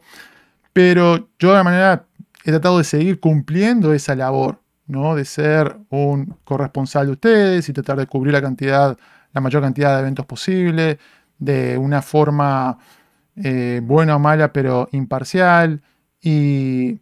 Pero 0.71 1.27
yo 1.37 1.49
de 1.49 1.57
alguna 1.57 1.63
manera 1.65 2.05
he 2.45 2.51
tratado 2.51 2.77
de 2.77 2.85
seguir 2.85 3.19
cumpliendo 3.19 3.93
esa 3.93 4.15
labor, 4.15 4.61
¿no? 4.85 5.13
De 5.13 5.25
ser 5.25 5.75
un 5.89 6.37
corresponsal 6.45 7.07
de 7.07 7.11
ustedes 7.11 7.67
y 7.67 7.73
tratar 7.73 7.97
de 7.97 8.07
cubrir 8.07 8.31
la 8.31 8.41
cantidad, 8.41 8.97
la 9.33 9.41
mayor 9.41 9.61
cantidad 9.61 9.95
de 9.95 9.99
eventos 9.99 10.25
posible, 10.25 10.97
de 11.37 11.77
una 11.77 12.01
forma 12.01 12.77
eh, 13.35 13.81
buena 13.83 14.15
o 14.15 14.19
mala, 14.19 14.53
pero 14.53 14.87
imparcial 14.93 15.81
y 16.21 17.01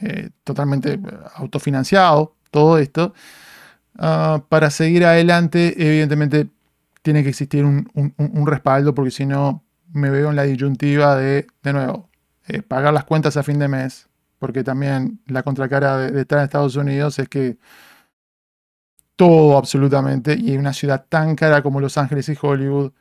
eh, 0.00 0.30
totalmente 0.42 0.98
autofinanciado, 1.36 2.34
todo 2.50 2.78
esto. 2.78 3.14
Ah, 3.98 4.44
para 4.48 4.70
seguir 4.70 5.04
adelante, 5.04 5.74
evidentemente 5.76 6.48
tiene 7.02 7.22
que 7.22 7.28
existir 7.28 7.64
un, 7.64 8.46
respaldo 8.46 8.94
porque 8.94 9.10
si 9.10 9.26
no 9.26 9.62
me 9.92 10.10
veo 10.10 10.30
en 10.30 10.36
la 10.36 10.44
disyuntiva 10.44 11.16
de, 11.16 11.46
de 11.62 11.72
nuevo, 11.72 12.08
eh, 12.48 12.62
pagar 12.62 12.92
las 12.92 13.04
cuentas 13.04 13.36
a 13.36 13.42
fin 13.42 13.58
de 13.58 13.68
mes, 13.68 14.08
porque 14.38 14.64
también 14.64 15.20
la 15.26 15.42
contracara 15.42 15.98
de, 15.98 16.20
estar 16.20 16.38
en 16.38 16.44
Estados 16.44 16.76
Unidos 16.76 17.18
es 17.18 17.28
que 17.28 17.58
todo 19.16 19.56
absolutamente, 19.56 20.36
y 20.38 20.54
en 20.54 20.60
una 20.60 20.72
ciudad 20.72 21.06
tan 21.08 21.36
cara 21.36 21.62
como 21.62 21.80
Los 21.80 21.96
Ángeles 21.96 22.28
y 22.28 22.36
Hollywood, 22.40 22.92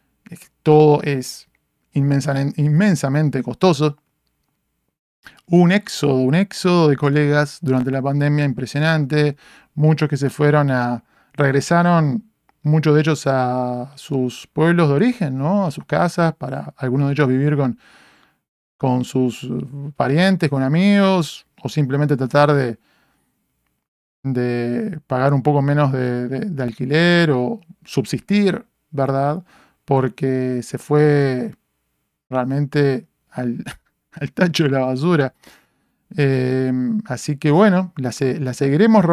todo 0.62 1.02
es 1.04 1.50
inmensamente, 1.94 2.62
inmensamente 2.62 3.42
costoso. 3.42 3.98
Un 5.48 5.72
éxodo, 5.72 6.16
un 6.16 6.36
éxodo 6.36 6.90
de 6.90 6.98
colegas 6.98 7.60
durante 7.62 7.92
la 7.92 8.02
pandemia 8.02 8.46
impresionante, 8.46 9.38
muchos 9.76 10.10
que 10.10 10.18
se 10.18 10.30
fueron 10.30 10.72
a, 10.72 11.04
regresaron 11.34 12.24
muchos 12.64 12.96
de 12.96 13.02
ellos 13.02 13.28
a 13.28 13.92
sus 13.96 14.48
pueblos 14.48 14.90
de 14.90 14.96
origen, 14.96 15.38
¿no? 15.38 15.66
A 15.66 15.72
sus 15.72 15.86
casas, 15.86 16.34
para 16.36 16.74
algunos 16.78 17.08
de 17.08 17.14
ellos 17.14 17.28
vivir 17.28 17.58
con, 17.58 17.78
con 18.78 19.04
sus 19.06 19.48
parientes, 19.96 20.50
con 20.50 20.64
amigos, 20.64 21.46
o 21.62 21.70
simplemente 21.70 22.18
tratar 22.18 22.54
de, 22.54 22.78
de 24.24 25.00
pagar 25.08 25.34
un 25.34 25.44
poco 25.44 25.62
menos 25.62 25.92
de, 25.92 26.52
alquiler 26.60 27.32
o 27.32 27.62
subsistir, 27.84 28.66
¿verdad? 28.92 29.44
Porque 29.86 30.62
se 30.64 30.78
fue 30.78 31.56
realmente 32.30 33.08
al, 33.30 33.64
al 34.20 34.32
tacho 34.32 34.64
de 34.64 34.70
la 34.70 34.80
basura. 34.80 35.34
Em, 36.16 37.02
así 37.08 37.38
que 37.38 37.50
bueno, 37.50 37.92
la, 37.98 38.12
seguiremos 38.12 39.04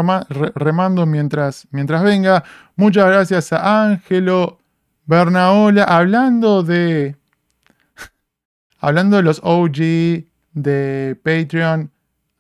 remando 0.54 1.06
mientras, 1.06 1.66
mientras 1.70 2.02
venga. 2.02 2.44
Muchas 2.76 3.06
gracias 3.06 3.52
a 3.52 3.84
Ángelo 3.84 4.58
Bernaola. 5.06 5.84
Hablando 5.84 6.62
de. 6.62 7.16
Hablando 8.80 9.16
de 9.16 9.22
los 9.22 9.40
OG 9.42 10.26
de 10.52 11.18
Patreon. 11.22 11.90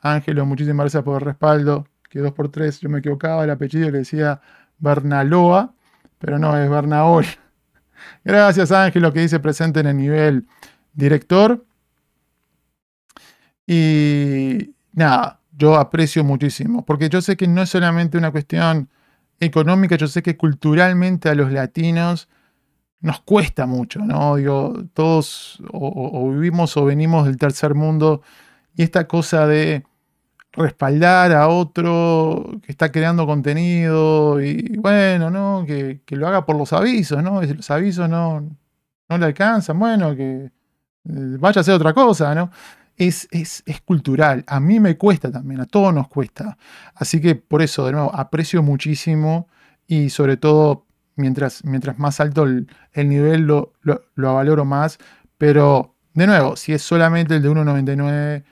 Ángelo, 0.00 0.46
muchísimas 0.46 0.84
gracias 0.84 1.02
por 1.02 1.22
el 1.22 1.26
respaldo. 1.26 1.86
Que 2.08 2.20
2x3 2.20 2.80
yo 2.80 2.88
me 2.88 2.98
equivocaba, 2.98 3.44
el 3.44 3.50
apellido 3.50 3.90
le 3.90 3.98
decía 3.98 4.40
Bernaloa, 4.78 5.74
pero 6.18 6.38
no, 6.38 6.56
es 6.56 6.68
Bernaola. 6.68 7.28
Gracias 8.24 8.72
Ángelo 8.72 9.12
que 9.12 9.20
dice 9.20 9.38
presente 9.38 9.80
en 9.80 9.86
el 9.86 9.96
nivel 9.96 10.46
director. 10.92 11.64
Y 13.72 14.74
nada, 14.94 15.38
yo 15.56 15.76
aprecio 15.76 16.24
muchísimo, 16.24 16.84
porque 16.84 17.08
yo 17.08 17.22
sé 17.22 17.36
que 17.36 17.46
no 17.46 17.62
es 17.62 17.70
solamente 17.70 18.18
una 18.18 18.32
cuestión 18.32 18.88
económica, 19.38 19.94
yo 19.94 20.08
sé 20.08 20.24
que 20.24 20.36
culturalmente 20.36 21.28
a 21.28 21.36
los 21.36 21.52
latinos 21.52 22.28
nos 23.00 23.20
cuesta 23.20 23.66
mucho, 23.66 24.00
¿no? 24.00 24.34
Digo, 24.34 24.74
todos 24.92 25.62
o, 25.72 26.30
vivimos 26.32 26.76
o 26.76 26.84
venimos 26.84 27.26
del 27.26 27.36
tercer 27.36 27.76
mundo 27.76 28.22
y 28.74 28.82
esta 28.82 29.06
cosa 29.06 29.46
de 29.46 29.84
respaldar 30.50 31.30
a 31.30 31.46
otro 31.46 32.58
que 32.64 32.72
está 32.72 32.90
creando 32.90 33.24
contenido 33.24 34.42
y 34.42 34.78
bueno, 34.78 35.30
¿no? 35.30 35.64
Que, 35.64 36.00
que, 36.04 36.16
lo 36.16 36.26
haga 36.26 36.44
por 36.44 36.56
los 36.56 36.72
avisos, 36.72 37.22
¿no? 37.22 37.40
Los 37.40 37.70
avisos 37.70 38.08
no, 38.08 38.40
no 39.08 39.18
le 39.18 39.26
alcanzan, 39.26 39.78
bueno, 39.78 40.16
que 40.16 40.50
eh, 41.08 41.36
vaya 41.38 41.60
a 41.60 41.62
hacer 41.62 41.74
otra 41.74 41.94
cosa, 41.94 42.34
¿no? 42.34 42.50
Es, 43.00 43.28
es, 43.30 43.62
es, 43.64 43.80
cultural. 43.80 44.44
A 44.46 44.60
mí 44.60 44.78
me 44.78 44.98
cuesta 44.98 45.32
también, 45.32 45.62
a 45.62 45.64
todos 45.64 45.94
nos 45.94 46.08
cuesta. 46.08 46.58
Así 46.94 47.18
que 47.18 47.34
por 47.34 47.62
eso, 47.62 47.86
de 47.86 47.92
nuevo, 47.92 48.14
aprecio 48.14 48.62
muchísimo 48.62 49.48
y 49.86 50.10
sobre 50.10 50.36
todo 50.36 50.86
mientras, 51.16 51.64
mientras 51.64 51.98
más 51.98 52.20
alto 52.20 52.44
el, 52.44 52.68
nivel 52.94 53.46
lo, 53.46 53.72
lo, 53.82 54.34
valoro 54.34 54.66
más. 54.66 54.98
Pero, 55.38 55.96
de 56.12 56.26
nuevo, 56.26 56.56
si 56.56 56.74
es 56.74 56.82
solamente 56.82 57.36
el 57.36 57.42
de 57.42 57.50
1.99 57.50 58.44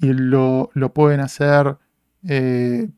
y 0.00 0.12
lo, 0.12 0.68
lo 0.74 0.92
pueden 0.92 1.20
hacer 1.20 1.78
eh, 2.28 2.90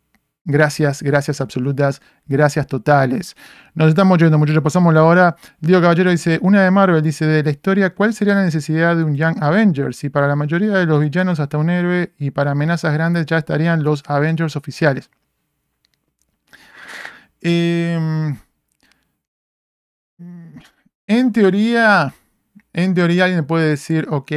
Gracias, 0.50 1.02
gracias 1.02 1.42
absolutas, 1.42 2.00
gracias 2.24 2.66
totales. 2.66 3.36
Nos 3.74 3.90
estamos 3.90 4.16
yendo, 4.16 4.38
muchachos, 4.38 4.62
pasamos 4.62 4.94
la 4.94 5.04
hora. 5.04 5.36
Diego 5.60 5.82
Caballero 5.82 6.10
dice, 6.10 6.38
una 6.40 6.64
de 6.64 6.70
Marvel, 6.70 7.02
dice, 7.02 7.26
de 7.26 7.42
la 7.42 7.50
historia, 7.50 7.94
¿cuál 7.94 8.14
sería 8.14 8.34
la 8.34 8.44
necesidad 8.44 8.96
de 8.96 9.04
un 9.04 9.14
Young 9.14 9.36
Avengers? 9.42 9.98
Si 9.98 10.08
para 10.08 10.26
la 10.26 10.36
mayoría 10.36 10.70
de 10.70 10.86
los 10.86 11.00
villanos 11.00 11.38
hasta 11.38 11.58
un 11.58 11.68
héroe 11.68 12.14
y 12.18 12.30
para 12.30 12.52
amenazas 12.52 12.94
grandes 12.94 13.26
ya 13.26 13.36
estarían 13.36 13.82
los 13.82 14.02
Avengers 14.06 14.56
oficiales. 14.56 15.10
Em, 17.42 18.38
en 21.06 21.32
teoría, 21.32 22.14
en 22.72 22.94
teoría 22.94 23.26
alguien 23.26 23.46
puede 23.46 23.68
decir, 23.68 24.06
ok, 24.08 24.32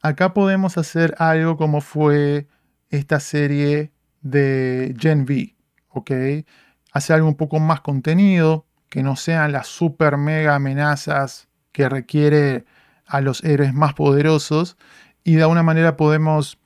acá 0.00 0.32
podemos 0.32 0.78
hacer 0.78 1.14
algo 1.18 1.58
como 1.58 1.82
fue 1.82 2.48
esta 2.88 3.20
serie 3.20 3.92
de 4.30 4.94
Gen 4.98 5.22
V, 5.22 5.54
¿ok? 5.88 6.10
Hace 6.92 7.12
algo 7.12 7.28
un 7.28 7.36
poco 7.36 7.60
más 7.60 7.80
contenido, 7.80 8.66
que 8.88 9.02
no 9.02 9.16
sean 9.16 9.52
las 9.52 9.66
super 9.66 10.16
mega 10.16 10.54
amenazas 10.54 11.48
que 11.72 11.88
requiere 11.88 12.64
a 13.06 13.20
los 13.20 13.44
héroes 13.44 13.74
más 13.74 13.94
poderosos 13.94 14.76
y 15.24 15.34
de 15.34 15.42
alguna 15.42 15.62
manera 15.62 15.96
podemos 15.96 16.58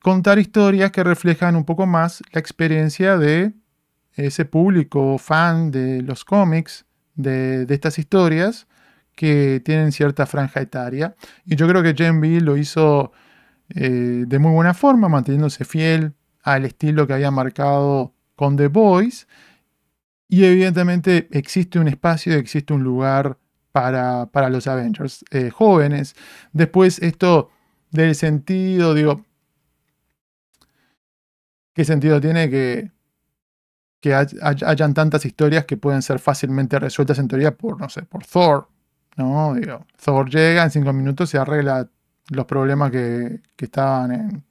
contar 0.00 0.38
historias 0.38 0.90
que 0.90 1.02
reflejan 1.02 1.56
un 1.56 1.64
poco 1.64 1.86
más 1.86 2.22
la 2.32 2.40
experiencia 2.40 3.16
de 3.16 3.54
ese 4.12 4.44
público 4.44 5.18
fan 5.18 5.70
de 5.70 6.02
los 6.02 6.24
cómics, 6.24 6.84
de, 7.14 7.66
estas 7.68 7.98
historias 7.98 8.68
que 9.16 9.60
tienen 9.64 9.92
cierta 9.92 10.26
franja 10.26 10.60
etaria. 10.60 11.16
Y 11.44 11.56
yo 11.56 11.66
creo 11.66 11.82
que 11.82 11.94
Gen 11.94 12.18
V 12.18 12.40
lo 12.40 12.56
hizo 12.56 13.12
eh, 13.70 14.24
de 14.26 14.38
muy 14.38 14.52
buena 14.52 14.74
forma, 14.74 15.08
manteniéndose 15.08 15.64
fiel 15.64 16.14
al 16.44 16.66
estilo 16.66 17.06
que 17.06 17.14
había 17.14 17.30
marcado 17.30 18.14
con 18.36 18.56
The 18.56 18.68
Boys. 18.68 19.26
Y 20.28 20.44
evidentemente 20.44 21.28
existe 21.32 21.78
un 21.78 21.88
espacio, 21.88 22.34
existe 22.34 22.72
un 22.72 22.84
lugar 22.84 23.38
para, 23.72 24.48
los 24.50 24.66
Avengers 24.66 25.24
eh, 25.30 25.50
jóvenes. 25.50 26.14
Después 26.52 27.00
esto 27.00 27.50
del 27.90 28.14
sentido, 28.14 28.94
digo, 28.94 29.24
¿qué 31.72 31.84
sentido 31.84 32.20
tiene 32.20 32.50
que, 32.50 32.92
que 34.00 34.14
hayan 34.14 34.94
tantas 34.94 35.24
historias 35.24 35.64
que 35.64 35.76
pueden 35.76 36.02
ser 36.02 36.18
fácilmente 36.18 36.78
resueltas 36.78 37.18
en 37.18 37.28
teoría 37.28 37.56
por, 37.56 37.80
no 37.80 37.88
sé, 37.88 38.02
por 38.02 38.24
Thor? 38.24 38.68
¿no? 39.16 39.54
Digo, 39.54 39.86
Thor 40.02 40.28
llega 40.28 40.64
en 40.64 40.70
cinco 40.70 40.92
minutos 40.92 41.32
y 41.34 41.36
arregla 41.36 41.88
los 42.30 42.44
problemas 42.46 42.90
que, 42.90 43.40
que 43.56 43.64
estaban 43.64 44.12
en, 44.12 44.44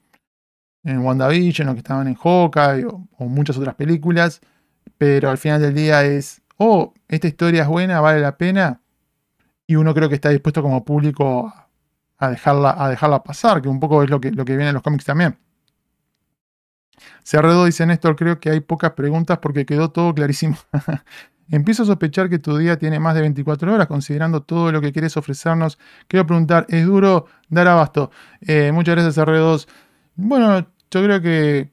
en 0.84 0.98
WandaVision 0.98 1.68
o 1.68 1.72
que 1.72 1.78
estaban 1.78 2.06
en 2.06 2.14
Hawkeye 2.14 2.86
o, 2.86 3.24
muchas 3.26 3.56
otras 3.56 3.74
películas, 3.74 4.40
pero 4.98 5.30
al 5.30 5.38
final 5.38 5.60
del 5.60 5.74
día 5.74 6.04
es, 6.04 6.42
oh, 6.58 6.92
esta 7.08 7.26
historia 7.26 7.62
es 7.62 7.68
buena, 7.68 8.00
vale 8.00 8.20
la 8.20 8.36
pena, 8.36 8.80
y 9.66 9.76
uno 9.76 9.94
creo 9.94 10.08
que 10.08 10.14
está 10.16 10.28
dispuesto 10.28 10.62
como 10.62 10.84
público 10.84 11.52
a 12.18 12.30
dejarla, 12.30 12.74
a 12.78 12.88
dejarla 12.88 13.22
pasar, 13.22 13.62
que 13.62 13.68
un 13.68 13.80
poco 13.80 14.02
es 14.02 14.10
lo 14.10 14.20
que, 14.20 14.30
lo 14.30 14.44
que 14.44 14.56
viene 14.56 14.68
en 14.68 14.74
los 14.74 14.82
cómics 14.82 15.04
también. 15.04 15.38
Cerredo 17.22 17.64
dice 17.64 17.86
Néstor, 17.86 18.16
creo 18.16 18.38
que 18.38 18.50
hay 18.50 18.60
pocas 18.60 18.92
preguntas 18.92 19.38
porque 19.38 19.66
quedó 19.66 19.90
todo 19.90 20.14
clarísimo. 20.14 20.56
Empiezo 21.50 21.82
a 21.82 21.86
sospechar 21.86 22.30
que 22.30 22.38
tu 22.38 22.56
día 22.56 22.78
tiene 22.78 22.98
más 23.00 23.14
de 23.14 23.20
24 23.22 23.74
horas, 23.74 23.86
considerando 23.86 24.42
todo 24.42 24.72
lo 24.72 24.80
que 24.80 24.92
quieres 24.92 25.16
ofrecernos. 25.16 25.78
Quiero 26.08 26.26
preguntar, 26.26 26.66
¿es 26.68 26.86
duro 26.86 27.26
dar 27.48 27.68
abasto? 27.68 28.10
Eh, 28.40 28.72
muchas 28.72 28.94
gracias, 28.94 29.14
Cerredos. 29.16 29.68
Bueno, 30.16 30.66
yo 30.94 31.04
creo 31.04 31.20
que 31.20 31.72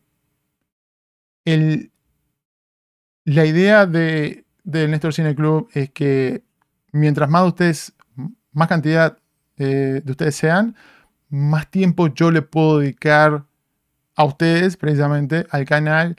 la 3.25 3.45
idea 3.45 3.85
de, 3.85 4.45
del 4.63 4.89
Néstor 4.89 5.13
Cine 5.13 5.35
Club 5.35 5.69
es 5.73 5.91
que 5.91 6.43
mientras 6.91 7.29
más 7.29 7.47
ustedes, 7.47 7.93
más 8.51 8.67
cantidad 8.67 9.17
eh, 9.57 10.01
de 10.03 10.11
ustedes 10.11 10.35
sean, 10.35 10.75
más 11.29 11.69
tiempo 11.69 12.07
yo 12.07 12.31
le 12.31 12.41
puedo 12.41 12.79
dedicar 12.79 13.45
a 14.15 14.23
ustedes, 14.23 14.75
precisamente, 14.75 15.45
al 15.51 15.65
canal, 15.65 16.15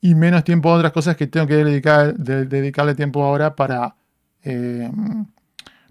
y 0.00 0.14
menos 0.14 0.42
tiempo 0.44 0.70
a 0.70 0.76
otras 0.76 0.92
cosas 0.92 1.16
que 1.16 1.26
tengo 1.26 1.46
que 1.46 1.56
dedicar, 1.56 2.14
dedicarle 2.16 2.94
tiempo 2.94 3.22
ahora 3.22 3.54
para 3.54 3.96
eh, 4.42 4.90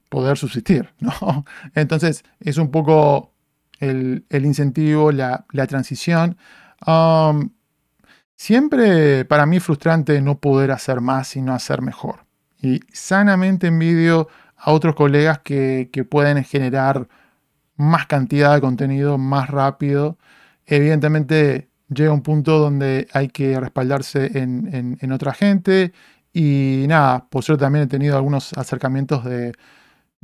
poder 0.09 0.37
subsistir. 0.37 0.89
¿no? 0.99 1.45
Entonces, 1.75 2.23
es 2.39 2.57
un 2.57 2.71
poco 2.71 3.34
el, 3.79 4.25
incentivo, 4.29 5.11
la, 5.11 5.45
transición. 5.67 6.37
Um, 6.85 7.49
siempre 8.35 9.25
para 9.25 9.45
mí 9.45 9.59
frustrante 9.59 10.21
no 10.21 10.39
poder 10.39 10.71
hacer 10.71 11.01
más 11.01 11.35
y 11.35 11.41
no 11.41 11.53
hacer 11.53 11.81
mejor. 11.81 12.25
Y 12.61 12.81
sanamente 12.91 13.67
envidio 13.67 14.27
a 14.57 14.71
otros 14.71 14.95
colegas 14.95 15.39
que, 15.39 15.89
pueden 16.09 16.43
generar 16.43 17.07
más 17.75 18.07
cantidad 18.07 18.53
de 18.55 18.61
contenido 18.61 19.17
más 19.17 19.49
rápido. 19.49 20.17
Evidentemente 20.65 21.69
llega 21.89 22.11
un 22.11 22.21
punto 22.21 22.57
donde 22.59 23.07
hay 23.13 23.27
que 23.29 23.59
respaldarse 23.59 24.31
en, 24.39 25.11
otra 25.11 25.33
gente. 25.33 25.93
Y 26.33 26.85
nada, 26.87 27.27
por 27.29 27.43
suerte 27.43 27.63
también 27.63 27.85
he 27.85 27.87
tenido 27.87 28.15
algunos 28.17 28.53
acercamientos 28.53 29.23
de, 29.25 29.53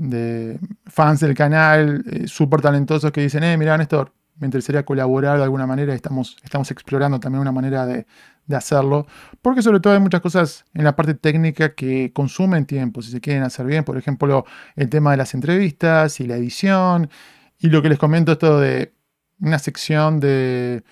de 0.01 0.59
fans 0.87 1.19
del 1.19 1.35
canal 1.35 2.03
eh, 2.09 2.27
súper 2.27 2.61
talentosos 2.61 3.11
que 3.11 3.21
dicen, 3.21 3.43
eh, 3.43 3.55
mira 3.55 3.77
Néstor, 3.77 4.11
me 4.39 4.47
interesaría 4.47 4.83
colaborar 4.83 5.37
de 5.37 5.43
alguna 5.43 5.67
manera, 5.67 5.93
estamos, 5.93 6.37
estamos 6.43 6.71
explorando 6.71 7.19
también 7.19 7.41
una 7.41 7.51
manera 7.51 7.85
de, 7.85 8.05
hacerlo, 8.53 9.07
porque 9.41 9.61
sobre 9.61 9.79
todo 9.79 9.93
hay 9.93 10.01
muchas 10.01 10.19
cosas 10.19 10.65
en 10.73 10.83
la 10.83 10.93
parte 10.93 11.13
técnica 11.13 11.73
que 11.73 12.11
consumen 12.11 12.65
tiempo, 12.65 13.01
si 13.01 13.09
se 13.09 13.21
quieren 13.21 13.43
hacer 13.43 13.65
bien, 13.65 13.85
por 13.85 13.97
ejemplo, 13.97 14.43
el 14.75 14.89
tema 14.89 15.11
de 15.11 15.17
las 15.17 15.33
entrevistas 15.33 16.19
y 16.19 16.27
la 16.27 16.35
edición, 16.35 17.09
y 17.57 17.69
lo 17.69 17.81
que 17.81 17.87
les 17.87 17.97
comento 17.97 18.33
esto 18.33 18.59
de 18.59 18.93
una 19.39 19.57
sección 19.57 20.19
de 20.19 20.83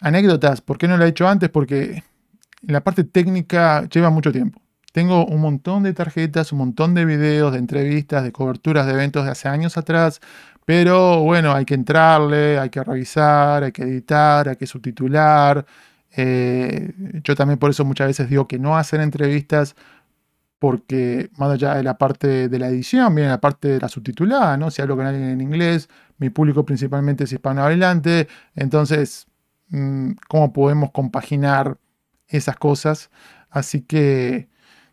anécdotas, 0.00 0.62
¿por 0.62 0.78
qué 0.78 0.88
no 0.88 0.96
lo 0.96 1.04
he 1.04 1.08
hecho 1.08 1.28
antes? 1.28 1.50
Porque 1.50 2.04
la 2.62 2.82
parte 2.82 3.04
técnica 3.04 3.86
lleva 3.86 4.08
mucho 4.08 4.32
tiempo. 4.32 4.62
Tengo 4.92 5.26
un 5.26 5.40
montón 5.40 5.82
de 5.82 5.92
tarjetas, 5.92 6.52
un 6.52 6.58
montón 6.58 6.94
de 6.94 7.04
videos, 7.04 7.52
de 7.52 7.58
entrevistas, 7.58 8.24
de 8.24 8.32
coberturas 8.32 8.86
de 8.86 8.92
eventos 8.94 9.24
de 9.24 9.30
hace 9.30 9.48
años 9.48 9.76
atrás, 9.76 10.20
pero 10.64 11.22
bueno, 11.22 11.52
hay 11.52 11.64
que 11.64 11.74
entrarle, 11.74 12.58
hay 12.58 12.70
que 12.70 12.82
revisar, 12.82 13.64
hay 13.64 13.72
que 13.72 13.82
editar, 13.82 14.48
hay 14.48 14.56
que 14.56 14.66
subtitular. 14.66 15.64
Eh, 16.16 16.92
yo 17.22 17.34
también 17.34 17.58
por 17.58 17.70
eso 17.70 17.84
muchas 17.84 18.08
veces 18.08 18.28
digo 18.30 18.48
que 18.48 18.58
no 18.58 18.76
hacer 18.76 19.00
entrevistas 19.00 19.76
porque 20.58 21.30
más 21.36 21.50
allá 21.52 21.74
de 21.76 21.82
la 21.84 21.98
parte 21.98 22.48
de 22.48 22.58
la 22.58 22.68
edición, 22.68 23.14
viene 23.14 23.30
la 23.30 23.40
parte 23.40 23.68
de 23.68 23.80
la 23.80 23.88
subtitulada, 23.88 24.56
¿no? 24.56 24.70
Si 24.70 24.82
hablo 24.82 24.96
con 24.96 25.06
alguien 25.06 25.30
en 25.30 25.40
inglés, 25.40 25.88
mi 26.18 26.30
público 26.30 26.64
principalmente 26.64 27.24
es 27.24 27.32
hispanohablante, 27.32 28.28
entonces, 28.56 29.26
mm, 29.68 30.12
¿cómo 30.28 30.52
podemos 30.52 30.90
compaginar 30.92 31.78
esas 32.28 32.56
cosas? 32.56 33.10
Así 33.50 33.82
que 33.82 34.48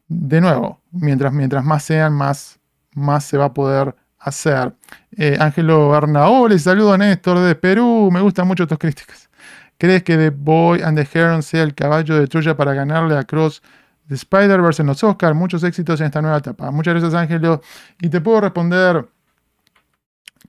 de 0.08 0.42
nuevo, 0.42 0.82
mientras, 0.92 1.34
mientras 1.34 1.64
más 1.64 1.84
sean, 1.84 2.14
más, 2.14 2.60
más 2.94 3.26
se 3.26 3.38
va 3.38 3.46
a 3.46 3.54
poder 3.54 3.96
hacer. 4.20 4.74
Eh, 5.18 5.38
Ángelo 5.40 5.94
Arnaó, 5.94 6.48
les 6.48 6.64
saludo 6.64 6.94
a 6.94 6.98
Néstor 6.98 7.40
de 7.40 7.56
Perú, 7.56 8.10
me 8.12 8.22
gustan 8.22 8.48
mucho 8.48 8.68
tus 8.68 8.78
críticas. 8.78 9.30
¿Crees 9.78 10.04
que 10.04 10.16
The 10.16 10.30
Boy 10.30 10.82
and 10.82 10.98
the 10.98 11.08
Heron 11.12 11.44
sea 11.44 11.64
el 11.64 11.76
caballo 11.76 12.18
de 12.18 12.28
Troya 12.28 12.56
para 12.56 12.74
ganarle 12.74 13.18
a 13.18 13.24
Cross 13.24 13.62
de 14.06 14.16
Spider-Verse 14.16 14.82
en 14.82 14.88
los 14.88 15.04
Oscars? 15.04 15.36
Muchos 15.36 15.64
éxitos 15.64 16.00
en 16.00 16.08
esta 16.08 16.22
nueva 16.22 16.38
etapa. 16.38 16.72
Muchas 16.72 16.94
gracias, 16.94 17.14
Ángelo. 17.14 17.62
Y 18.00 18.10
te 18.10 18.22
puedo 18.22 18.42
responder 18.42 19.06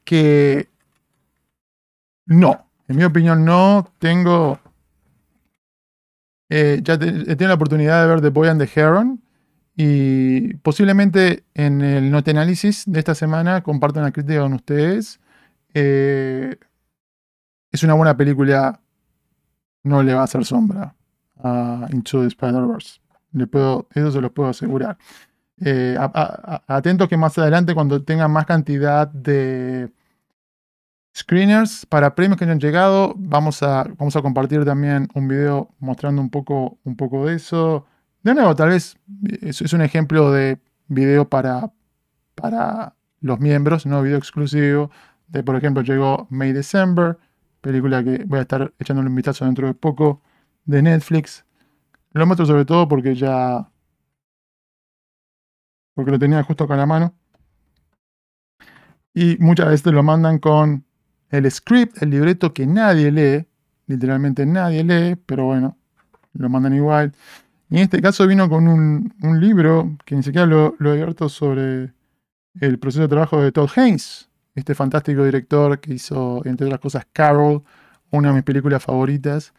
que 0.05 0.69
no. 2.27 2.67
En 2.87 2.97
mi 2.97 3.05
opinión, 3.05 3.45
no. 3.45 3.91
Tengo. 3.99 4.61
Eh, 6.49 6.81
ya 6.83 6.95
he 6.95 6.99
tenido 6.99 7.49
la 7.49 7.55
oportunidad 7.55 8.03
de 8.03 8.09
ver 8.09 8.21
The 8.21 8.29
Boy 8.29 8.49
and 8.49 8.65
the 8.65 8.81
Heron. 8.81 9.21
Y 9.77 10.55
posiblemente 10.55 11.45
en 11.55 11.83
el 11.83 12.11
Note 12.11 12.31
Análisis 12.31 12.85
de 12.87 12.99
esta 12.99 13.15
semana 13.15 13.63
comparto 13.63 14.01
una 14.01 14.11
crítica 14.11 14.41
con 14.41 14.55
ustedes. 14.55 15.21
Eh, 15.75 16.57
es 17.71 17.83
una 17.83 17.93
buena 17.93 18.17
película, 18.17 18.81
no 19.83 20.03
le 20.03 20.15
va 20.15 20.23
a 20.23 20.25
hacer 20.25 20.45
sombra 20.47 20.95
a 21.39 21.87
Into 21.93 22.23
the 22.23 22.29
Spider-Verse. 22.29 23.01
Eso 23.95 24.11
se 24.13 24.21
lo 24.23 24.33
puedo 24.33 24.49
asegurar. 24.49 24.97
eh, 25.59 25.97
atentos 26.67 27.09
que 27.09 27.17
más 27.17 27.37
adelante 27.39 27.75
cuando 27.75 28.03
tengan 28.03 28.31
más 28.31 28.47
cantidad 28.47 29.09
de 29.09 29.91
screeners 31.17 31.87
para 31.87 32.15
premios 32.15 32.39
que 32.39 32.45
hayan 32.45 32.61
llegado, 32.61 33.15
vamos 33.17 33.63
a, 33.63 33.85
vamos 33.99 34.17
a 34.17 34.23
compartir 34.23 34.65
también 34.65 35.09
un 35.15 35.29
video 35.29 35.71
mostrando 35.79 36.21
un 36.21 36.31
poco, 36.31 36.79
un 36.85 36.97
poco 36.97 37.27
de 37.27 37.37
eso. 37.37 37.87
De 38.27 38.35
nuevo, 38.35 38.57
tal 38.57 38.71
vez 38.71 38.99
es, 39.41 39.73
un 39.73 39.83
ejemplo 39.83 40.33
de 40.33 40.59
video 40.89 41.29
para, 41.29 41.73
para 42.35 42.97
los 43.21 43.39
miembros, 43.39 43.87
no 43.87 44.03
video 44.03 44.19
exclusivo. 44.19 44.91
De, 45.29 45.45
por 45.45 45.55
ejemplo, 45.55 45.85
llegó 45.85 46.27
May 46.29 46.53
December, 46.53 47.19
película 47.61 48.03
que 48.03 48.25
voy 48.27 48.41
a 48.41 48.43
estar 48.43 48.75
echándole 48.81 49.11
un 49.11 49.15
vistazo 49.15 49.45
dentro 49.45 49.69
de 49.69 49.75
poco 49.75 50.23
de 50.65 50.83
Netflix. 50.83 51.45
Lo 52.15 52.27
muestro 52.27 52.47
sobre 52.47 52.65
todo 52.65 52.89
porque 52.89 53.15
ya. 53.15 53.71
porque 55.95 56.11
lo 56.11 56.19
tenía 56.19 56.43
justo 56.43 56.65
acá 56.65 56.75
en 56.75 56.81
la 56.81 56.87
mano. 56.87 57.15
Y 59.15 59.37
muchas 59.39 59.69
veces 59.69 59.93
lo 59.93 60.03
mandan 60.03 60.41
con 60.41 60.85
el 61.31 61.49
script, 61.49 62.03
el 62.03 62.11
libreto 62.11 62.53
que 62.53 62.67
nadie 62.67 63.13
lee. 63.13 63.47
Literalmente 63.87 64.45
nadie 64.47 64.83
lee, 64.83 65.15
pero 65.15 65.45
bueno, 65.45 65.77
lo 66.33 66.49
mandan 66.49 66.75
igual. 66.75 67.13
Y 67.69 67.77
en 67.77 67.83
este 67.83 68.01
caso 68.01 68.27
vino 68.27 68.49
con 68.49 68.69
un, 68.69 69.13
libro 69.41 69.97
que 70.05 70.15
ni 70.15 70.23
siquiera 70.23 70.47
lo, 70.47 70.77
lo 70.79 70.91
he 70.91 70.93
abierto 70.93 71.29
sobre 71.29 71.93
el 72.61 72.79
proceso 72.79 73.03
de 73.03 73.09
trabajo 73.09 73.41
de 73.41 73.53
Todd 73.53 73.71
Haynes, 73.77 74.29
este 74.55 74.75
fantástico 74.75 75.25
director 75.25 75.81
que 75.81 75.95
hizo, 75.95 76.43
entre 76.45 76.67
otras 76.67 76.81
cosas, 76.81 77.07
Carol, 77.13 77.63
una 78.11 78.29
de 78.29 78.35
mis 78.35 78.45
películas 78.45 78.83
favoritas. 78.83 79.53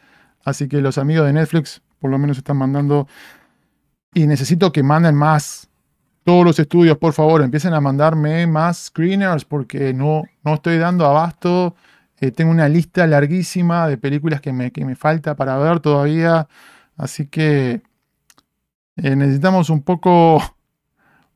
Así 0.44 0.68
que 0.68 0.82
los 0.82 0.98
amigos 0.98 1.26
de 1.28 1.34
Netflix 1.34 1.82
por 2.00 2.12
lo 2.12 2.18
menos 2.18 2.38
están 2.38 2.58
mandando. 2.58 3.08
Y 4.14 4.28
necesito 4.28 4.72
que 4.72 4.84
manden 4.84 5.16
más. 5.16 5.70
Todos 6.24 6.44
los 6.44 6.60
estudios, 6.60 6.98
por 6.98 7.14
favor, 7.14 7.42
empiecen 7.42 7.74
a 7.74 7.80
mandarme 7.80 8.46
más 8.48 8.88
screeners 8.88 9.46
porque 9.46 9.94
no, 9.94 10.24
no 10.44 10.56
estoy 10.56 10.78
dando 10.78 11.06
abasto. 11.06 11.76
Eh, 12.20 12.32
tengo 12.32 12.52
una 12.52 12.68
lista 12.68 13.08
larguísima 13.08 13.88
de 13.88 13.98
películas 13.98 14.42
que 14.42 14.52
me, 14.52 14.72
que 14.72 14.84
me 14.84 14.96
falta 14.96 15.36
para 15.36 15.58
ver 15.58 15.80
todavía. 15.80 16.48
Así 16.98 17.28
que 17.28 17.82
eh, 18.98 19.16
necesitamos 19.16 19.70
un 19.70 19.82
poco, 19.82 20.42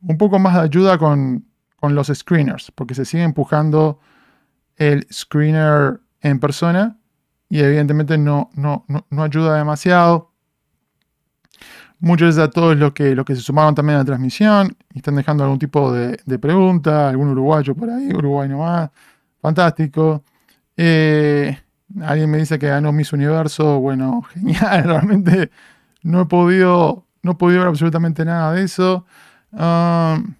un 0.01 0.17
poco 0.17 0.39
más 0.39 0.55
de 0.55 0.61
ayuda 0.61 0.97
con, 0.97 1.45
con 1.77 1.95
los 1.95 2.07
screeners, 2.07 2.71
porque 2.71 2.95
se 2.95 3.05
sigue 3.05 3.23
empujando 3.23 3.99
el 4.77 5.07
screener 5.11 5.99
en 6.21 6.39
persona 6.39 6.97
y 7.49 7.59
evidentemente 7.59 8.17
no, 8.17 8.49
no, 8.53 8.85
no, 8.87 9.23
ayuda 9.23 9.57
demasiado. 9.57 10.31
Muchas 11.99 12.27
gracias 12.27 12.47
a 12.47 12.49
todos 12.49 12.77
los 12.77 12.93
que, 12.93 13.13
los 13.13 13.25
que 13.25 13.35
se 13.35 13.41
sumaron 13.41 13.75
también 13.75 13.97
a 13.97 13.99
la 13.99 14.05
transmisión 14.05 14.75
y 14.93 14.99
están 14.99 15.15
dejando 15.15 15.43
algún 15.43 15.59
tipo 15.59 15.91
de, 15.91 16.17
pregunta, 16.39 17.09
algún 17.09 17.27
uruguayo 17.27 17.75
por 17.75 17.89
ahí, 17.89 18.07
Uruguay 18.13 18.47
nomás, 18.47 18.89
fantástico. 19.41 20.23
Eh, 20.77 21.57
alguien 22.01 22.31
me 22.31 22.37
dice 22.37 22.57
que 22.57 22.67
ganó 22.67 22.91
Miss 22.91 23.13
Universo, 23.13 23.79
bueno, 23.79 24.21
genial, 24.33 24.83
realmente 24.85 25.51
no 26.03 26.21
he 26.21 26.25
podido, 26.25 27.05
no 27.23 27.37
podido 27.37 27.59
ver 27.61 27.69
absolutamente 27.69 28.25
nada 28.25 28.53
de 28.53 28.63
eso. 28.63 29.05
Um, 29.51 30.35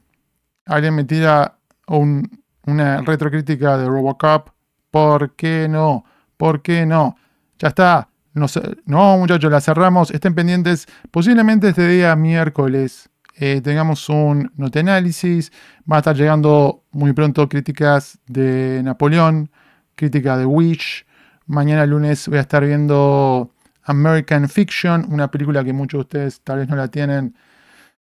alguien 0.65 0.95
me 0.95 1.03
tira 1.03 1.57
una 1.88 3.01
retrocrítica 3.01 3.77
de 3.77 3.88
Robocop. 3.88 4.49
¿Por 4.89 5.36
qué 5.36 5.67
no? 5.69 6.05
¿Por 6.38 6.61
qué 6.61 6.86
no? 6.86 7.15
Ya 7.59 7.69
está. 7.69 8.07
No, 8.34 9.17
muchachos, 9.17 9.51
la 9.51 9.61
cerramos. 9.61 10.11
Estén 10.11 10.34
pendientes. 10.34 10.88
Posiblemente 11.11 11.69
este 11.69 11.88
día 11.88 12.15
miércoles 12.15 13.09
eh, 13.36 13.61
tengamos 13.61 14.07
un 14.09 14.51
note 14.55 14.79
análisis. 14.79 15.51
Va 15.89 15.97
a 15.97 15.99
estar 15.99 16.15
llegando 16.15 16.84
muy 16.91 17.13
pronto 17.13 17.47
críticas 17.49 18.19
de 18.27 18.82
Napoleón, 18.84 19.51
crítica 19.95 20.38
de 20.38 20.45
Wish. 20.45 21.05
Mañana 21.45 21.86
lunes 21.86 22.27
voy 22.29 22.38
a 22.38 22.41
estar 22.41 22.65
viendo 22.65 23.51
American 23.84 24.47
Fiction, 24.49 25.05
una 25.09 25.29
película 25.29 25.63
que 25.63 25.73
muchos 25.73 25.99
de 25.99 26.01
ustedes 26.01 26.41
tal 26.41 26.59
vez 26.59 26.69
no 26.69 26.75
la 26.75 26.89
tienen 26.89 27.36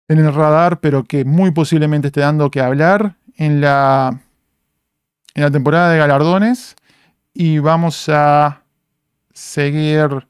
en 0.08 0.18
el 0.18 0.32
radar, 0.32 0.80
pero 0.80 1.04
que 1.04 1.24
muy 1.24 1.50
posiblemente 1.50 2.08
esté 2.08 2.20
dando 2.20 2.50
que 2.50 2.60
hablar 2.60 3.16
en 3.36 3.60
la, 3.60 4.20
en 5.34 5.42
la 5.42 5.50
temporada 5.50 5.90
de 5.90 5.98
galardones. 5.98 6.76
Y 7.34 7.58
vamos 7.58 8.08
a 8.08 8.62
seguir 9.32 10.26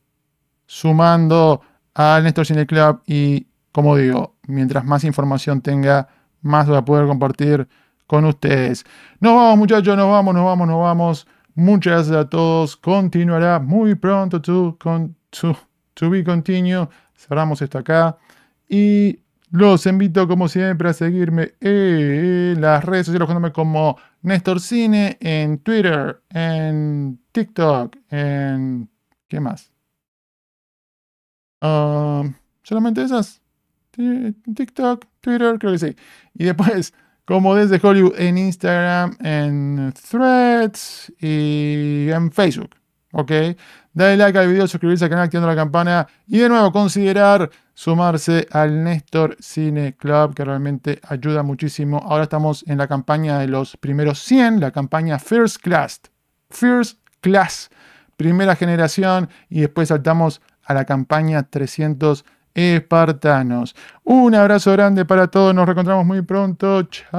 sumando 0.66 1.62
al 1.94 2.24
Néstor 2.24 2.46
Cine 2.46 2.66
Club 2.66 3.02
y, 3.06 3.46
como 3.70 3.96
digo, 3.96 4.36
mientras 4.46 4.84
más 4.84 5.04
información 5.04 5.60
tenga, 5.60 6.08
más 6.42 6.66
voy 6.66 6.76
a 6.76 6.84
poder 6.84 7.06
compartir 7.06 7.68
con 8.06 8.24
ustedes. 8.24 8.84
Nos 9.20 9.34
vamos 9.34 9.58
muchachos, 9.58 9.96
nos 9.96 10.10
vamos, 10.10 10.34
nos 10.34 10.44
vamos, 10.44 10.68
nos 10.68 10.80
vamos. 10.80 11.26
Muchas 11.54 11.92
gracias 11.92 12.16
a 12.16 12.28
todos. 12.28 12.76
Continuará 12.76 13.58
muy 13.58 13.94
pronto 13.94 14.40
to, 14.42 14.76
to, 15.40 15.56
to 15.94 16.10
be. 16.10 16.24
Cerramos 17.16 17.62
esto 17.62 17.78
acá. 17.78 18.18
Y 18.68 19.20
los 19.50 19.86
invito, 19.86 20.26
como 20.28 20.48
siempre, 20.48 20.88
a 20.88 20.92
seguirme 20.92 21.54
en 21.60 22.60
las 22.60 22.84
redes 22.84 23.06
sociales 23.06 23.52
como 23.52 23.96
Néstor 24.22 24.60
Cine, 24.60 25.16
en 25.20 25.58
Twitter, 25.58 26.20
en 26.30 27.20
TikTok, 27.32 27.96
en. 28.10 28.88
¿Qué 29.28 29.40
más? 29.40 29.72
Ah, 31.60 32.22
¿Solamente 32.62 33.02
esas? 33.02 33.40
TikTok, 33.92 35.06
Twitter, 35.20 35.58
creo 35.58 35.72
que 35.72 35.78
sí. 35.78 35.96
Y 36.34 36.44
después, 36.44 36.92
como 37.24 37.54
desde 37.54 37.80
Hollywood, 37.82 38.18
en 38.18 38.38
Instagram, 38.38 39.16
en 39.20 39.92
Threads 40.10 41.12
y 41.20 42.08
en 42.10 42.30
Facebook. 42.30 42.76
¿Ok? 43.12 43.32
Dale 43.96 44.16
like 44.18 44.38
al 44.38 44.48
video, 44.48 44.68
suscribirse 44.68 45.04
al 45.06 45.10
canal, 45.10 45.24
activando 45.24 45.48
la 45.48 45.56
campana 45.56 46.06
y 46.26 46.36
de 46.36 46.50
nuevo 46.50 46.70
considerar 46.70 47.48
sumarse 47.72 48.46
al 48.50 48.84
Néstor 48.84 49.38
Cine 49.40 49.96
Club, 49.96 50.34
que 50.34 50.44
realmente 50.44 51.00
ayuda 51.08 51.42
muchísimo. 51.42 51.96
Ahora 52.04 52.24
estamos 52.24 52.62
en 52.66 52.76
la 52.76 52.88
campaña 52.88 53.38
de 53.38 53.48
los 53.48 53.78
primeros 53.78 54.18
100, 54.18 54.60
la 54.60 54.70
campaña 54.70 55.18
First 55.18 55.62
Class. 55.62 56.02
First 56.50 56.98
Class, 57.22 57.70
primera 58.18 58.54
generación, 58.54 59.30
y 59.48 59.60
después 59.60 59.88
saltamos 59.88 60.42
a 60.62 60.74
la 60.74 60.84
campaña 60.84 61.44
300 61.44 62.26
espartanos. 62.52 63.74
Un 64.04 64.34
abrazo 64.34 64.72
grande 64.72 65.06
para 65.06 65.28
todos, 65.28 65.54
nos 65.54 65.64
reencontramos 65.64 66.04
muy 66.04 66.20
pronto. 66.20 66.82
Chao. 66.82 67.16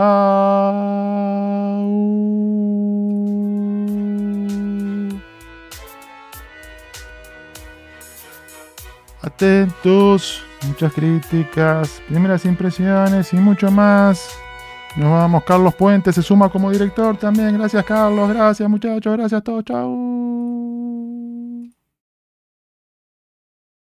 Atentos, 9.28 10.44
muchas 10.68 10.92
críticas, 10.94 12.02
primeras 12.08 12.46
impresiones 12.46 13.34
y 13.34 13.38
mucho 13.38 13.72
más. 13.72 14.38
Nos 14.96 15.12
vamos, 15.12 15.44
Carlos 15.44 15.76
Puente 15.76 16.12
se 16.12 16.24
suma 16.24 16.50
como 16.50 16.72
director 16.72 17.16
también. 17.18 17.58
Gracias, 17.58 17.86
Carlos. 17.86 18.30
Gracias, 18.30 18.68
muchachos. 18.68 19.16
Gracias 19.16 19.40
a 19.40 19.44
todos. 19.44 19.64
Chao. 19.64 21.17